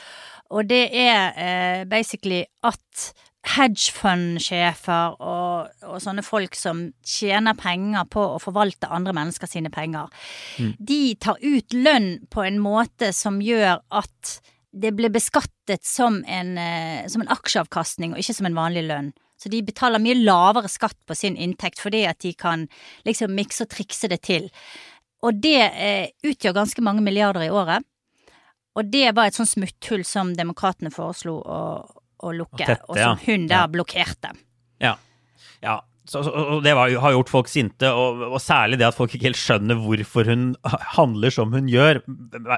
Og 0.52 0.66
det 0.72 0.86
er 0.96 1.36
eh, 1.36 1.84
basically 1.88 2.42
at 2.64 3.12
hedgefund-sjefer 3.42 5.16
og, 5.18 5.72
og, 5.82 5.96
sånne 6.02 6.22
folk 6.22 6.54
som 6.54 6.84
tjener 7.06 7.56
penger 7.58 8.06
på 8.12 8.22
å 8.36 8.40
forvalte 8.42 8.90
andre 8.92 9.14
mennesker 9.16 9.50
sine 9.50 9.72
penger, 9.74 10.12
mm. 10.62 10.76
de 10.78 11.02
tar 11.22 11.42
ut 11.42 11.74
lønn 11.74 12.12
på 12.30 12.44
en 12.46 12.60
måte 12.62 13.10
som 13.16 13.40
gjør 13.42 13.82
at 13.90 14.36
det 14.72 14.94
blir 14.96 15.12
beskattet 15.12 15.84
som 15.84 16.22
en, 16.24 16.54
eh, 16.58 17.02
som 17.10 17.24
en 17.24 17.32
aksjeavkastning 17.34 18.14
og 18.14 18.22
ikke 18.22 18.38
som 18.38 18.48
en 18.48 18.56
vanlig 18.56 18.86
lønn. 18.86 19.10
Så 19.36 19.50
de 19.50 19.58
betaler 19.66 20.00
mye 20.00 20.16
lavere 20.16 20.70
skatt 20.70 20.96
på 21.08 21.16
sin 21.18 21.36
inntekt 21.36 21.82
fordi 21.82 22.04
at 22.06 22.22
de 22.22 22.30
kan 22.38 22.68
liksom 23.08 23.34
mikse 23.34 23.66
og 23.66 23.72
trikse 23.74 24.08
det 24.08 24.22
til. 24.24 24.46
Og 25.26 25.42
det 25.42 25.58
eh, 25.58 26.12
utgjør 26.24 26.60
ganske 26.62 26.84
mange 26.84 27.02
milliarder 27.04 27.44
i 27.46 27.50
året. 27.50 27.82
Og 28.78 28.88
det 28.88 29.10
var 29.16 29.28
et 29.28 29.36
sånt 29.36 29.50
smutthull 29.50 30.06
som 30.08 30.32
demokratene 30.38 30.92
foreslo 30.94 31.36
å, 31.42 31.58
å 32.22 32.32
lukke, 32.36 32.64
tette, 32.64 32.86
og 32.88 32.98
som 32.98 33.18
hun 33.26 33.46
da 33.50 33.64
blokkerte. 33.70 34.32
Ja. 34.82 34.96
ja. 35.64 35.80
Så, 36.02 36.18
og 36.26 36.64
det 36.64 36.72
var, 36.74 36.90
har 36.98 37.12
gjort 37.14 37.30
folk 37.30 37.48
sinte, 37.50 37.86
og, 37.94 38.24
og, 38.26 38.40
særlig 38.42 38.80
det 38.80 38.88
at 38.88 38.96
folk 38.96 39.12
ikke 39.14 39.28
helt 39.28 39.38
skjønner 39.38 39.78
hvorfor 39.78 40.26
hun 40.26 40.48
handler 40.98 41.30
som 41.30 41.52
hun 41.54 41.68
gjør. 41.70 42.00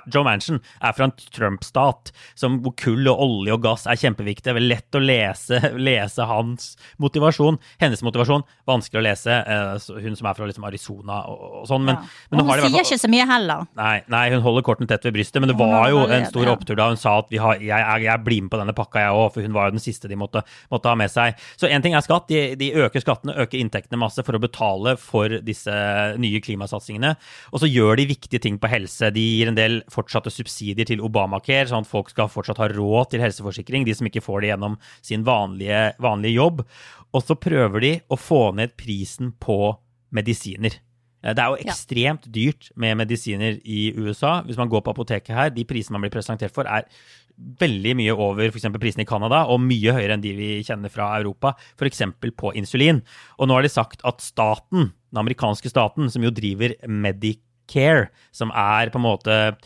Joe 0.09 0.25
Manchin 0.25 0.63
er 0.81 0.95
fra 0.97 1.11
en 1.11 1.13
Trump-stat 1.35 2.13
hvor 2.41 2.73
kull 2.81 3.05
og 3.11 3.21
olje 3.21 3.53
og 3.53 3.61
gass 3.67 3.85
er 3.91 4.01
kjempeviktig. 4.01 4.49
Det 4.49 4.55
er 4.63 4.65
lett 4.65 4.97
å 4.97 5.03
lese, 5.03 5.61
lese, 5.91 6.25
hans 6.31 6.71
motivasjon. 7.03 7.59
Hennes 7.83 8.01
motivasjon 8.07 8.47
vanskelig 8.69 9.03
å 9.03 9.05
lese. 9.05 9.37
Eh, 9.37 9.91
hun 10.07 10.17
som 10.17 10.31
er 10.31 10.39
fra 10.39 10.49
liksom 10.49 10.65
Arizona 10.71 11.21
og, 11.29 11.45
og 11.61 11.69
sånn. 11.69 11.85
Men, 11.85 12.01
ja. 12.01 12.33
men 12.33 12.45
hun 12.49 12.65
sier 12.65 12.81
ikke 12.81 13.01
så 13.05 13.13
mye 13.13 13.29
heller. 13.29 13.69
Nei, 13.77 13.99
nei, 14.09 14.25
hun 14.33 14.45
holder 14.47 14.65
kortene 14.65 14.89
tett 14.89 15.05
ved 15.05 15.19
brystet. 15.19 15.43
Men 15.45 15.53
det 15.53 15.59
var 15.61 15.91
jo 15.93 16.07
en 16.09 16.25
stor 16.31 16.55
opptur 16.55 16.81
da 16.81 16.89
hun 16.95 17.01
sa 17.01 17.19
at 17.21 17.37
har, 17.45 17.61
jeg, 17.61 17.69
jeg, 17.69 18.07
jeg, 18.09 18.25
blir 18.25 18.49
med 18.49 18.55
på 18.57 18.63
denne 18.63 18.77
pakka, 18.81 19.05
jeg 19.05 19.21
òg. 19.21 19.29
For 19.37 19.45
hun 19.45 19.57
var 19.61 19.69
jo 19.69 19.77
den 19.77 19.85
siste 19.85 20.09
de 20.09 20.17
måtte, 20.17 20.47
måtte 20.73 20.89
ha 20.89 20.97
med 20.97 21.13
seg. 21.13 21.37
Så 21.61 21.69
én 21.69 21.85
ting 21.85 21.93
er 21.93 22.09
skatt. 22.09 22.31
De, 22.33 22.55
de 22.57 22.73
øker 22.81 23.05
skattene 23.05 23.34
øke 23.43 23.59
inntektene 23.61 24.01
masse 24.01 24.23
for 24.27 24.37
å 24.37 24.43
betale 24.43 24.95
for 25.01 25.39
disse 25.45 25.75
nye 26.21 26.41
klimasatsingene. 26.45 27.15
Og 27.53 27.63
så 27.63 27.71
gjør 27.71 28.01
de 28.01 28.09
viktige 28.11 28.43
ting 28.45 28.59
på 28.61 28.71
helse. 28.73 29.11
De 29.15 29.23
gir 29.23 29.51
en 29.51 29.59
del 29.59 29.81
fortsatte 29.93 30.33
subsidier 30.33 30.89
til 30.89 31.03
Obamacare, 31.05 31.69
sånn 31.71 31.87
at 31.87 31.91
folk 31.91 32.13
skal 32.13 32.31
fortsatt 32.33 32.63
ha 32.63 32.71
råd 32.73 33.15
til 33.15 33.25
helseforsikring, 33.25 33.87
de 33.87 33.97
som 33.97 34.11
ikke 34.11 34.25
får 34.25 34.45
det 34.45 34.53
gjennom 34.55 34.79
sin 35.05 35.27
vanlige, 35.27 35.87
vanlige 36.03 36.39
jobb. 36.39 36.65
Og 37.15 37.23
så 37.23 37.39
prøver 37.39 37.85
de 37.85 37.95
å 38.11 38.19
få 38.19 38.49
ned 38.59 38.75
prisen 38.81 39.35
på 39.43 39.77
medisiner. 40.15 40.81
Eh, 41.25 41.33
det 41.33 41.43
er 41.43 41.51
jo 41.51 41.61
ekstremt 41.65 42.29
dyrt 42.33 42.71
med 42.77 42.99
medisiner 43.01 43.59
i 43.65 43.89
USA. 43.97 44.41
Hvis 44.45 44.61
man 44.61 44.71
går 44.73 44.85
på 44.85 44.95
apoteket 44.95 45.35
her, 45.35 45.53
de 45.55 45.65
prisene 45.69 45.97
man 45.97 46.07
blir 46.07 46.15
presentert 46.15 46.55
for, 46.55 46.69
er 46.69 46.85
veldig 47.35 47.95
mye 47.99 48.15
over 48.15 48.49
f.eks. 48.49 48.69
prisen 48.81 49.05
i 49.05 49.09
Canada, 49.09 49.45
og 49.51 49.63
mye 49.63 49.95
høyere 49.97 50.17
enn 50.17 50.25
de 50.25 50.35
vi 50.37 50.51
kjenner 50.67 50.93
fra 50.93 51.11
Europa, 51.19 51.55
f.eks. 51.79 52.05
på 52.39 52.55
insulin. 52.59 53.03
Og 53.39 53.51
nå 53.51 53.59
har 53.59 53.67
de 53.67 53.73
sagt 53.73 54.05
at 54.07 54.23
staten, 54.25 54.93
den 54.95 55.23
amerikanske 55.25 55.73
staten, 55.73 56.11
som 56.13 56.25
jo 56.25 56.35
driver 56.35 56.77
Medicare, 57.65 58.09
som 58.33 58.51
er 58.51 58.91
på 58.91 58.99
en 58.99 59.05
måte 59.05 59.57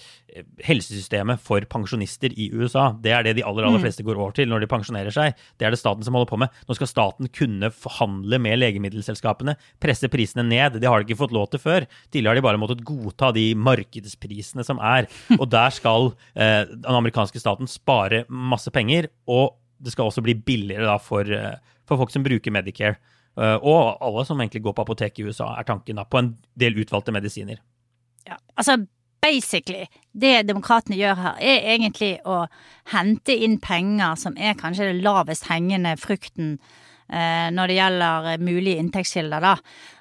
helsesystemet 0.62 1.40
for 1.40 1.60
pensjonister 1.66 2.30
i 2.38 2.50
USA. 2.52 2.92
Det 3.00 3.10
er 3.10 3.24
det 3.24 3.36
de 3.38 3.42
aller, 3.42 3.64
aller 3.64 3.80
mm. 3.80 3.82
fleste 3.82 4.04
går 4.04 4.18
over 4.18 4.32
til 4.36 4.48
når 4.48 4.60
de 4.60 4.68
pensjonerer 4.70 5.10
seg. 5.10 5.34
Det 5.58 5.66
er 5.66 5.72
det 5.72 5.80
staten 5.80 6.04
som 6.04 6.14
holder 6.14 6.30
på 6.30 6.38
med. 6.38 6.52
Nå 6.68 6.76
skal 6.76 6.86
staten 6.90 7.28
kunne 7.32 7.70
forhandle 7.74 8.38
med 8.38 8.60
legemiddelselskapene, 8.60 9.56
presse 9.80 10.08
prisene 10.08 10.44
ned. 10.46 10.78
Det 10.78 10.86
har 10.86 11.00
de 11.00 11.08
ikke 11.08 11.24
fått 11.24 11.34
lov 11.34 11.48
til 11.50 11.62
før. 11.62 11.88
Tidligere 12.12 12.36
har 12.36 12.38
de 12.38 12.46
bare 12.46 12.60
måttet 12.60 12.84
godta 12.86 13.32
de 13.34 13.50
markedsprisene 13.58 14.66
som 14.66 14.78
er. 14.78 15.08
Og 15.40 15.48
der 15.50 15.74
skal 15.74 16.12
eh, 16.36 16.68
den 16.70 16.92
amerikanske 16.92 17.40
staten 17.42 17.70
spare 17.70 18.24
masse 18.28 18.70
penger, 18.70 19.10
og 19.26 19.56
det 19.82 19.92
skal 19.94 20.08
også 20.10 20.22
bli 20.26 20.34
billigere 20.34 20.86
da 20.86 20.98
for, 21.02 21.26
eh, 21.26 21.58
for 21.88 22.00
folk 22.00 22.12
som 22.14 22.24
bruker 22.26 22.54
Medicare. 22.54 22.98
Uh, 23.38 23.54
og 23.62 24.00
alle 24.02 24.24
som 24.26 24.40
egentlig 24.42 24.64
går 24.64 24.74
på 24.74 24.82
apotek 24.82 25.20
i 25.20 25.28
USA, 25.28 25.52
er 25.54 25.66
tanken 25.66 26.00
da, 26.00 26.02
på 26.08 26.18
en 26.18 26.32
del 26.58 26.80
utvalgte 26.82 27.14
medisiner. 27.14 27.60
Ja, 28.28 28.38
altså 28.54 28.78
basically, 29.22 29.86
det 30.12 30.46
demokratene 30.48 30.98
gjør 30.98 31.18
her, 31.22 31.38
er 31.40 31.70
egentlig 31.74 32.12
å 32.28 32.44
hente 32.92 33.34
inn 33.34 33.58
penger 33.62 34.18
som 34.20 34.36
er 34.38 34.58
kanskje 34.58 34.92
det 34.92 35.02
lavest 35.04 35.48
hengende 35.50 35.96
frukten 36.00 36.56
eh, 37.10 37.48
når 37.54 37.70
det 37.70 37.78
gjelder 37.78 38.28
mulige 38.44 38.82
inntektskilder, 38.82 39.44
da. 39.44 39.56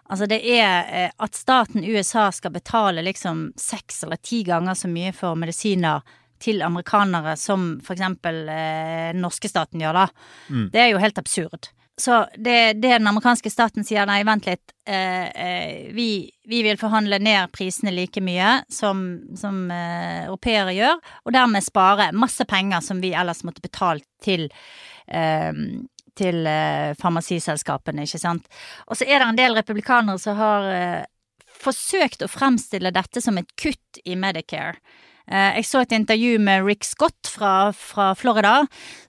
Altså 0.07 0.27
det 0.29 0.39
er 0.47 0.91
eh, 0.95 1.09
at 1.23 1.35
staten 1.35 1.83
USA 1.83 2.29
skal 2.31 2.53
betale 2.55 3.03
liksom 3.03 3.49
seks 3.59 4.05
eller 4.05 4.21
ti 4.23 4.43
ganger 4.47 4.77
så 4.77 4.91
mye 4.91 5.11
for 5.15 5.39
medisiner 5.39 6.05
til 6.39 6.61
amerikanere 6.61 7.33
som 7.39 7.73
for 7.83 7.97
eksempel 7.97 8.45
eh, 8.53 9.15
norske 9.17 9.49
staten 9.49 9.81
gjør, 9.81 10.03
da. 10.03 10.05
Mm. 10.53 10.69
Det 10.73 10.83
er 10.83 10.93
jo 10.93 11.01
helt 11.01 11.19
absurd. 11.19 11.71
Så 11.97 12.27
det, 12.35 12.77
det, 12.77 12.91
den 12.91 13.09
amerikanske 13.09 13.49
staten 13.49 13.85
sier, 13.85 14.05
nei, 14.05 14.19
vent 14.27 14.45
litt, 14.45 14.73
eh, 14.85 15.27
eh, 15.33 15.87
vi, 15.97 16.29
vi, 16.45 16.61
vil 16.61 16.77
forhandle 16.77 17.17
ned 17.17 17.49
prisene 17.55 17.89
like 17.95 18.21
mye 18.21 18.59
som, 18.69 19.01
som 19.37 19.63
eh, 19.73 20.27
europeere 20.27 20.75
gjør, 20.77 21.01
og 21.25 21.33
dermed 21.33 21.65
spare 21.65 22.11
masse 22.13 22.45
penger 22.45 22.85
som 22.85 23.01
vi 23.01 23.15
ellers 23.17 23.41
måtte 23.47 23.65
betalt 23.65 24.05
til 24.21 24.45
eh, 25.09 25.53
til 26.17 26.47
eh, 26.49 26.95
farmasiselskapene, 26.97 28.05
ikke 28.07 28.21
sant. 28.21 28.47
Og 28.89 28.97
så 28.97 29.05
er 29.07 29.21
det 29.21 29.27
en 29.27 29.37
del 29.37 29.57
republikanere 29.57 30.17
som 30.21 30.37
har 30.39 30.69
eh, 30.71 31.03
forsøkt 31.61 32.25
å 32.25 32.31
fremstille 32.31 32.93
dette 32.93 33.21
som 33.23 33.37
et 33.39 33.53
kutt 33.59 34.01
i 34.05 34.17
Medicare. 34.19 34.77
Eh, 35.27 35.57
jeg 35.59 35.65
så 35.67 35.81
et 35.83 35.95
intervju 35.97 36.37
med 36.39 36.63
Rick 36.65 36.85
Scott 36.87 37.27
fra, 37.27 37.73
fra 37.75 38.13
Florida, 38.15 38.61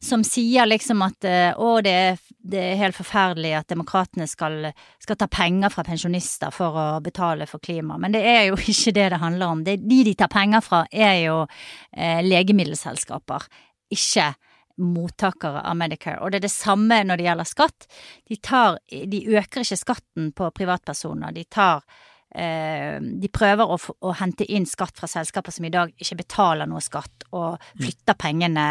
som 0.03 0.25
sier 0.27 0.67
liksom 0.67 1.05
at 1.07 1.27
eh, 1.29 1.53
å, 1.55 1.77
det 1.85 1.93
er, 1.95 2.19
det 2.39 2.65
er 2.73 2.81
helt 2.81 2.99
forferdelig 2.99 3.53
at 3.61 3.71
demokratene 3.71 4.27
skal, 4.27 4.73
skal, 4.99 5.19
ta 5.21 5.29
penger 5.31 5.71
fra 5.71 5.85
pensjonister 5.87 6.51
for 6.55 6.75
å 6.75 6.89
betale 7.05 7.47
for 7.47 7.63
klima. 7.63 8.01
Men 8.03 8.17
det 8.17 8.25
er 8.27 8.49
jo 8.49 8.59
ikke 8.75 8.97
det 8.99 9.07
det 9.15 9.23
handler 9.23 9.55
om. 9.55 9.63
Det, 9.67 9.79
de 9.85 10.03
de 10.09 10.17
tar 10.19 10.33
penger 10.33 10.65
fra, 10.65 10.83
er 10.91 11.23
jo 11.29 11.39
eh, 11.95 12.21
legemiddelselskaper, 12.27 13.47
ikke 13.95 14.33
mottakere 14.79 15.63
av 15.67 15.79
Medicare. 15.79 16.19
Og 16.23 16.31
det 16.31 16.43
er 16.43 16.49
det 16.49 16.55
samme 16.55 17.01
når 17.07 17.19
det 17.19 17.27
gjelder 17.27 17.51
skatt. 17.51 17.89
De, 18.27 18.37
tar, 18.43 18.79
de 18.89 19.25
øker 19.39 19.65
ikke 19.65 19.79
skatten 19.79 20.31
på 20.35 20.51
privatpersoner. 20.55 21.35
De 21.35 21.47
tar 21.51 21.83
de 22.29 23.29
prøver 23.33 23.71
å, 23.73 23.79
å, 24.05 24.11
hente 24.21 24.45
inn 24.53 24.67
skatt 24.69 24.99
fra 25.01 25.09
selskaper 25.09 25.55
som 25.55 25.65
i 25.65 25.73
dag 25.73 25.95
ikke 25.97 26.19
betaler 26.21 26.69
noe 26.69 26.83
skatt, 26.85 27.25
og 27.33 27.57
mm. 27.57 27.81
flytter 27.81 28.19
pengene 28.21 28.67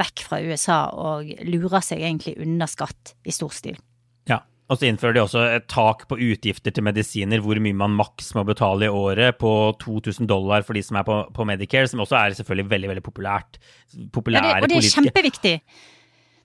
vekk 0.00 0.24
fra 0.26 0.40
USA 0.42 0.80
og 0.92 1.30
lurer 1.46 1.84
seg 1.84 2.02
egentlig 2.02 2.36
unna 2.42 2.68
skatt 2.70 3.14
i 3.24 3.34
stor 3.34 3.54
stil. 3.54 3.78
Ja, 4.28 4.40
og 4.70 4.78
så 4.78 4.86
innfører 4.90 5.16
de 5.16 5.22
også 5.22 5.44
et 5.56 5.68
tak 5.70 6.04
på 6.10 6.18
utgifter 6.18 6.74
til 6.74 6.86
medisiner, 6.86 7.42
hvor 7.42 7.58
mye 7.62 7.78
man 7.78 7.96
maks 7.98 8.34
må 8.36 8.44
betale 8.48 8.86
i 8.86 8.92
året, 8.92 9.38
på 9.40 9.54
2000 9.82 10.28
dollar 10.30 10.66
for 10.66 10.78
de 10.78 10.84
som 10.86 11.00
er 11.00 11.06
på, 11.06 11.22
på 11.34 11.46
Medicare, 11.48 11.90
som 11.90 12.02
også 12.04 12.18
er 12.20 12.36
selvfølgelig 12.38 12.70
veldig 12.74 12.92
veldig 12.92 13.06
populært. 13.06 13.58
Populære 14.14 14.52
ja, 14.52 14.60
det, 14.60 14.62
og 14.62 14.68
det 14.68 14.76
er 14.76 14.78
politiske. 14.78 15.06
kjempeviktig. 15.06 15.56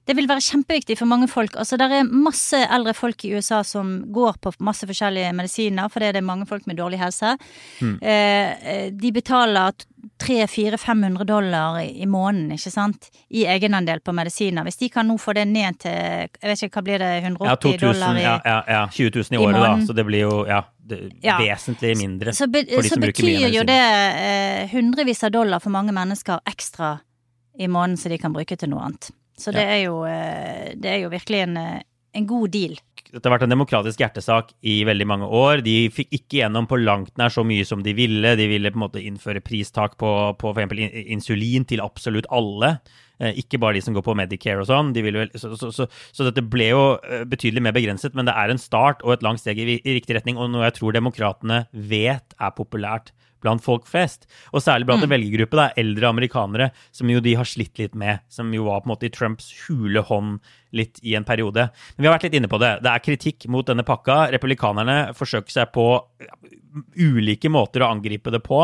Det 0.06 0.14
vil 0.14 0.28
være 0.30 0.44
kjempeviktig 0.46 1.00
for 1.00 1.10
mange 1.10 1.28
folk. 1.32 1.56
Altså, 1.58 1.80
det 1.82 1.88
er 1.90 2.06
masse 2.06 2.60
eldre 2.62 2.94
folk 2.94 3.26
i 3.26 3.34
USA 3.34 3.64
som 3.66 3.98
går 4.14 4.38
på 4.44 4.54
masse 4.66 4.86
forskjellige 4.86 5.34
medisiner 5.34 5.90
fordi 5.90 6.12
det 6.14 6.22
er 6.22 6.28
mange 6.28 6.46
folk 6.50 6.68
med 6.70 6.78
dårlig 6.78 7.00
helse. 7.02 7.34
Mm. 7.82 7.96
Eh, 8.02 8.86
de 8.94 9.12
betaler 9.16 9.74
300-400-500 10.22 11.26
dollar 11.26 11.80
i 11.82 12.06
måneden, 12.06 12.54
ikke 12.54 12.72
sant, 12.72 13.10
i 13.34 13.48
egenandel 13.50 14.00
på 14.06 14.14
medisiner. 14.16 14.64
Hvis 14.68 14.78
de 14.84 14.92
kan 14.94 15.10
nå 15.10 15.18
få 15.22 15.34
det 15.34 15.48
ned 15.50 15.82
til 15.82 15.92
jeg 15.96 16.52
vet 16.52 16.64
ikke, 16.68 16.78
hva 16.78 16.86
blir 16.86 17.02
det, 17.02 17.12
180 17.24 17.50
ja, 17.50 17.58
2000, 17.66 17.82
dollar 17.88 18.20
i 18.22 18.24
ja, 18.24 18.38
ja, 18.46 18.60
ja, 18.70 18.86
20 18.94 19.12
000 19.18 19.40
i 19.40 19.42
året, 19.42 19.60
da. 19.66 19.74
Så 19.88 19.98
det 19.98 20.06
blir 20.06 20.26
jo 20.28 20.38
ja, 20.46 20.62
det, 20.78 21.02
vesentlig 21.42 21.96
mindre 21.98 22.36
så 22.36 22.48
be, 22.52 22.62
for 22.70 22.86
de 22.86 22.94
som 22.94 23.02
bruker 23.02 23.26
mye 23.26 23.42
medisiner. 23.42 23.50
Så 23.50 23.50
betyr 23.50 23.58
jo 23.58 23.68
det 23.74 23.82
eh, 24.30 24.72
hundrevis 24.76 25.26
av 25.26 25.34
dollar 25.34 25.64
for 25.64 25.74
mange 25.74 25.96
mennesker 25.96 26.46
ekstra 26.46 26.98
i 27.58 27.68
måneden 27.72 27.98
som 27.98 28.14
de 28.14 28.22
kan 28.22 28.36
bruke 28.36 28.58
til 28.60 28.72
noe 28.72 28.86
annet. 28.86 29.10
Så 29.40 29.52
det, 29.56 29.64
er, 29.68 29.82
jo, 29.86 30.02
eh, 30.08 30.74
det 30.80 30.92
er 30.94 31.02
jo 31.04 31.12
virkelig 31.12 31.44
en, 31.44 31.58
eh, 31.60 31.80
en 32.16 32.28
god 32.28 32.52
deal. 32.54 32.78
Dette 33.06 33.30
har 33.30 33.36
vært 33.36 33.46
en 33.46 33.54
demokratisk 33.54 34.02
hjertesak 34.02 34.52
i 34.68 34.80
veldig 34.88 35.08
mange 35.08 35.28
år. 35.28 35.62
De 35.64 35.88
fikk 35.94 36.10
ikke 36.18 36.40
gjennom 36.42 36.68
på 36.68 36.80
langt 36.82 37.14
nær 37.20 37.32
så 37.32 37.46
mye 37.48 37.64
som 37.68 37.84
de 37.84 37.94
ville. 37.96 38.34
De 38.40 38.48
ville 38.50 38.72
på 38.72 38.80
en 38.80 38.86
måte 38.88 39.04
innføre 39.04 39.44
pristak 39.46 39.96
på, 40.02 40.10
på 40.40 40.52
f.eks. 40.56 40.80
insulin 41.16 41.68
til 41.68 41.84
absolutt 41.84 42.28
alle. 42.34 42.78
Eh, 43.20 43.38
ikke 43.44 43.60
bare 43.64 43.78
de 43.78 43.84
som 43.86 43.96
går 43.96 44.04
på 44.08 44.16
Medicare 44.20 44.64
og 44.64 44.70
sånn. 44.72 44.92
De 44.96 45.04
så, 45.36 45.54
så, 45.60 45.72
så, 45.72 45.88
så, 45.88 46.28
dette 46.28 46.44
ble 46.44 46.72
jo 46.72 46.86
betydelig 47.32 47.64
mer 47.68 47.76
begrenset, 47.76 48.16
men 48.16 48.28
det 48.28 48.36
er 48.36 48.52
en 48.52 48.60
start 48.60 49.04
og 49.04 49.16
et 49.16 49.28
langt 49.28 49.44
steg 49.44 49.60
i, 49.60 49.78
i 49.80 50.00
riktig 50.00 50.18
retning, 50.18 50.40
og 50.40 50.52
noe 50.52 50.68
jeg 50.68 50.80
tror 50.80 50.96
demokratene 50.96 51.66
vet 51.72 52.36
er 52.40 52.56
populært 52.56 53.14
blant 53.46 53.64
folk 53.64 53.88
flest. 53.90 54.28
Og 54.52 54.64
særlig 54.66 54.90
blant 54.90 55.04
mm. 55.04 55.08
en 55.08 55.14
velgergruppe, 55.16 55.60
da, 55.62 55.70
eldre 55.80 56.12
amerikanere, 56.12 56.70
som 56.96 57.12
jo 57.12 57.24
de 57.24 57.38
har 57.40 57.50
slitt 57.50 57.80
litt 57.82 57.96
med. 57.98 58.26
Som 58.34 58.54
jo 58.56 58.68
var 58.68 58.84
på 58.84 58.90
en 58.90 58.96
måte 58.96 59.10
i 59.10 59.14
Trumps 59.14 59.52
hule 59.68 60.04
hånd 60.10 60.40
litt 60.76 61.00
i 61.06 61.16
en 61.16 61.28
periode. 61.28 61.70
Men 61.96 62.04
vi 62.04 62.10
har 62.10 62.18
vært 62.18 62.28
litt 62.28 62.38
inne 62.42 62.52
på 62.52 62.60
det. 62.62 62.76
Det 62.84 62.92
er 62.92 63.06
kritikk 63.06 63.48
mot 63.54 63.68
denne 63.68 63.86
pakka. 63.88 64.26
Republikanerne 64.36 65.16
forsøker 65.16 65.54
seg 65.54 65.72
på 65.76 65.88
ulike 67.00 67.50
måter 67.52 67.84
å 67.84 67.90
angripe 67.94 68.32
det 68.34 68.42
på. 68.44 68.60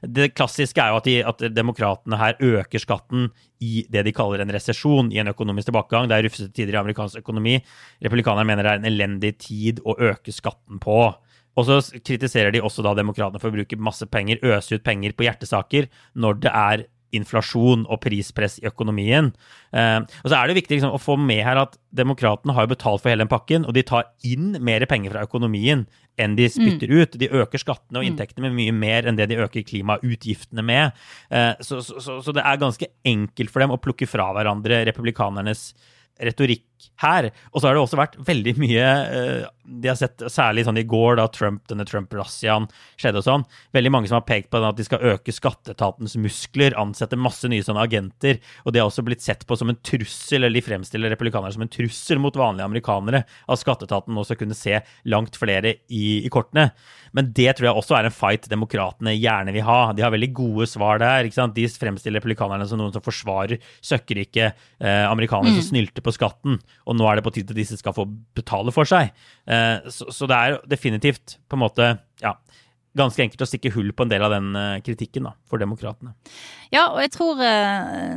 Det 0.00 0.30
klassiske 0.36 0.82
er 0.82 0.92
jo 0.92 1.00
at, 1.00 1.08
de, 1.08 1.16
at 1.26 1.44
demokratene 1.54 2.20
her 2.20 2.38
øker 2.38 2.82
skatten 2.82 3.30
i 3.64 3.86
det 3.90 4.04
de 4.06 4.14
kaller 4.14 4.42
en 4.44 4.52
resesjon, 4.52 5.10
i 5.12 5.20
en 5.22 5.32
økonomisk 5.32 5.70
tilbakegang. 5.70 6.08
Det 6.10 6.18
er 6.18 6.26
rufsete 6.28 6.52
tider 6.54 6.76
i 6.76 6.80
amerikansk 6.82 7.22
økonomi. 7.24 7.58
Republikanerne 8.04 8.48
mener 8.48 8.66
det 8.66 8.74
er 8.74 8.82
en 8.82 8.90
elendig 8.92 9.32
tid 9.42 9.82
å 9.84 9.96
øke 10.12 10.34
skatten 10.34 10.82
på. 10.82 11.00
Og 11.56 11.68
så 11.68 11.78
kritiserer 12.04 12.52
de 12.52 12.62
også 12.64 12.84
da 12.84 12.92
demokratene 12.96 13.40
for 13.40 13.52
å 13.52 13.56
bruke 13.56 13.80
masse 13.80 14.06
penger, 14.12 14.42
øse 14.44 14.76
ut 14.76 14.84
penger 14.86 15.16
på 15.16 15.26
hjertesaker 15.28 15.88
når 16.20 16.44
det 16.44 16.52
er 16.52 16.86
inflasjon 17.14 17.84
og 17.86 18.00
prispress 18.02 18.58
i 18.60 18.66
økonomien. 18.68 19.30
Eh, 19.76 20.00
og 20.02 20.28
så 20.28 20.38
er 20.38 20.48
det 20.48 20.58
viktig 20.58 20.78
liksom, 20.78 20.94
å 20.96 21.00
få 21.00 21.16
med 21.20 21.42
her 21.46 21.60
at 21.60 21.78
demokratene 21.96 22.56
har 22.56 22.68
betalt 22.70 23.02
for 23.02 23.12
hele 23.12 23.24
den 23.24 23.32
pakken, 23.32 23.66
og 23.66 23.76
de 23.76 23.84
tar 23.86 24.10
inn 24.26 24.56
mer 24.64 24.84
penger 24.90 25.14
fra 25.14 25.24
økonomien 25.26 25.86
enn 26.20 26.36
de 26.38 26.48
spytter 26.50 26.90
mm. 26.90 27.00
ut. 27.00 27.18
De 27.20 27.32
øker 27.42 27.62
skattene 27.62 28.00
og 28.00 28.06
mm. 28.06 28.10
inntektene 28.10 28.48
med 28.48 28.56
mye 28.58 28.76
mer 28.76 29.08
enn 29.08 29.18
det 29.18 29.28
de 29.30 29.40
øker 29.44 29.66
klimautgiftene 29.68 30.64
med. 30.66 30.96
Eh, 31.30 31.52
så, 31.60 31.82
så, 31.84 32.00
så, 32.02 32.20
så, 32.24 32.36
det 32.36 32.44
er 32.44 32.62
ganske 32.62 32.90
enkelt 33.06 33.52
for 33.52 33.64
dem 33.64 33.74
å 33.74 33.80
plukke 33.80 34.08
fra 34.10 34.30
hverandre 34.36 34.82
republikanernes 34.88 35.70
retorikk 36.16 36.88
her. 37.02 37.30
Og 37.52 37.60
så 37.60 37.68
har 37.68 37.76
det 37.76 37.82
også 37.82 37.98
vært 38.00 38.16
veldig 38.24 38.54
mye 38.60 38.86
uh, 38.86 39.48
De 39.66 39.90
har 39.90 39.98
sett, 39.98 40.22
særlig 40.32 40.66
sånn 40.66 40.80
i 40.80 40.86
går, 40.86 41.16
da 41.20 41.26
Trump, 41.32 41.64
denne 41.70 41.86
Trump-razziaen 41.88 42.68
skjedde 43.00 43.22
og 43.22 43.26
sånn, 43.26 43.46
veldig 43.76 43.92
mange 43.92 44.10
som 44.10 44.18
har 44.20 44.26
pekt 44.28 44.50
på 44.52 44.60
at 44.62 44.78
de 44.78 44.86
skal 44.86 45.04
øke 45.14 45.34
skatteetatens 45.34 46.16
muskler, 46.22 46.76
ansette 46.78 47.18
masse 47.18 47.48
nye 47.50 47.64
sånne 47.64 47.84
agenter. 47.86 48.40
Og 48.64 48.74
det 48.74 48.82
har 48.82 48.90
også 48.90 49.04
blitt 49.06 49.24
sett 49.24 49.46
på 49.48 49.58
som 49.58 49.72
en 49.72 49.80
trussel, 49.86 50.44
eller 50.44 50.60
de 50.60 50.64
fremstiller 50.66 51.12
republikanere 51.12 51.56
som 51.56 51.64
en 51.66 51.72
trussel 51.72 52.22
mot 52.22 52.36
vanlige 52.36 52.68
amerikanere, 52.68 53.24
at 53.26 53.62
skatteetaten 53.62 54.14
nå 54.16 54.26
skal 54.26 54.40
kunne 54.40 54.58
se 54.58 54.80
langt 55.10 55.38
flere 55.40 55.76
i, 55.88 56.04
i 56.22 56.32
kortene. 56.32 56.70
Men 57.16 57.32
det 57.36 57.56
tror 57.56 57.70
jeg 57.70 57.80
også 57.80 57.98
er 57.98 58.08
en 58.08 58.14
fight 58.14 58.48
demokratene 58.52 59.16
gjerne 59.16 59.54
vil 59.56 59.66
ha. 59.66 59.80
De 59.96 60.04
har 60.04 60.12
veldig 60.14 60.32
gode 60.36 60.68
svar 60.70 61.00
der. 61.02 61.26
ikke 61.26 61.40
sant? 61.40 61.56
De 61.56 61.66
fremstiller 61.70 62.20
republikanerne 62.20 62.66
som 62.68 62.80
noen 62.80 62.92
som 62.94 63.04
forsvarer 63.04 63.62
søkkrike 63.84 64.50
eh, 64.52 65.04
amerikanere 65.08 65.54
mm. 65.54 65.60
som 65.60 65.70
snylter 65.70 66.04
på 66.04 66.14
skatten 66.14 66.60
og 66.86 66.96
nå 66.96 67.06
er 67.08 67.18
det 67.18 67.24
på 67.26 67.32
tide 67.34 67.54
at 67.54 67.58
disse 67.58 67.78
skal 67.80 67.94
få 67.96 68.06
betale 68.36 68.72
for 68.74 68.88
seg. 68.88 69.10
Eh, 69.48 69.55
så, 69.92 70.10
så, 70.12 70.28
det 70.30 70.36
er 70.36 70.58
definitivt 70.68 71.38
på 71.48 71.58
en 71.58 71.62
måte 71.62 71.88
ja, 72.22 72.34
ganske 72.96 73.22
enkelt 73.24 73.44
å 73.44 73.48
stikke 73.48 73.72
hull 73.74 73.92
på 73.96 74.06
en 74.06 74.12
del 74.12 74.24
av 74.24 74.32
den 74.32 74.56
eh, 74.56 74.80
kritikken 74.84 75.28
da, 75.28 75.34
for 75.48 75.60
demokratene. 75.62 76.14
Ja, 76.72 76.88
og 76.88 77.00
jeg 77.02 77.12
tror 77.14 77.38
uh, 77.38 78.14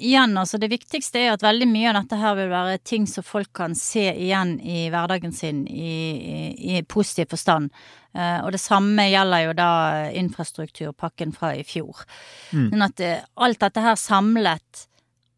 igjen 0.00 0.36
altså 0.40 0.60
det 0.62 0.70
viktigste 0.72 1.20
er 1.20 1.34
at 1.34 1.44
veldig 1.44 1.68
mye 1.68 1.90
av 1.90 1.98
dette 2.00 2.18
her 2.20 2.36
vil 2.38 2.52
være 2.52 2.78
ting 2.86 3.08
som 3.10 3.26
folk 3.26 3.50
kan 3.58 3.74
se 3.76 4.06
igjen 4.12 4.54
i 4.62 4.86
hverdagen 4.92 5.34
sin 5.36 5.66
i, 5.68 5.96
i, 6.16 6.76
i 6.76 6.84
positiv 6.88 7.32
forstand. 7.34 7.74
Uh, 8.16 8.40
og 8.46 8.54
det 8.54 8.62
samme 8.62 9.10
gjelder 9.10 9.44
jo 9.48 9.56
da 9.58 9.72
infrastrukturpakken 10.18 11.34
fra 11.36 11.52
i 11.58 11.66
fjor. 11.66 12.06
Mm. 12.54 12.70
Sånn 12.72 12.86
at 12.86 13.04
uh, 13.04 13.26
alt 13.46 13.60
dette 13.66 13.84
her 13.84 14.00
samlet 14.00 14.86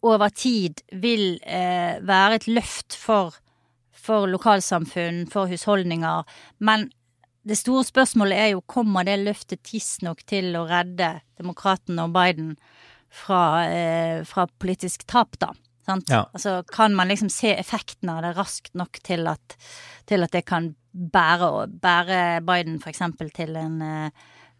over 0.03 0.33
tid 0.35 0.83
vil 0.99 1.39
eh, 1.47 1.99
være 2.03 2.41
et 2.41 2.49
løft 2.51 2.97
for, 2.99 3.37
for 4.03 4.27
lokalsamfunn, 4.31 5.25
for 5.31 5.51
husholdninger. 5.51 6.27
Men 6.59 6.89
det 7.47 7.59
store 7.59 7.85
spørsmålet 7.87 8.39
er 8.39 8.53
jo 8.53 8.63
kommer 8.71 9.07
det 9.07 9.19
løftet 9.23 9.63
tidsnok 9.67 10.23
til 10.31 10.55
å 10.59 10.67
redde 10.69 11.17
demokratene 11.39 12.07
og 12.07 12.15
Biden 12.15 12.55
fra, 13.13 13.65
eh, 13.67 14.23
fra 14.25 14.47
politisk 14.63 15.07
tap, 15.07 15.39
da. 15.39 15.53
Ja. 15.87 16.29
Altså, 16.33 16.63
kan 16.71 16.95
man 16.95 17.09
liksom 17.09 17.29
se 17.31 17.57
effekten 17.59 18.09
av 18.09 18.23
det 18.23 18.37
raskt 18.37 18.75
nok 18.79 19.01
til 19.03 19.27
at, 19.27 19.57
til 20.07 20.23
at 20.23 20.31
det 20.31 20.45
kan 20.47 20.75
bære, 20.93 21.67
bære 21.83 22.21
Biden 22.47 22.79
eksempel 22.93 23.33
til 23.35 23.57
en, 23.57 23.83
eh, 23.83 24.11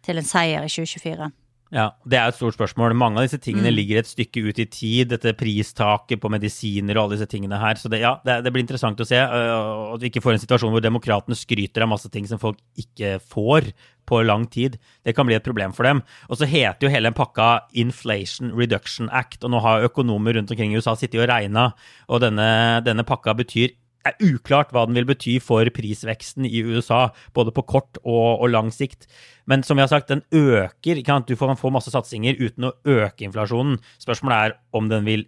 til 0.03 0.19
en 0.19 0.27
seier 0.27 0.67
i 0.67 0.71
2024? 0.71 1.31
Ja, 1.73 1.87
Det 2.05 2.19
er 2.19 2.29
et 2.29 2.37
stort 2.37 2.53
spørsmål. 2.53 2.93
Mange 2.93 3.17
av 3.17 3.25
disse 3.25 3.39
tingene 3.41 3.71
mm. 3.71 3.75
ligger 3.75 3.99
et 3.99 4.09
stykke 4.09 4.43
ut 4.45 4.59
i 4.61 4.65
tid. 4.69 5.09
Dette 5.09 5.33
pristaket 5.37 6.21
på 6.21 6.29
medisiner 6.29 6.99
og 6.99 7.07
alle 7.07 7.17
disse 7.17 7.29
tingene 7.31 7.57
her. 7.57 7.79
Så 7.81 7.89
det, 7.89 8.03
ja, 8.03 8.13
det, 8.21 8.43
det 8.45 8.53
blir 8.53 8.61
interessant 8.61 9.01
å 9.01 9.07
se. 9.09 9.17
Uh, 9.17 9.95
at 9.95 10.03
vi 10.03 10.11
ikke 10.11 10.21
får 10.21 10.35
en 10.35 10.43
situasjon 10.43 10.73
hvor 10.75 10.85
demokratene 10.85 11.37
skryter 11.37 11.85
av 11.85 11.89
masse 11.95 12.11
ting 12.13 12.29
som 12.29 12.41
folk 12.41 12.61
ikke 12.77 13.17
får 13.25 13.71
på 14.05 14.21
lang 14.27 14.45
tid. 14.53 14.77
Det 15.01 15.15
kan 15.17 15.25
bli 15.25 15.39
et 15.39 15.45
problem 15.45 15.73
for 15.73 15.89
dem. 15.89 16.03
Og 16.29 16.37
så 16.37 16.49
heter 16.49 16.85
jo 16.85 16.93
hele 16.93 17.09
den 17.09 17.17
pakka 17.17 17.65
Inflation 17.73 18.53
Reduction 18.53 19.09
Act. 19.09 19.41
Og 19.41 19.55
nå 19.55 19.63
har 19.65 19.87
økonomer 19.89 20.37
rundt 20.37 20.53
omkring 20.53 20.75
i 20.75 20.77
USA 20.77 20.93
sittet 20.99 21.23
og 21.23 21.31
regna, 21.31 21.71
og 22.05 22.21
denne, 22.21 22.83
denne 22.85 23.07
pakka 23.07 23.33
betyr 23.39 23.73
er 24.07 24.17
uklart 24.23 24.73
hva 24.73 24.85
den 24.87 24.97
vil 24.97 25.07
bety 25.07 25.37
for 25.43 25.67
prisveksten 25.75 26.47
i 26.47 26.63
USA, 26.65 27.07
både 27.35 27.53
på 27.55 27.65
kort 27.69 27.99
og, 28.03 28.43
og 28.43 28.51
lang 28.51 28.71
sikt. 28.73 29.07
Men 29.49 29.63
som 29.63 29.77
vi 29.77 29.83
har 29.83 29.91
sagt, 29.91 30.11
den 30.11 30.23
øker. 30.31 31.01
Du 31.27 31.35
får 31.35 31.55
få 31.59 31.71
masse 31.73 31.91
satsinger 31.91 32.39
uten 32.39 32.69
å 32.69 32.75
øke 32.87 33.25
inflasjonen. 33.27 33.79
Spørsmålet 33.99 34.37
er 34.37 34.55
om 34.75 34.87
den 34.91 35.03
vil 35.07 35.25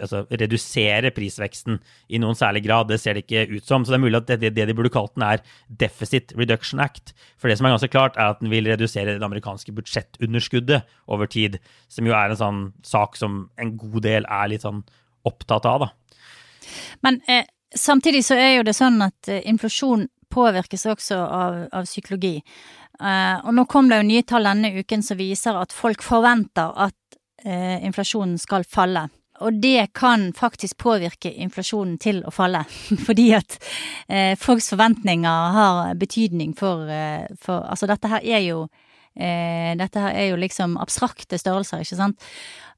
altså, 0.00 0.24
redusere 0.28 1.12
prisveksten 1.16 1.78
i 2.12 2.20
noen 2.20 2.36
særlig 2.36 2.64
grad. 2.66 2.90
Det 2.90 3.00
ser 3.00 3.16
det 3.16 3.24
ikke 3.24 3.46
ut 3.56 3.64
som. 3.64 3.84
Så 3.84 3.94
det 3.94 3.98
er 3.98 4.04
mulig 4.04 4.20
at 4.20 4.28
det, 4.28 4.52
det 4.56 4.68
de 4.68 4.76
burde 4.76 4.92
kalt 4.92 5.14
den, 5.16 5.24
er 5.24 5.44
Deficit 5.68 6.36
Reduction 6.36 6.82
Act. 6.84 7.14
For 7.40 7.48
det 7.48 7.58
som 7.60 7.68
er 7.68 7.76
ganske 7.76 7.92
klart, 7.92 8.18
er 8.20 8.34
at 8.34 8.44
den 8.44 8.52
vil 8.52 8.68
redusere 8.68 9.16
det 9.16 9.24
amerikanske 9.24 9.72
budsjettunderskuddet 9.76 10.84
over 11.08 11.30
tid. 11.30 11.60
Som 11.92 12.10
jo 12.10 12.16
er 12.16 12.32
en 12.32 12.40
sånn 12.40 12.62
sak 12.84 13.16
som 13.20 13.46
en 13.60 13.76
god 13.80 14.04
del 14.04 14.28
er 14.28 14.52
litt 14.52 14.66
sånn 14.66 14.84
opptatt 15.24 15.64
av, 15.68 15.86
da. 15.86 15.92
Men 17.04 17.20
eh, 17.28 17.46
Samtidig 17.74 18.24
så 18.24 18.38
er 18.38 18.56
jo 18.58 18.66
det 18.66 18.76
sånn 18.76 19.02
at 19.02 19.28
eh, 19.30 19.42
inflasjon 19.50 20.06
påvirkes 20.34 20.86
også 20.90 21.18
av, 21.18 21.58
av 21.74 21.86
psykologi. 21.88 22.38
Uh, 23.02 23.42
og 23.42 23.54
nå 23.56 23.64
kom 23.70 23.88
det 23.90 23.98
jo 23.98 24.06
nye 24.06 24.22
tall 24.26 24.46
denne 24.46 24.70
uken 24.78 25.02
som 25.02 25.18
viser 25.18 25.56
at 25.58 25.74
folk 25.74 26.02
forventer 26.06 26.70
at 26.86 27.18
uh, 27.46 27.78
inflasjonen 27.82 28.38
skal 28.38 28.66
falle. 28.70 29.08
Og 29.42 29.58
det 29.58 29.88
kan 29.98 30.28
faktisk 30.36 30.78
påvirke 30.84 31.32
inflasjonen 31.42 31.96
til 31.98 32.20
å 32.22 32.30
falle, 32.34 32.62
fordi 33.06 33.32
at 33.34 33.58
uh, 33.58 34.34
folks 34.38 34.70
forventninger 34.70 35.56
har 35.58 35.98
betydning 35.98 36.54
for, 36.58 36.86
for 37.42 37.66
Altså 37.66 37.90
dette 37.90 38.10
her 38.10 38.22
er 38.24 38.44
jo 38.50 38.66
dette 39.14 40.00
her 40.02 40.16
er 40.18 40.24
jo 40.32 40.38
liksom 40.42 40.72
abstrakte 40.82 41.38
størrelser, 41.38 41.84
ikke 41.84 41.98
sant. 42.00 42.24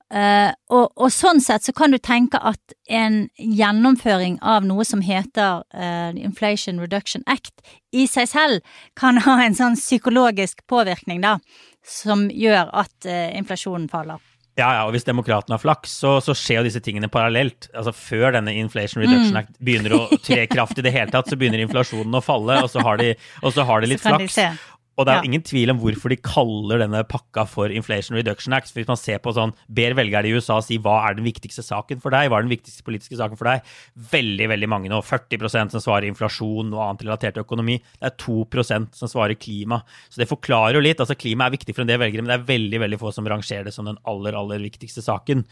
Uh, 0.07 0.53
og, 0.71 0.93
og, 0.95 1.09
sånn 1.11 1.41
sett 1.43 1.65
så 1.67 1.73
kan 1.75 1.91
du 1.91 1.99
tenke 1.99 2.39
at 2.39 2.77
en 2.87 3.25
gjennomføring 3.43 4.37
av 4.39 4.63
noe 4.63 4.85
som 4.87 5.03
heter 5.03 5.65
uh, 5.75 6.13
Inflation 6.15 6.79
Reduction 6.79 7.27
Act 7.27 7.59
i 7.91 8.05
seg 8.07 8.31
selv 8.31 8.77
kan 8.95 9.19
ha 9.25 9.41
en 9.43 9.59
sånn 9.59 9.75
psykologisk 9.75 10.63
påvirkning, 10.71 11.25
da, 11.27 11.41
som 11.83 12.29
gjør 12.31 12.71
at 12.71 13.11
uh, 13.11 13.35
inflasjonen 13.35 13.91
faller. 13.91 14.23
Ja, 14.57 14.71
ja, 14.73 14.85
og 14.87 14.95
hvis 14.95 15.05
demokratene 15.05 15.59
har 15.59 15.61
flaks, 15.61 15.99
så, 16.01 16.15
så, 16.25 16.33
skjer 16.33 16.63
jo 16.63 16.69
disse 16.71 16.81
tingene 16.81 17.11
parallelt. 17.13 17.67
Altså 17.77 17.93
Før 17.93 18.31
denne 18.39 18.55
Inflation 18.57 19.03
Reduction 19.03 19.35
mm. 19.35 19.41
Act 19.43 19.59
begynner 19.61 19.93
å 19.99 20.01
tre 20.25 20.47
kraft 20.49 20.79
i 20.81 20.87
det 20.87 20.95
hele 20.95 21.13
tatt, 21.13 21.29
så 21.29 21.37
begynner 21.37 21.61
inflasjonen 21.61 22.17
å 22.17 22.23
falle, 22.25 22.63
og 22.65 22.71
så 22.73 22.81
har 22.87 23.03
de, 23.03 23.11
så 23.43 23.67
har 23.69 23.85
de 23.85 23.91
litt 23.93 24.07
flaks. 24.07 24.39
De 24.39 24.49
og 24.97 25.05
det 25.05 25.13
er 25.13 25.19
jo 25.19 25.27
ja. 25.27 25.29
ingen 25.29 25.45
tvil 25.45 25.71
om 25.73 25.81
hvorfor 25.83 26.13
de 26.13 26.17
kaller 26.25 26.81
denne 26.81 27.03
pakka 27.05 27.45
for 27.49 27.73
Inflation 27.73 28.17
Reduction 28.17 28.55
Act. 28.57 28.71
For 28.71 28.81
hvis 28.81 28.89
man 28.89 29.01
ser 29.01 29.21
på 29.21 29.35
sånn, 29.37 29.53
ber 29.69 29.93
velgerne 29.99 30.31
i 30.31 30.33
USA 30.33 30.57
si 30.65 30.79
hva 30.81 30.97
er 31.05 31.19
den 31.19 31.27
viktigste 31.27 31.65
saken 31.67 32.01
for 32.01 32.17
deg, 32.17 32.31
hva 32.33 32.41
er 32.41 32.47
den 32.47 32.55
viktigste 32.55 32.87
politiske 32.87 33.19
saken 33.21 33.37
for 33.37 33.51
deg, 33.51 33.69
veldig 34.15 34.49
veldig 34.55 34.71
mange 34.73 34.93
nå, 34.93 35.03
40 35.05 35.45
som 35.75 35.83
svarer 35.85 36.09
inflasjon 36.09 36.73
og 36.73 36.83
annet 36.87 37.05
relatert 37.05 37.37
til 37.37 37.45
økonomi. 37.45 37.77
Det 38.01 38.09
er 38.09 38.17
2% 38.25 38.97
som 38.97 39.13
svarer 39.13 39.37
klima. 39.37 39.83
Så 40.09 40.23
det 40.23 40.31
forklarer 40.33 40.81
jo 40.81 40.85
litt. 40.89 41.03
altså 41.03 41.19
Klima 41.19 41.47
er 41.47 41.57
viktig 41.59 41.77
for 41.77 41.85
en 41.85 41.93
del 41.93 42.01
velgere, 42.01 42.25
men 42.25 42.33
det 42.33 42.41
er 42.41 42.49
veldig 42.49 42.83
veldig 42.87 43.03
få 43.05 43.13
som 43.13 43.29
rangerer 43.29 43.69
det 43.69 43.77
som 43.77 43.89
den 43.89 44.01
aller, 44.09 44.37
aller 44.39 44.65
viktigste 44.65 45.05
saken. 45.05 45.45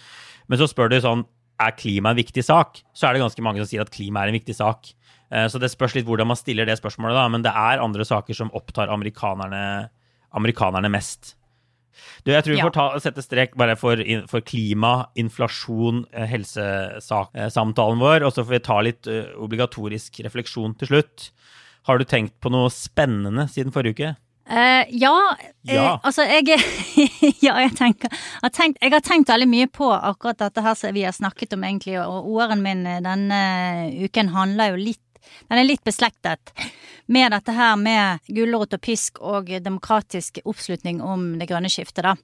Men 0.48 0.60
så 0.60 0.70
spør 0.70 0.88
du 0.88 1.00
sånn, 1.04 1.28
er 1.60 1.76
klima 1.78 2.10
en 2.10 2.18
viktig 2.18 2.42
sak? 2.42 2.80
Så 2.96 3.06
er 3.06 3.14
det 3.14 3.22
ganske 3.22 3.44
mange 3.44 3.60
som 3.62 3.68
sier 3.70 3.84
at 3.84 3.92
klima 3.92 4.24
er 4.24 4.32
en 4.32 4.38
viktig 4.40 4.56
sak. 4.56 4.94
Eh, 5.34 5.46
så 5.50 5.58
det 5.58 5.72
spørs 5.72 5.96
litt 5.98 6.06
hvordan 6.06 6.30
man 6.30 6.38
stiller 6.38 6.68
det 6.68 6.78
spørsmålet, 6.78 7.16
da. 7.18 7.28
Men 7.32 7.42
det 7.46 7.52
er 7.54 7.82
andre 7.82 8.06
saker 8.06 8.36
som 8.38 8.52
opptar 8.54 8.92
amerikanerne, 8.94 9.88
amerikanerne 10.34 10.90
mest. 10.92 11.34
Du, 12.24 12.32
jeg 12.32 12.42
tror 12.42 12.54
vi 12.54 12.58
Ja. 12.58 12.66
får 12.66 12.74
ta, 12.74 12.86
sette 13.02 13.22
strek 13.22 13.54
bare 13.58 13.76
for, 13.78 14.00
for 14.30 14.40
klima, 14.42 15.08
inflasjon, 15.20 16.04
eh, 16.12 16.26
helsesamtalen 16.26 18.02
vår, 18.02 18.24
og 18.26 18.32
så 18.34 18.42
får 18.44 18.56
vi 18.56 18.62
ta 18.66 18.80
litt 18.82 19.06
eh, 19.06 19.30
obligatorisk 19.38 20.20
refleksjon 20.26 20.74
til 20.78 20.90
slutt. 20.90 21.30
Har 21.86 21.98
du 21.98 22.04
tenkt 22.08 22.38
på 22.40 22.50
noe 22.50 22.70
spennende 22.72 23.46
siden 23.52 23.74
forrige 23.74 23.94
uke? 23.94 24.14
Uh, 24.44 24.84
ja, 24.92 25.36
ja. 25.64 25.94
Uh, 25.94 26.00
altså 26.04 26.26
jeg 26.28 26.58
Ja, 27.46 27.54
jeg 27.62 27.70
tenker 27.78 28.12
har 28.42 28.50
tenkt, 28.52 28.76
Jeg 28.82 28.92
har 28.92 29.00
tenkt 29.00 29.30
veldig 29.32 29.46
mye 29.48 29.70
på 29.72 29.88
akkurat 29.88 30.36
dette 30.36 30.60
her 30.60 30.74
som 30.76 30.92
vi 30.92 31.06
har 31.06 31.16
snakket 31.16 31.54
om, 31.56 31.64
egentlig, 31.64 31.96
og 32.02 32.28
åren 32.28 32.60
min 32.60 32.84
eh, 32.84 33.00
denne 33.00 33.38
uken 34.04 34.34
handler 34.34 34.74
jo 34.74 34.82
litt 34.90 35.00
Den 35.48 35.60
er 35.60 35.68
litt 35.68 35.84
beslektet 35.84 36.52
med 37.06 37.34
dette 37.34 37.54
her 37.54 37.76
med 37.80 38.24
gulrot 38.32 38.76
og 38.76 38.82
pisk 38.84 39.20
og 39.20 39.52
demokratisk 39.64 40.40
oppslutning 40.44 41.02
om 41.04 41.34
det 41.40 41.48
grønne 41.50 41.70
skiftet, 41.72 42.06
da. 42.06 42.16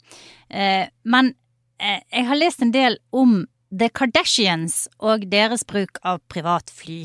Eh, 0.48 0.86
men 1.04 1.34
eh, 1.80 2.00
jeg 2.10 2.28
har 2.30 2.40
lest 2.40 2.64
en 2.64 2.74
del 2.74 3.00
om 3.10 3.42
The 3.70 3.86
Kardashians 3.94 4.88
og 4.98 5.28
deres 5.30 5.62
bruk 5.68 6.00
av 6.02 6.18
privatfly. 6.32 7.04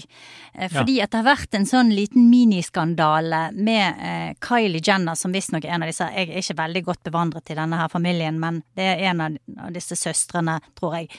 Eh, 0.54 0.72
fordi 0.74 0.98
at 1.04 1.12
det 1.14 1.22
har 1.22 1.28
vært 1.28 1.58
en 1.58 1.68
sånn 1.70 1.92
liten 1.94 2.26
miniskandale 2.32 3.52
med 3.54 4.02
eh, 4.02 4.32
Kylie 4.42 4.82
Jenner, 4.82 5.18
som 5.20 5.36
visstnok 5.36 5.68
er 5.68 5.76
en 5.76 5.86
av 5.86 5.92
disse 5.92 6.08
Jeg 6.10 6.32
er 6.32 6.42
ikke 6.42 6.58
veldig 6.64 6.84
godt 6.88 7.04
bevandret 7.06 7.54
i 7.54 7.60
denne 7.60 7.80
her 7.80 7.92
familien, 7.94 8.42
men 8.42 8.64
det 8.78 8.90
er 8.96 9.06
en 9.12 9.22
av, 9.28 9.38
av 9.68 9.78
disse 9.78 9.98
søstrene, 10.00 10.58
tror 10.80 10.98
jeg, 10.98 11.12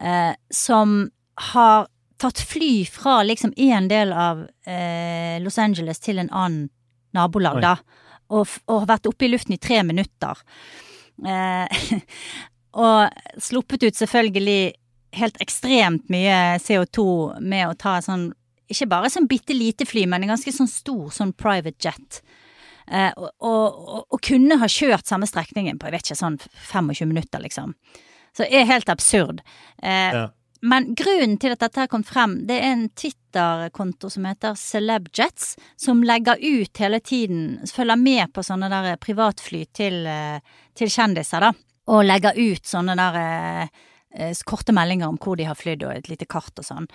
eh, 0.00 0.32
som 0.48 1.02
har 1.52 1.88
tatt 2.18 2.40
fly 2.42 2.82
fra 2.90 3.20
liksom 3.22 3.52
en 3.56 3.88
del 3.90 4.12
av 4.12 4.42
eh, 4.66 5.38
Los 5.42 5.58
Angeles 5.62 6.00
til 6.02 6.18
en 6.18 6.30
annen 6.34 6.68
nabolag, 7.16 7.60
Oi. 7.60 7.62
da. 7.62 7.76
Og, 8.34 8.50
og 8.68 8.88
vært 8.90 9.06
oppe 9.08 9.24
i 9.24 9.30
luften 9.32 9.54
i 9.56 9.60
tre 9.62 9.80
minutter. 9.86 10.40
Eh, 11.24 11.84
og 12.84 13.40
sluppet 13.42 13.86
ut 13.86 13.96
selvfølgelig 13.98 14.60
helt 15.18 15.38
ekstremt 15.40 16.10
mye 16.12 16.58
CO2 16.60 17.06
med 17.40 17.70
å 17.70 17.76
ta 17.78 17.96
sånn 18.04 18.28
Ikke 18.68 18.84
bare 18.90 19.08
sånn 19.08 19.24
bitte 19.30 19.54
lite 19.56 19.86
fly, 19.88 20.02
men 20.04 20.26
en 20.26 20.34
ganske 20.34 20.52
sånn 20.52 20.68
stor 20.68 21.06
sånn 21.14 21.30
private 21.32 21.80
jet. 21.80 22.18
Eh, 22.84 23.08
og, 23.16 23.30
og, 23.40 23.78
og, 23.94 24.02
og 24.12 24.20
kunne 24.28 24.58
ha 24.60 24.68
kjørt 24.68 25.08
samme 25.08 25.24
strekningen 25.28 25.78
på 25.80 25.88
jeg 25.88 25.94
vet 25.96 26.10
ikke, 26.10 26.18
sånn 26.20 26.36
25 26.68 27.08
minutter, 27.08 27.40
liksom. 27.40 27.72
Så 28.36 28.44
det 28.44 28.52
er 28.60 28.68
helt 28.68 28.92
absurd. 28.92 29.40
Eh, 29.80 30.12
Ja. 30.12 30.26
Men 30.60 30.94
grunnen 30.98 31.36
til 31.38 31.54
at 31.54 31.60
dette 31.62 31.84
har 31.84 31.90
kommet 31.90 32.08
frem, 32.10 32.34
det 32.48 32.56
er 32.58 32.72
en 32.72 32.88
Twitter-konto 32.90 34.10
som 34.10 34.26
heter 34.26 34.56
Celebjets, 34.58 35.52
som 35.78 36.02
legger 36.02 36.40
ut 36.42 36.82
hele 36.82 36.98
tiden, 37.00 37.60
følger 37.70 38.00
med 38.00 38.32
på 38.34 38.42
sånne 38.42 38.70
der 38.72 38.98
privatfly 38.98 39.64
til, 39.74 40.00
eh, 40.06 40.40
til 40.74 40.90
kjendiser, 40.90 41.46
da. 41.46 41.52
Og 41.94 42.04
legger 42.04 42.34
ut 42.34 42.66
sånne 42.66 42.96
der 42.98 43.20
eh, 43.22 43.68
eh, 44.14 44.34
korte 44.44 44.74
meldinger 44.74 45.08
om 45.08 45.18
hvor 45.22 45.38
de 45.38 45.46
har 45.46 45.58
flydd 45.58 45.86
og 45.86 45.94
et 45.94 46.10
lite 46.10 46.26
kart 46.26 46.58
og 46.58 46.66
sånn. 46.66 46.90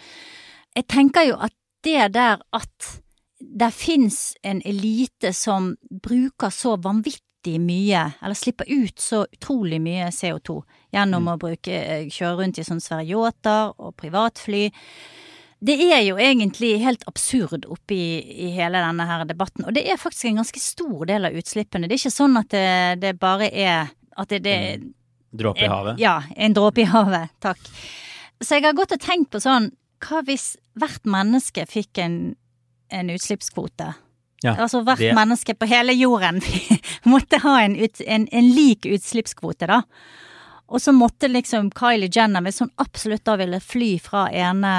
Jeg 0.76 0.90
tenker 0.92 1.30
jo 1.30 1.40
at 1.40 1.56
det 1.84 2.12
der 2.14 2.44
at 2.52 2.92
det 3.40 3.74
fins 3.76 4.36
en 4.44 4.62
elite 4.66 5.34
som 5.36 5.74
bruker 6.04 6.52
så 6.52 6.76
vanvittig 6.80 7.33
mye, 7.60 8.06
eller 8.24 8.38
slipper 8.38 8.70
ut 8.70 9.00
så 9.00 9.26
utrolig 9.26 9.82
mye 9.84 10.08
CO2 10.14 10.62
gjennom 10.94 11.28
å 11.32 11.38
bruke, 11.42 11.74
eh, 11.74 12.08
kjøre 12.08 12.40
rundt 12.40 12.60
i 12.60 12.66
sånne 12.66 12.84
svære 12.84 13.06
yachter 13.10 13.74
og 13.78 13.96
privatfly. 14.00 14.70
Det 15.64 15.78
er 15.80 16.02
jo 16.04 16.18
egentlig 16.20 16.74
helt 16.84 17.04
absurd 17.08 17.66
oppi 17.72 18.00
i 18.46 18.50
hele 18.52 18.82
denne 18.84 19.06
her 19.08 19.24
debatten, 19.26 19.66
og 19.66 19.74
det 19.74 19.86
er 19.88 20.00
faktisk 20.02 20.26
en 20.30 20.42
ganske 20.42 20.60
stor 20.60 21.06
del 21.08 21.26
av 21.26 21.38
utslippene. 21.40 21.88
Det 21.88 21.96
er 21.96 22.02
ikke 22.04 22.18
sånn 22.18 22.40
at 22.40 22.50
det, 22.52 22.68
det 23.00 23.14
bare 23.20 23.48
er 23.48 23.94
at 24.18 24.30
det, 24.30 24.44
det 24.44 24.58
Dråpe 25.34 25.64
i 25.64 25.70
havet? 25.72 26.00
ja, 26.00 26.22
en 26.36 26.54
dråpe 26.54 26.84
i 26.84 26.90
havet, 26.90 27.32
takk. 27.42 27.62
Så 28.44 28.60
jeg 28.60 28.68
har 28.68 28.76
gått 28.78 28.92
og 28.92 29.02
tenkt 29.02 29.32
på 29.32 29.40
sånn, 29.42 29.72
hva 30.04 30.20
hvis 30.28 30.54
hvert 30.78 31.08
menneske 31.08 31.66
fikk 31.70 32.02
en, 32.04 32.18
en 32.92 33.14
utslippskvote? 33.14 33.94
Ja, 34.44 34.54
altså 34.60 34.82
hvert 34.84 35.00
det- 35.00 35.14
menneske 35.16 35.54
på 35.56 35.66
hele 35.72 35.94
jorden 35.96 36.42
måtte 37.14 37.40
ha 37.44 37.58
en, 37.64 37.76
ut, 37.80 38.02
en, 38.06 38.28
en 38.32 38.50
lik 38.56 38.86
utslippskvote, 38.86 39.68
da. 39.72 39.82
Og 40.74 40.82
så 40.82 40.92
måtte 40.96 41.28
liksom 41.30 41.70
Kylie 41.76 42.10
Jenner, 42.12 42.42
hvis 42.42 42.60
hun 42.64 42.72
absolutt 42.82 43.24
da 43.28 43.36
ville 43.38 43.60
fly 43.62 43.98
fra 44.02 44.26
ene 44.32 44.72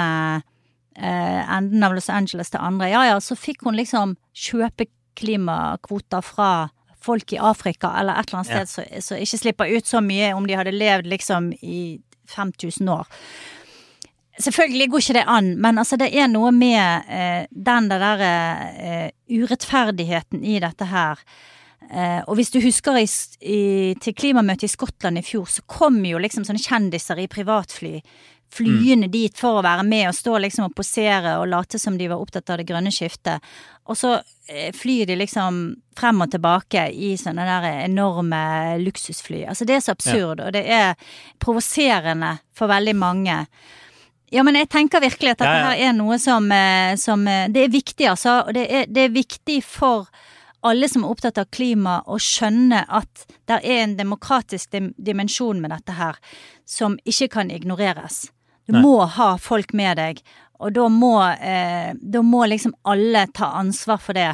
eh, 0.97 1.57
enden 1.57 1.85
av 1.87 1.95
Los 1.95 2.09
Angeles 2.11 2.51
til 2.51 2.61
andre, 2.65 2.89
ja 2.91 3.05
ja, 3.13 3.21
så 3.23 3.37
fikk 3.39 3.63
hun 3.69 3.77
liksom 3.79 4.17
kjøpe 4.35 4.89
klimakvoter 5.15 6.23
fra 6.25 6.69
folk 7.05 7.33
i 7.33 7.39
Afrika 7.39 7.93
eller 8.01 8.17
et 8.19 8.31
eller 8.33 8.41
annet 8.41 8.51
Ja. 8.51 8.65
sted 8.65 8.69
som 9.03 9.03
så 9.17 9.21
ikke 9.23 9.39
slipper 9.39 9.77
ut 9.77 9.87
så 9.87 10.01
mye 10.03 10.33
om 10.35 10.47
de 10.49 10.57
hadde 10.57 10.73
levd 10.73 11.07
liksom 11.07 11.53
i 11.63 12.01
5000 12.33 12.89
år. 12.89 13.07
Selvfølgelig 14.43 14.91
går 14.91 15.03
ikke 15.03 15.17
det 15.19 15.27
an, 15.31 15.51
men 15.63 15.79
altså 15.79 15.99
det 16.01 16.11
er 16.11 16.27
noe 16.31 16.51
med 16.55 17.11
eh, 17.13 17.45
den 17.51 17.91
der 17.93 18.23
eh, 18.27 19.11
urettferdigheten 19.31 20.43
i 20.43 20.59
dette 20.63 20.89
her. 20.91 21.23
Eh, 21.91 22.21
og 22.27 22.35
hvis 22.39 22.51
du 22.51 22.59
husker 22.65 22.99
i, 22.99 23.07
i, 23.47 23.63
til 24.03 24.17
klimamøtet 24.17 24.67
i 24.67 24.73
Skottland 24.73 25.21
i 25.21 25.25
fjor, 25.27 25.47
så 25.47 25.63
kom 25.71 26.01
jo 26.09 26.19
liksom 26.19 26.47
sånne 26.49 26.63
kjendiser 26.63 27.23
i 27.23 27.31
privatfly 27.31 28.01
flyende 28.55 29.09
dit 29.11 29.37
for 29.39 29.59
å 29.59 29.65
være 29.65 29.85
med 29.87 30.09
og 30.09 30.17
stå 30.17 30.39
liksom 30.43 30.69
og 30.69 30.75
posere 30.79 31.39
og 31.41 31.49
late 31.51 31.81
som 31.81 31.97
de 31.99 32.09
var 32.11 32.23
opptatt 32.23 32.53
av 32.53 32.61
det 32.61 32.67
grønne 32.69 32.93
skiftet. 32.95 33.43
Og 33.91 33.99
så 33.99 34.15
eh, 34.49 34.71
flyr 34.75 35.09
de 35.11 35.19
liksom 35.19 35.63
frem 35.99 36.23
og 36.25 36.31
tilbake 36.33 36.87
i 36.93 37.15
sånne 37.21 37.47
der 37.49 37.69
enorme 37.85 38.43
luksusfly. 38.83 39.45
Altså 39.51 39.67
det 39.69 39.79
er 39.79 39.87
så 39.87 39.95
absurd, 39.97 40.43
og 40.45 40.53
det 40.55 40.65
er 40.71 40.95
provoserende 41.43 42.37
for 42.57 42.71
veldig 42.71 42.97
mange. 42.99 43.41
Ja, 44.35 44.43
men 44.43 44.57
jeg 44.59 44.69
tenker 44.73 45.03
virkelig 45.05 45.35
at 45.37 45.43
dette 45.45 45.51
Ja, 45.51 45.59
ja. 45.63 45.73
her 45.73 45.89
er 45.91 45.93
noe 45.97 46.19
som, 46.19 46.51
eh, 46.53 46.95
som 47.01 47.27
eh, 47.31 47.47
Det 47.49 47.65
er 47.69 47.73
viktig, 47.75 48.07
altså. 48.11 48.41
Og 48.49 48.55
det 48.57 48.65
er, 48.67 48.87
det 48.91 49.07
er 49.09 49.15
viktig 49.15 49.61
for 49.63 50.09
alle 50.65 50.89
som 50.89 51.05
er 51.05 51.13
opptatt 51.13 51.39
av 51.39 51.51
klima, 51.53 51.99
å 52.09 52.17
skjønne 52.19 52.87
at 52.89 53.27
det 53.47 53.59
er 53.63 53.83
en 53.83 53.97
demokratisk 53.99 54.71
dim 54.73 54.95
dimensjon 54.97 55.61
med 55.61 55.71
dette 55.75 55.93
her, 55.99 56.17
som 56.65 56.97
ikke 57.05 57.29
kan 57.37 57.51
ignoreres. 57.53 58.31
Du 58.67 58.73
Nei. 58.73 58.81
må 58.81 58.95
ha 59.05 59.35
folk 59.37 59.75
med 59.77 59.99
deg, 60.01 60.23
og 60.59 60.73
da 60.73 60.89
må, 60.89 61.19
eh, 61.37 61.93
da 62.01 62.23
må 62.25 62.47
liksom 62.49 62.73
alle 62.89 63.27
ta 63.37 63.53
ansvar 63.61 64.01
for 64.01 64.17
det. 64.17 64.31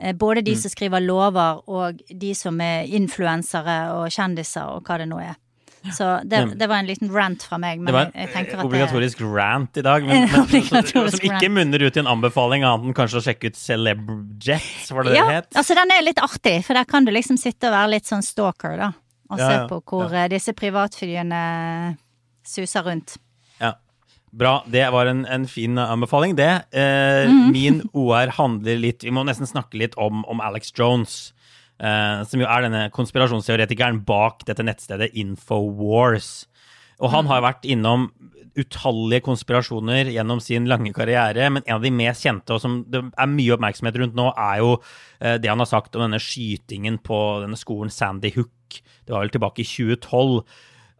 Eh, 0.00 0.12
både 0.12 0.42
Mm. 0.42 0.44
de 0.44 0.54
som 0.56 0.70
skriver 0.70 1.00
lover, 1.02 1.60
og 1.66 2.00
de 2.08 2.34
som 2.34 2.60
er 2.60 2.86
influensere 2.86 3.90
og 3.98 4.10
kjendiser, 4.14 4.62
og 4.76 4.84
hva 4.84 4.98
det 4.98 5.08
nå 5.08 5.18
er. 5.20 5.34
Så 5.92 6.20
det, 6.24 6.38
det 6.56 6.66
var 6.70 6.80
en 6.80 6.86
liten 6.88 7.10
rant 7.12 7.42
fra 7.44 7.58
meg, 7.60 7.82
men 7.82 7.90
Det 7.90 7.92
var 7.92 8.12
en 8.14 8.46
eh, 8.48 8.62
obligatorisk 8.64 9.20
rant 9.20 9.76
i 9.76 9.82
dag, 9.84 10.06
men, 10.08 10.24
En 10.32 10.46
men, 10.48 10.86
som, 10.88 11.08
som 11.12 11.26
ikke 11.28 11.50
munner 11.52 11.84
ut 11.84 11.98
i 11.98 12.00
en 12.00 12.08
anbefaling 12.08 12.64
annet 12.64 12.88
enn 12.88 12.96
kanskje 12.96 13.20
å 13.20 13.24
sjekke 13.26 13.52
ut 13.52 13.58
Celebjets, 13.60 14.88
var 14.96 15.04
det 15.08 15.18
ja, 15.18 15.26
det 15.28 15.36
het? 15.42 15.50
altså 15.60 15.76
den 15.76 15.92
er 15.92 16.06
litt 16.06 16.22
artig, 16.24 16.56
for 16.64 16.78
der 16.78 16.88
kan 16.88 17.04
du 17.04 17.12
liksom 17.12 17.36
sitte 17.40 17.68
og 17.68 17.76
være 17.76 17.92
litt 17.98 18.08
sånn 18.08 18.24
stalker, 18.24 18.78
da. 18.80 18.94
Og 19.32 19.40
Ja, 19.40 19.50
se 19.50 19.60
på 19.68 19.80
hvor 19.88 20.12
ja. 20.12 20.24
disse 20.30 20.52
privatflyene 20.56 21.42
suser 22.44 22.84
rundt. 22.84 23.16
Ja. 23.60 23.74
Bra. 24.32 24.62
Det 24.66 24.84
var 24.92 25.06
en, 25.06 25.24
en 25.26 25.46
fin 25.48 25.78
anbefaling, 25.78 26.36
det. 26.36 26.52
Eh, 26.72 27.28
mm. 27.30 27.52
Min 27.52 27.82
OR 27.92 28.34
handler 28.36 28.80
litt 28.80 29.04
Vi 29.04 29.12
må 29.14 29.24
nesten 29.24 29.48
snakke 29.48 29.78
litt 29.80 29.96
om, 30.00 30.24
om 30.28 30.40
Alex 30.44 30.72
Jones. 30.76 31.33
Eh, 31.80 32.22
som 32.28 32.42
jo 32.42 32.48
er 32.50 32.66
denne 32.66 32.84
konspirasjonsteoretikeren 32.94 34.02
bak 34.06 34.44
dette 34.48 34.66
nettstedet 34.66 35.12
Infowars. 35.20 36.46
Og 37.02 37.10
han 37.14 37.28
har 37.30 37.42
vært 37.44 37.66
innom 37.66 38.08
utallige 38.54 39.24
konspirasjoner 39.26 40.12
gjennom 40.14 40.38
sin 40.42 40.68
lange 40.70 40.92
karriere, 40.94 41.48
men 41.50 41.64
en 41.66 41.78
av 41.78 41.82
de 41.84 41.90
mest 41.94 42.22
kjente, 42.22 42.54
og 42.54 42.62
som 42.62 42.82
det 42.90 43.00
er 43.10 43.30
mye 43.30 43.56
oppmerksomhet 43.56 43.98
rundt 43.98 44.18
nå, 44.18 44.28
er 44.30 44.60
jo 44.62 44.76
eh, 44.76 45.40
det 45.42 45.50
han 45.50 45.62
har 45.62 45.70
sagt 45.70 45.96
om 45.96 46.04
denne 46.06 46.22
skytingen 46.22 47.00
på 47.02 47.18
denne 47.42 47.58
skolen 47.58 47.90
Sandy 47.92 48.30
Hook. 48.36 48.78
Det 49.04 49.14
var 49.14 49.24
vel 49.24 49.34
tilbake 49.34 49.64
i 49.64 49.68
2012. 49.68 50.44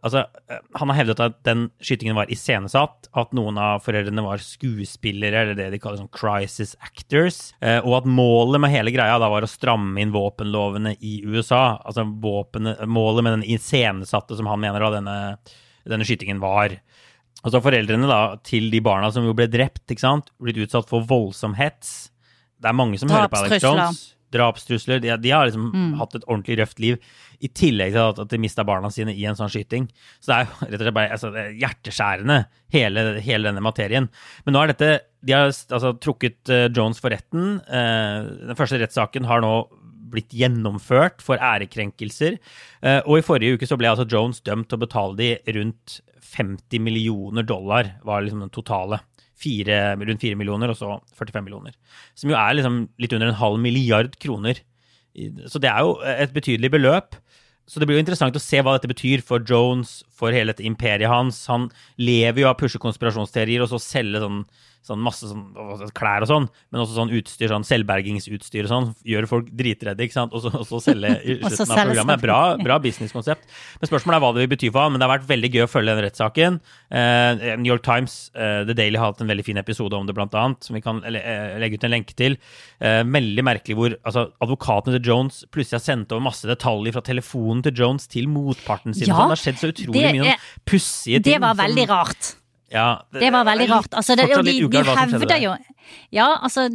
Altså, 0.05 0.21
eh, 0.53 0.59
han 0.77 0.91
har 0.91 0.99
hevdet 0.99 1.21
at 1.23 1.37
den 1.47 1.63
skytingen 1.81 2.13
var 2.17 2.29
iscenesatt, 2.29 3.07
at 3.17 3.31
noen 3.33 3.57
av 3.57 3.79
foreldrene 3.81 4.21
var 4.21 4.37
skuespillere, 4.43 5.41
eller 5.41 5.57
det 5.57 5.71
de 5.73 5.79
kaller 5.81 6.03
sånn 6.03 6.11
crisis 6.13 6.75
actors, 6.85 7.39
eh, 7.65 7.79
og 7.81 7.95
at 8.03 8.09
målet 8.09 8.61
med 8.61 8.69
hele 8.75 8.93
greia 8.93 9.17
da 9.19 9.31
var 9.33 9.47
å 9.47 9.49
stramme 9.49 9.97
inn 10.03 10.13
våpenlovene 10.13 10.93
i 11.01 11.15
USA. 11.25 11.79
Altså 11.81 12.05
våpenet, 12.05 12.85
målet 12.85 13.25
med 13.25 13.39
den 13.39 13.47
iscenesatte 13.57 14.37
som 14.37 14.45
han 14.51 14.61
mener 14.61 14.85
da 14.85 14.91
denne, 14.99 15.17
denne 15.89 16.05
skytingen 16.05 16.39
var. 16.43 16.77
Altså 17.45 17.61
foreldrene 17.65 18.07
da, 18.09 18.21
til 18.45 18.69
de 18.73 18.79
barna 18.85 19.09
som 19.13 19.25
jo 19.25 19.33
ble 19.37 19.47
drept, 19.49 19.87
ikke 19.89 20.05
sant, 20.05 20.29
blitt 20.41 20.57
utsatt 20.61 20.87
for 20.89 21.01
voldsom 21.09 21.57
hets. 21.57 22.11
Det 22.61 22.69
er 22.69 22.77
mange 22.77 22.97
som 23.01 23.09
hører 23.09 23.29
på 23.33 23.41
Alex. 23.41 23.63
Jones. 23.65 24.03
Drapstrusler. 24.35 24.99
De, 24.99 25.11
de 25.21 25.31
har 25.31 25.45
liksom 25.47 25.67
Mm. 25.71 25.91
hatt 25.99 26.15
et 26.17 26.25
ordentlig 26.27 26.57
røft 26.59 26.79
liv, 26.81 26.97
i 27.43 27.49
tillegg 27.51 27.95
til 27.95 28.01
at, 28.01 28.19
at 28.23 28.31
de 28.31 28.41
mista 28.41 28.65
barna 28.67 28.91
sine 28.93 29.13
i 29.15 29.25
en 29.27 29.37
sånn 29.37 29.51
skyting. 29.51 29.87
Så 30.19 30.31
det 30.31 30.37
er 30.37 30.45
jo 30.45 30.69
rett 30.69 30.77
og 30.77 30.85
slett 30.85 30.97
bare 30.97 31.15
altså, 31.17 31.31
er 31.41 31.55
hjerteskjærende, 31.61 32.37
hele, 32.75 33.05
hele 33.25 33.49
denne 33.49 33.63
materien. 33.65 34.09
Men 34.45 34.55
nå 34.55 34.63
er 34.63 34.73
dette 34.73 34.91
De 35.25 35.33
har 35.33 35.49
altså 35.49 35.95
trukket 36.01 36.53
eh, 36.53 36.67
Jones 36.69 37.01
for 37.01 37.13
retten. 37.13 37.57
Eh, 37.65 38.29
den 38.51 38.59
første 38.59 38.79
rettssaken 38.81 39.27
har 39.29 39.41
nå 39.43 39.55
blitt 40.15 40.35
gjennomført 40.35 41.23
for 41.25 41.41
ærekrenkelser. 41.41 42.37
Eh, 42.85 42.99
og 43.03 43.19
i 43.19 43.25
forrige 43.25 43.57
uke 43.57 43.69
så 43.69 43.77
ble 43.79 43.91
altså 43.91 44.07
Jones 44.09 44.43
dømt 44.45 44.69
til 44.69 44.79
å 44.79 44.85
betale 44.85 45.17
de 45.19 45.57
rundt 45.57 45.99
50 46.35 46.83
millioner 46.83 47.45
dollar, 47.47 47.95
var 48.05 48.23
liksom 48.23 48.43
den 48.43 48.53
totale. 48.53 49.01
Fire, 49.35 49.97
rundt 49.99 50.23
4 50.23 50.37
millioner, 50.39 50.71
og 50.71 50.79
så 50.79 50.95
45 51.19 51.43
millioner. 51.43 51.75
Som 52.15 52.31
jo 52.31 52.37
er 52.39 52.55
liksom 52.55 52.85
litt 53.01 53.13
under 53.15 53.31
en 53.31 53.41
halv 53.41 53.59
milliard 53.61 54.15
kroner. 54.21 54.61
Så 55.51 55.59
det 55.63 55.71
er 55.71 55.83
jo 55.83 55.97
et 56.07 56.33
betydelig 56.35 56.71
beløp. 56.73 57.17
Så 57.65 57.81
det 57.81 57.87
blir 57.89 57.97
jo 57.97 58.03
interessant 58.03 58.35
å 58.37 58.41
se 58.41 58.61
hva 58.61 58.75
dette 58.75 58.89
betyr 58.91 59.23
for 59.25 59.41
Jones, 59.41 60.03
for 60.13 60.35
hele 60.35 60.53
dette 60.53 60.65
imperiet 60.67 61.09
hans. 61.09 61.39
Han 61.49 61.71
lever 61.97 62.43
jo 62.43 62.49
av 62.51 62.57
å 62.57 62.59
pushe 62.61 62.81
konspirasjonsteorier 62.81 63.63
og 63.65 63.71
så 63.71 63.81
selge 63.81 64.21
sånn 64.21 64.43
sånn 64.85 65.01
masse 65.01 65.27
sånn, 65.29 65.43
klær 65.97 66.25
og 66.25 66.29
sånn, 66.29 66.47
men 66.69 66.81
også 66.83 66.97
sånn 66.99 67.13
utstyr, 67.17 67.49
sånn 67.51 67.65
selvbergingsutstyr 67.65 68.67
og 68.67 68.71
sånn, 68.71 68.89
gjør 69.07 69.27
folk 69.29 69.47
dritredde, 69.57 70.05
ikke 70.05 70.17
sant, 70.17 70.35
og 70.35 70.43
så, 70.43 70.51
og 70.59 70.65
så 70.69 70.81
selge 70.83 71.11
i 71.23 71.37
slutten 71.41 71.73
av 71.73 71.89
programmet. 71.89 72.21
Bra, 72.21 72.39
bra 72.61 72.77
businesskonsept. 72.83 73.47
Men 73.81 73.91
spørsmålet 73.91 74.19
er 74.19 74.25
hva 74.25 74.31
det 74.35 74.45
vil 74.45 74.51
bety 74.53 74.69
for 74.71 74.85
han, 74.85 74.93
men 74.93 75.01
det 75.01 75.07
har 75.07 75.15
vært 75.15 75.29
veldig 75.31 75.51
gøy 75.55 75.65
å 75.65 75.71
følge 75.71 75.95
den 75.95 76.05
rettssaken. 76.05 76.59
Uh, 76.93 77.57
New 77.57 77.71
York 77.71 77.85
Times, 77.87 78.17
uh, 78.37 78.61
The 78.67 78.77
Daily 78.77 79.01
har 79.01 79.13
hatt 79.13 79.25
en 79.25 79.33
veldig 79.33 79.47
fin 79.47 79.61
episode 79.61 79.97
om 79.97 80.05
det, 80.07 80.15
blant 80.17 80.37
annet, 80.37 80.61
som 80.65 80.77
vi 80.77 80.83
kan 80.85 81.01
le 81.01 81.23
legge 81.61 81.79
ut 81.79 81.87
en 81.87 81.95
lenke 81.95 82.17
til. 82.17 82.37
Uh, 82.77 83.01
veldig 83.03 83.45
merkelig 83.45 83.79
hvor 83.79 83.97
altså, 83.97 84.27
advokatene 84.43 84.99
til 84.99 85.11
Jones 85.11 85.43
plutselig 85.49 85.79
har 85.79 85.85
sendt 85.87 86.13
over 86.13 86.27
masse 86.29 86.47
detaljer 86.49 86.95
fra 86.95 87.05
telefonen 87.05 87.65
til 87.65 87.75
Jones 87.81 88.09
til 88.11 88.29
motparten 88.31 88.93
sin. 88.93 89.09
Ja, 89.09 89.17
sånn. 89.17 89.33
det 89.33 89.39
har 89.39 89.43
skjedd 89.47 89.61
så 89.61 89.73
utrolig 89.73 90.15
mye 90.19 90.39
pussige 90.67 91.21
ting. 91.21 91.33
Det 91.33 91.41
var 91.43 91.57
veldig 91.59 91.87
som, 91.87 91.95
rart. 91.95 92.33
Ja, 92.75 93.05
det, 93.11 93.21
det, 93.23 93.31
var 93.31 93.45
veldig 93.47 93.67
rart. 93.71 93.93
Altså, 93.95 94.15
det, 94.19 94.27
de, 94.27 94.55
de 94.67 94.83
hevder 94.83 95.37
jo 95.39 95.53
Ja, 96.11 96.27
altså 96.43 96.65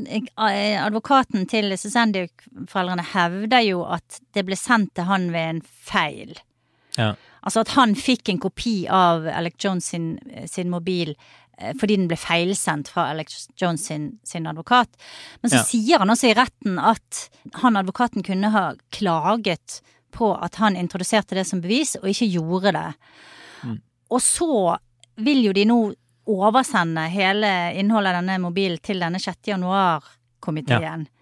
Advokaten 0.41 1.45
til 1.51 1.75
Susendiuk-foreldrene 1.77 3.05
hevder 3.13 3.67
jo 3.67 3.83
at 3.85 4.21
det 4.35 4.47
ble 4.49 4.57
sendt 4.57 4.95
til 4.97 5.11
han 5.11 5.29
ved 5.35 5.57
en 5.57 5.61
feil. 5.67 6.39
Ja. 6.97 7.13
Altså 7.45 7.65
at 7.65 7.75
han 7.77 7.95
fikk 7.97 8.33
en 8.33 8.41
kopi 8.41 8.75
av 8.89 9.29
Alec 9.29 9.61
Jones 9.61 9.93
sin, 9.93 10.15
sin 10.49 10.73
mobil 10.73 11.13
eh, 11.13 11.73
fordi 11.81 11.97
den 12.01 12.09
ble 12.11 12.19
feilsendt 12.21 12.91
fra 12.93 13.11
Alex 13.13 13.47
Jones 13.61 13.87
sin, 13.89 14.11
sin 14.25 14.49
advokat. 14.49 14.93
Men 15.41 15.53
så 15.53 15.61
ja. 15.61 15.69
sier 15.69 16.03
han 16.03 16.13
også 16.13 16.33
i 16.33 16.37
retten 16.37 16.81
at 16.81 17.27
han 17.63 17.81
advokaten 17.81 18.25
kunne 18.27 18.53
ha 18.57 18.71
klaget 18.93 19.81
på 20.17 20.33
at 20.35 20.59
han 20.61 20.77
introduserte 20.77 21.37
det 21.39 21.47
som 21.49 21.61
bevis, 21.63 21.95
og 22.01 22.09
ikke 22.11 22.33
gjorde 22.35 22.73
det. 22.77 22.89
Mm. 23.63 23.77
Og 24.11 24.23
så 24.25 24.79
vil 25.25 25.45
jo 25.49 25.55
de 25.57 25.67
nå 25.69 25.79
oversende 26.31 27.07
hele 27.11 27.49
innholdet 27.81 28.15
av 28.15 28.21
denne 28.21 28.37
mobilen 28.43 28.79
til 28.85 29.01
denne 29.03 29.21
6. 29.23 29.41
januar-komiteen. 29.55 31.09
Ja. 31.09 31.17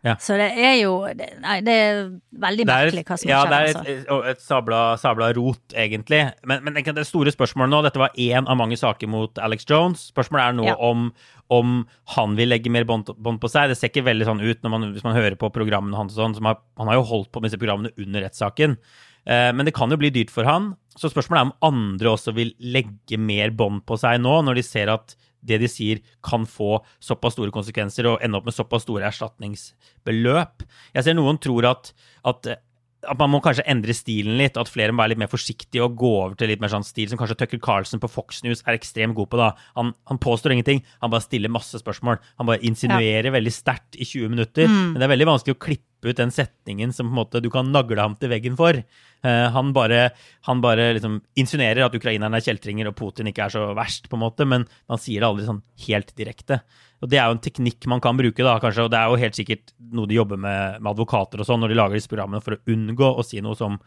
Ja. 0.00 0.14
Så 0.16 0.36
det 0.40 0.46
er 0.56 0.78
jo 0.80 0.94
Nei, 1.42 1.58
det 1.60 1.72
er 1.76 1.98
veldig 2.40 2.64
merkelig 2.68 3.02
hva 3.04 3.18
som 3.20 3.28
ja, 3.28 3.40
skjer. 3.44 3.50
Ja, 3.50 3.50
det 3.50 3.74
er 3.74 3.98
et, 3.98 4.06
et, 4.06 4.28
et 4.32 4.40
sabla, 4.40 4.78
sabla, 5.00 5.28
rot, 5.36 5.60
egentlig. 5.76 6.22
Men, 6.48 6.64
men, 6.64 6.78
det 6.80 7.04
store 7.08 7.32
spørsmålet 7.34 7.72
nå 7.72 7.82
Dette 7.84 8.00
var 8.00 8.16
én 8.16 8.48
av 8.48 8.56
mange 8.56 8.78
saker 8.80 9.10
mot 9.12 9.42
Alex 9.44 9.68
Jones. 9.68 10.06
Spørsmålet 10.14 10.46
er 10.46 10.56
nå 10.56 10.66
ja. 10.70 10.78
om, 10.80 11.10
om, 11.52 11.82
han 12.16 12.38
vil 12.38 12.52
legge 12.52 12.72
mer 12.72 12.88
bånd 12.88 13.12
på 13.12 13.52
seg. 13.52 13.68
Det 13.70 13.76
ser 13.76 13.92
ikke 13.92 14.06
veldig 14.08 14.30
sånn 14.30 14.40
ut 14.40 14.72
man, 14.72 14.88
hvis 14.94 15.04
man 15.04 15.18
hører 15.18 15.36
på 15.40 15.52
programmene 15.52 16.00
hans. 16.00 16.16
Sånn, 16.16 16.38
har, 16.48 16.62
han 16.80 16.92
har 16.92 17.00
jo 17.02 17.06
holdt 17.12 17.32
på 17.34 17.44
med 17.44 17.50
disse 17.50 17.60
programmene 17.60 17.92
under 18.00 18.24
rettssaken. 18.24 18.78
Eh, 19.26 19.50
men 19.54 19.68
det 19.68 19.74
kan 19.76 19.90
jo 19.92 19.98
bli 20.00 20.12
dyrt 20.14 20.32
for 20.32 20.48
han. 20.48 20.74
Så 20.98 21.10
spørsmålet 21.12 21.40
er 21.40 21.48
om 21.48 21.72
andre 21.72 22.14
også 22.14 22.34
vil 22.36 22.54
legge 22.60 23.18
mer 23.20 23.52
bånd 23.56 23.84
på 23.88 23.98
seg 24.00 24.20
nå, 24.22 24.40
når 24.46 24.60
de 24.60 24.66
ser 24.66 24.92
at 24.92 25.16
det 25.46 25.60
de 25.62 25.68
sier 25.70 26.00
kan 26.26 26.44
få 26.48 26.80
såpass 27.02 27.36
store 27.36 27.52
konsekvenser 27.54 28.08
og 28.10 28.24
ende 28.24 28.38
opp 28.38 28.48
med 28.48 28.56
såpass 28.56 28.84
store 28.84 29.06
erstatningsbeløp. 29.08 30.66
Jeg 30.96 31.06
ser 31.06 31.16
noen 31.16 31.40
tror 31.40 31.70
at, 31.70 31.92
at, 32.28 32.50
at, 32.52 33.16
man 33.16 33.32
må 33.32 33.40
kanskje 33.44 33.64
endre 33.70 33.96
stilen 33.96 34.36
litt, 34.40 34.60
at 34.60 34.68
flere 34.68 34.92
må 34.92 35.02
være 35.02 35.14
litt 35.14 35.22
mer 35.22 35.32
forsiktige 35.32 35.86
og 35.86 35.96
gå 36.00 36.10
over 36.26 36.36
til 36.36 36.52
litt 36.52 36.60
mer 36.60 36.72
sånn 36.72 36.84
stil 36.86 37.08
som 37.08 37.20
kanskje 37.20 37.38
Tucker 37.40 37.62
Carlson 37.64 38.02
på 38.02 38.10
Fox 38.12 38.42
News 38.44 38.64
er 38.66 38.76
ekstremt 38.76 39.16
god 39.16 39.30
på. 39.32 39.40
da. 39.40 39.52
Han, 39.78 39.94
han 40.10 40.20
påstår 40.20 40.56
ingenting, 40.56 40.84
han 41.00 41.14
bare 41.14 41.24
stiller 41.24 41.52
masse 41.52 41.80
spørsmål. 41.80 42.20
Han 42.42 42.50
bare 42.50 42.64
insinuerer 42.66 43.30
ja. 43.30 43.36
veldig 43.38 43.54
sterkt 43.54 43.96
i 43.96 44.04
20 44.04 44.34
minutter. 44.36 44.68
Mm. 44.68 44.92
Men 44.92 45.00
det 45.00 45.08
er 45.08 45.14
veldig 45.16 45.32
vanskelig 45.32 45.56
å 45.56 45.62
klippe 45.70 45.89
ut 46.08 46.16
den 46.16 46.32
setningen 46.32 46.94
som 46.96 47.10
på 47.10 47.12
en 47.12 47.18
måte 47.18 47.42
du 47.44 47.50
kan 47.52 47.68
nagle 47.74 48.00
ham 48.00 48.14
til 48.16 48.32
veggen 48.32 48.56
for. 48.56 48.78
Uh, 49.20 49.48
han 49.52 49.74
bare, 49.76 50.06
han 50.48 50.62
bare 50.64 50.92
liksom 50.96 51.18
insinuerer 51.36 51.84
at 51.84 51.96
ukrainerne 51.96 52.40
er 52.40 52.46
kjeltringer 52.46 52.88
og 52.88 52.96
Putin 52.96 53.28
ikke 53.28 53.48
er 53.48 53.56
så 53.56 53.66
verst, 53.76 54.08
på 54.08 54.16
en 54.16 54.24
måte, 54.24 54.46
men 54.48 54.64
han 54.88 55.02
sier 55.02 55.20
det 55.20 55.28
aldri 55.28 55.48
sånn 55.48 55.60
helt 55.88 56.14
direkte. 56.16 56.62
Og 57.00 57.08
Det 57.08 57.20
er 57.20 57.28
jo 57.28 57.36
en 57.36 57.44
teknikk 57.44 57.86
man 57.88 58.00
kan 58.04 58.16
bruke, 58.16 58.44
da, 58.44 58.58
kanskje, 58.60 58.86
og 58.86 58.92
det 58.92 59.00
er 59.00 59.12
jo 59.12 59.20
helt 59.20 59.36
sikkert 59.36 59.74
noe 59.92 60.08
de 60.08 60.18
jobber 60.18 60.40
med 60.40 60.80
med 60.80 60.90
advokater 60.92 61.40
og 61.40 61.48
sånn 61.48 61.62
når 61.64 61.72
de 61.72 61.78
lager 61.78 61.98
disse 61.98 62.10
programmene 62.10 62.44
for 62.44 62.56
å 62.56 62.74
unngå 62.74 63.12
å 63.16 63.24
si 63.26 63.40
noe 63.44 63.56
som 63.58 63.78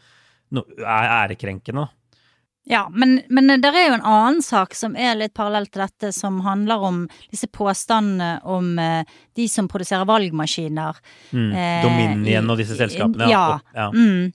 er 0.53 1.11
ærekrenkende. 1.24 1.86
da. 1.86 2.02
Ja, 2.66 2.89
men, 2.91 3.22
men 3.28 3.47
det 3.61 3.70
er 3.74 3.89
jo 3.89 3.95
en 3.97 4.05
annen 4.07 4.43
sak 4.43 4.76
som 4.78 4.95
er 4.95 5.18
litt 5.20 5.34
parallell 5.36 5.68
til 5.68 5.84
dette, 5.84 6.14
som 6.16 6.39
handler 6.45 6.86
om 6.88 7.01
disse 7.32 7.49
påstandene 7.51 8.38
om 8.47 8.78
eh, 8.80 9.03
de 9.36 9.47
som 9.51 9.68
produserer 9.72 10.07
valgmaskiner. 10.07 11.01
Mm. 11.34 11.49
Eh, 11.51 11.82
Dominion 11.84 12.53
og 12.53 12.61
disse 12.61 12.80
selskapene. 12.80 13.28
Ja. 13.32 13.59
ja. 13.76 13.89
Mm. 13.91 14.32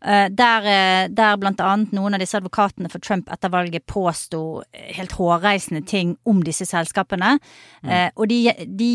Uh, 0.00 0.26
der, 0.32 0.64
eh, 0.64 1.06
der, 1.12 1.36
blant 1.38 1.60
annet 1.60 1.90
noen 1.94 2.16
av 2.16 2.22
disse 2.22 2.38
advokatene 2.40 2.88
for 2.90 3.04
Trump 3.04 3.28
etter 3.30 3.52
valget 3.52 3.84
påsto 3.86 4.62
helt 4.72 5.12
hårreisende 5.14 5.84
ting 5.86 6.16
om 6.26 6.40
disse 6.42 6.66
selskapene. 6.66 7.36
Mm. 7.84 7.92
Og 8.16 8.26
de, 8.32 8.40
de 8.80 8.94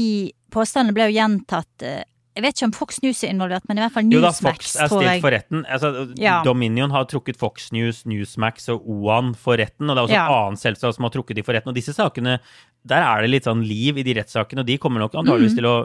påstandene 0.52 0.98
ble 0.98 1.08
jo 1.08 1.22
gjentatt 1.22 1.88
jeg 2.34 2.42
vet 2.42 2.58
ikke 2.58 2.66
om 2.66 2.74
Fox 2.74 3.00
News 3.04 3.20
er 3.22 3.30
involvert, 3.30 3.66
men 3.70 3.78
i 3.78 3.84
hvert 3.84 3.94
fall 3.94 4.06
Newsmax. 4.08 4.18
Jo 4.18 4.26
da, 4.26 4.54
Fox 4.58 4.72
er 4.74 4.90
stilt 4.90 5.26
for 5.26 5.36
retten. 5.36 5.66
Altså, 5.70 5.92
ja. 6.18 6.40
Dominion 6.46 6.94
har 6.96 7.06
trukket 7.10 7.38
Fox 7.38 7.68
News, 7.76 8.04
Newsmax 8.10 8.72
og 8.74 8.88
OAN 8.90 9.34
for 9.38 9.62
retten, 9.62 9.86
og 9.86 9.94
det 9.94 10.02
er 10.02 10.08
også 10.08 10.16
ja. 10.16 10.24
et 10.26 10.38
annet 10.40 10.64
selskap 10.64 10.96
som 10.98 11.06
har 11.06 11.14
trukket 11.14 11.38
de 11.38 11.44
for 11.46 11.54
retten. 11.54 11.70
Og 11.70 11.78
disse 11.78 11.94
sakene, 11.94 12.40
der 12.90 13.06
er 13.06 13.22
det 13.22 13.30
litt 13.36 13.50
sånn 13.50 13.62
liv 13.68 14.02
i 14.02 14.06
de 14.08 14.18
rettssakene, 14.18 14.66
og 14.66 14.72
de 14.72 14.80
kommer 14.82 15.06
nok 15.06 15.20
antageligvis 15.22 15.54
mm. 15.54 15.60
til 15.62 15.70
å 15.70 15.76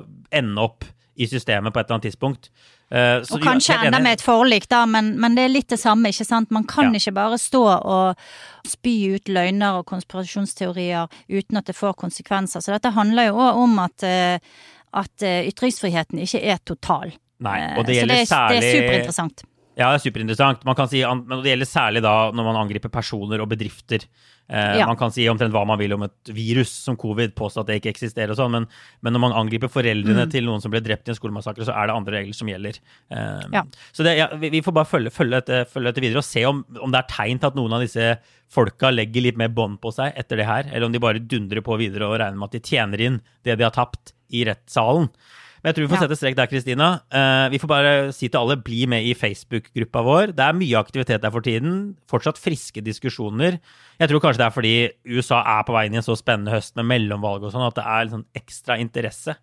ende 0.40 0.64
opp 0.64 0.88
i 1.18 1.26
systemet 1.28 1.74
på 1.74 1.80
et 1.80 1.88
eller 1.88 1.98
annet 1.98 2.08
tidspunkt. 2.08 2.48
Uh, 2.88 3.20
og 3.34 3.42
kanskje 3.44 3.76
enda 3.84 3.98
med 4.00 4.16
et 4.16 4.24
forlik, 4.24 4.64
da, 4.70 4.84
men, 4.88 5.10
men, 5.20 5.34
det 5.36 5.44
er 5.44 5.52
litt 5.52 5.68
det 5.68 5.80
samme, 5.82 6.08
ikke 6.14 6.24
sant. 6.24 6.54
Man 6.54 6.64
kan 6.64 6.94
ja. 6.94 7.02
ikke 7.02 7.16
bare 7.18 7.36
stå 7.42 7.60
og 7.76 8.22
spy 8.68 9.18
ut 9.18 9.28
løgner 9.28 9.82
og 9.82 9.88
konspirasjonsteorier 9.90 11.10
uten 11.28 11.60
at 11.60 11.68
det 11.68 11.76
får 11.76 11.98
konsekvenser. 12.00 12.64
Så 12.64 12.72
dette 12.72 12.94
handler 12.96 13.28
jo 13.28 13.42
òg 13.44 13.62
om 13.66 13.76
at 13.84 14.06
uh, 14.08 14.62
at 14.96 15.24
uh, 15.26 15.40
ytringsfriheten 15.48 16.22
ikke 16.24 16.40
er 16.42 16.60
total. 16.66 17.12
Nei, 17.44 17.58
og 17.78 17.86
det 17.86 18.00
gjelder 18.00 18.18
Så 18.18 18.24
det, 18.24 18.30
særlig 18.32 18.60
det 18.62 18.68
er 18.68 18.78
superinteressant. 18.78 19.44
Ja, 19.78 19.92
det 19.92 20.00
er 20.00 20.02
superinteressant. 20.02 20.64
Man 20.66 20.78
kan 20.78 20.90
si, 20.90 21.04
men 21.06 21.42
det 21.44 21.52
gjelder 21.52 21.70
særlig 21.70 22.02
da 22.02 22.14
når 22.34 22.48
man 22.48 22.60
angriper 22.64 22.90
personer 22.90 23.44
og 23.44 23.50
bedrifter. 23.52 24.08
Eh, 24.48 24.78
ja. 24.80 24.86
Man 24.88 24.96
kan 24.96 25.12
si 25.12 25.26
omtrent 25.28 25.52
hva 25.52 25.64
man 25.68 25.76
vil 25.80 25.92
om 25.92 26.06
et 26.06 26.30
virus 26.32 26.70
som 26.86 26.96
covid, 26.98 27.34
påstå 27.36 27.62
at 27.62 27.68
det 27.68 27.78
ikke 27.82 27.92
eksisterer 27.92 28.32
og 28.32 28.38
sånn, 28.38 28.54
men, 28.54 28.66
men, 29.04 29.14
når 29.14 29.22
man 29.26 29.36
angriper 29.42 29.68
foreldrene 29.72 30.24
mm. 30.24 30.32
til 30.32 30.48
noen 30.48 30.64
som 30.64 30.72
ble 30.72 30.80
drept 30.84 31.10
i 31.10 31.12
en 31.12 31.18
skolemassakre, 31.18 31.66
så 31.68 31.74
er 31.76 31.90
det 31.90 31.96
andre 31.98 32.16
regler 32.22 32.38
som 32.38 32.48
gjelder. 32.48 32.80
Eh, 33.12 33.46
ja. 33.58 33.64
Så 33.92 34.06
det, 34.06 34.16
ja, 34.20 34.30
vi, 34.40 34.52
vi, 34.56 34.62
får 34.64 34.76
bare 34.78 34.88
følge, 34.88 35.12
følge, 35.12 35.42
dette, 35.42 35.62
følge, 35.68 35.92
dette, 35.92 36.04
videre 36.04 36.22
og 36.22 36.28
se 36.28 36.44
om, 36.48 36.62
om, 36.80 36.94
det 36.94 37.02
er 37.02 37.10
tegn 37.12 37.42
til 37.42 37.50
at 37.50 37.58
noen 37.58 37.76
av 37.76 37.84
disse 37.84 38.12
folka 38.48 38.92
legger 38.94 39.26
litt 39.26 39.40
mer 39.40 39.52
bånd 39.52 39.76
på 39.82 39.92
seg 39.92 40.16
etter 40.16 40.40
det 40.40 40.48
her, 40.48 40.70
eller 40.72 40.88
om 40.88 40.94
de 40.94 41.02
bare 41.02 41.20
dundrer 41.20 41.64
på 41.64 41.76
videre 41.80 42.08
og 42.08 42.16
regner 42.16 42.40
med 42.40 42.48
at 42.48 42.56
de 42.56 42.64
tjener 42.64 43.04
inn 43.04 43.20
det 43.44 43.58
de 43.58 43.68
har 43.68 43.76
tapt 43.76 44.14
i 44.32 44.46
rettssalen. 44.48 45.10
Men 45.58 45.72
jeg 45.72 45.76
tror 45.76 45.84
vi 45.84 45.90
får 45.90 46.02
sette 46.04 46.16
strek 46.20 46.36
der, 46.38 46.48
Kristina. 46.50 46.88
Uh, 47.10 47.50
vi 47.50 47.58
får 47.58 47.70
bare 47.70 47.92
si 48.14 48.28
til 48.28 48.38
alle, 48.38 48.60
bli 48.62 48.84
med 48.90 49.08
i 49.08 49.14
Facebook-gruppa 49.18 50.04
vår. 50.06 50.32
Det 50.38 50.44
er 50.44 50.56
mye 50.56 50.78
aktivitet 50.78 51.24
der 51.24 51.34
for 51.34 51.44
tiden. 51.44 51.80
Fortsatt 52.10 52.38
friske 52.38 52.82
diskusjoner. 52.86 53.58
Jeg 53.98 54.12
tror 54.12 54.22
kanskje 54.22 54.38
det 54.38 54.46
er 54.46 54.54
fordi 54.54 54.74
USA 55.10 55.40
er 55.56 55.64
på 55.66 55.74
vei 55.74 55.88
inn 55.88 55.96
i 55.96 55.98
en 55.98 56.06
så 56.06 56.14
spennende 56.18 56.54
høst 56.54 56.76
med 56.78 56.86
mellomvalg 56.86 57.42
og 57.42 57.50
sånn, 57.50 57.66
at 57.66 57.78
det 57.80 57.86
er 57.86 58.12
sånn 58.12 58.28
ekstra 58.38 58.76
interesse. 58.78 59.34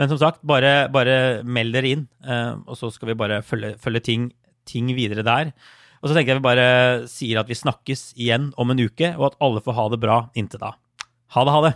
Men 0.00 0.08
som 0.08 0.20
sagt, 0.22 0.40
bare, 0.48 0.88
bare 0.92 1.16
meld 1.44 1.76
dere 1.76 1.90
inn, 1.92 2.06
uh, 2.24 2.56
og 2.64 2.78
så 2.80 2.88
skal 2.94 3.12
vi 3.12 3.18
bare 3.20 3.42
følge, 3.44 3.74
følge 3.82 4.04
ting, 4.08 4.26
ting 4.68 4.88
videre 4.96 5.24
der. 5.26 5.52
Og 6.00 6.08
så 6.08 6.16
tenker 6.16 6.32
jeg 6.32 6.40
vi 6.40 6.48
bare 6.48 6.68
sier 7.10 7.42
at 7.42 7.52
vi 7.52 7.58
snakkes 7.58 8.14
igjen 8.16 8.50
om 8.56 8.72
en 8.72 8.80
uke, 8.80 9.12
og 9.18 9.28
at 9.28 9.40
alle 9.44 9.62
får 9.62 9.76
ha 9.76 9.88
det 9.92 10.00
bra 10.02 10.18
inntil 10.32 10.64
da. 10.64 10.72
Ha 11.36 11.44
det, 11.44 11.52
ha 11.52 11.64
det! 11.68 11.74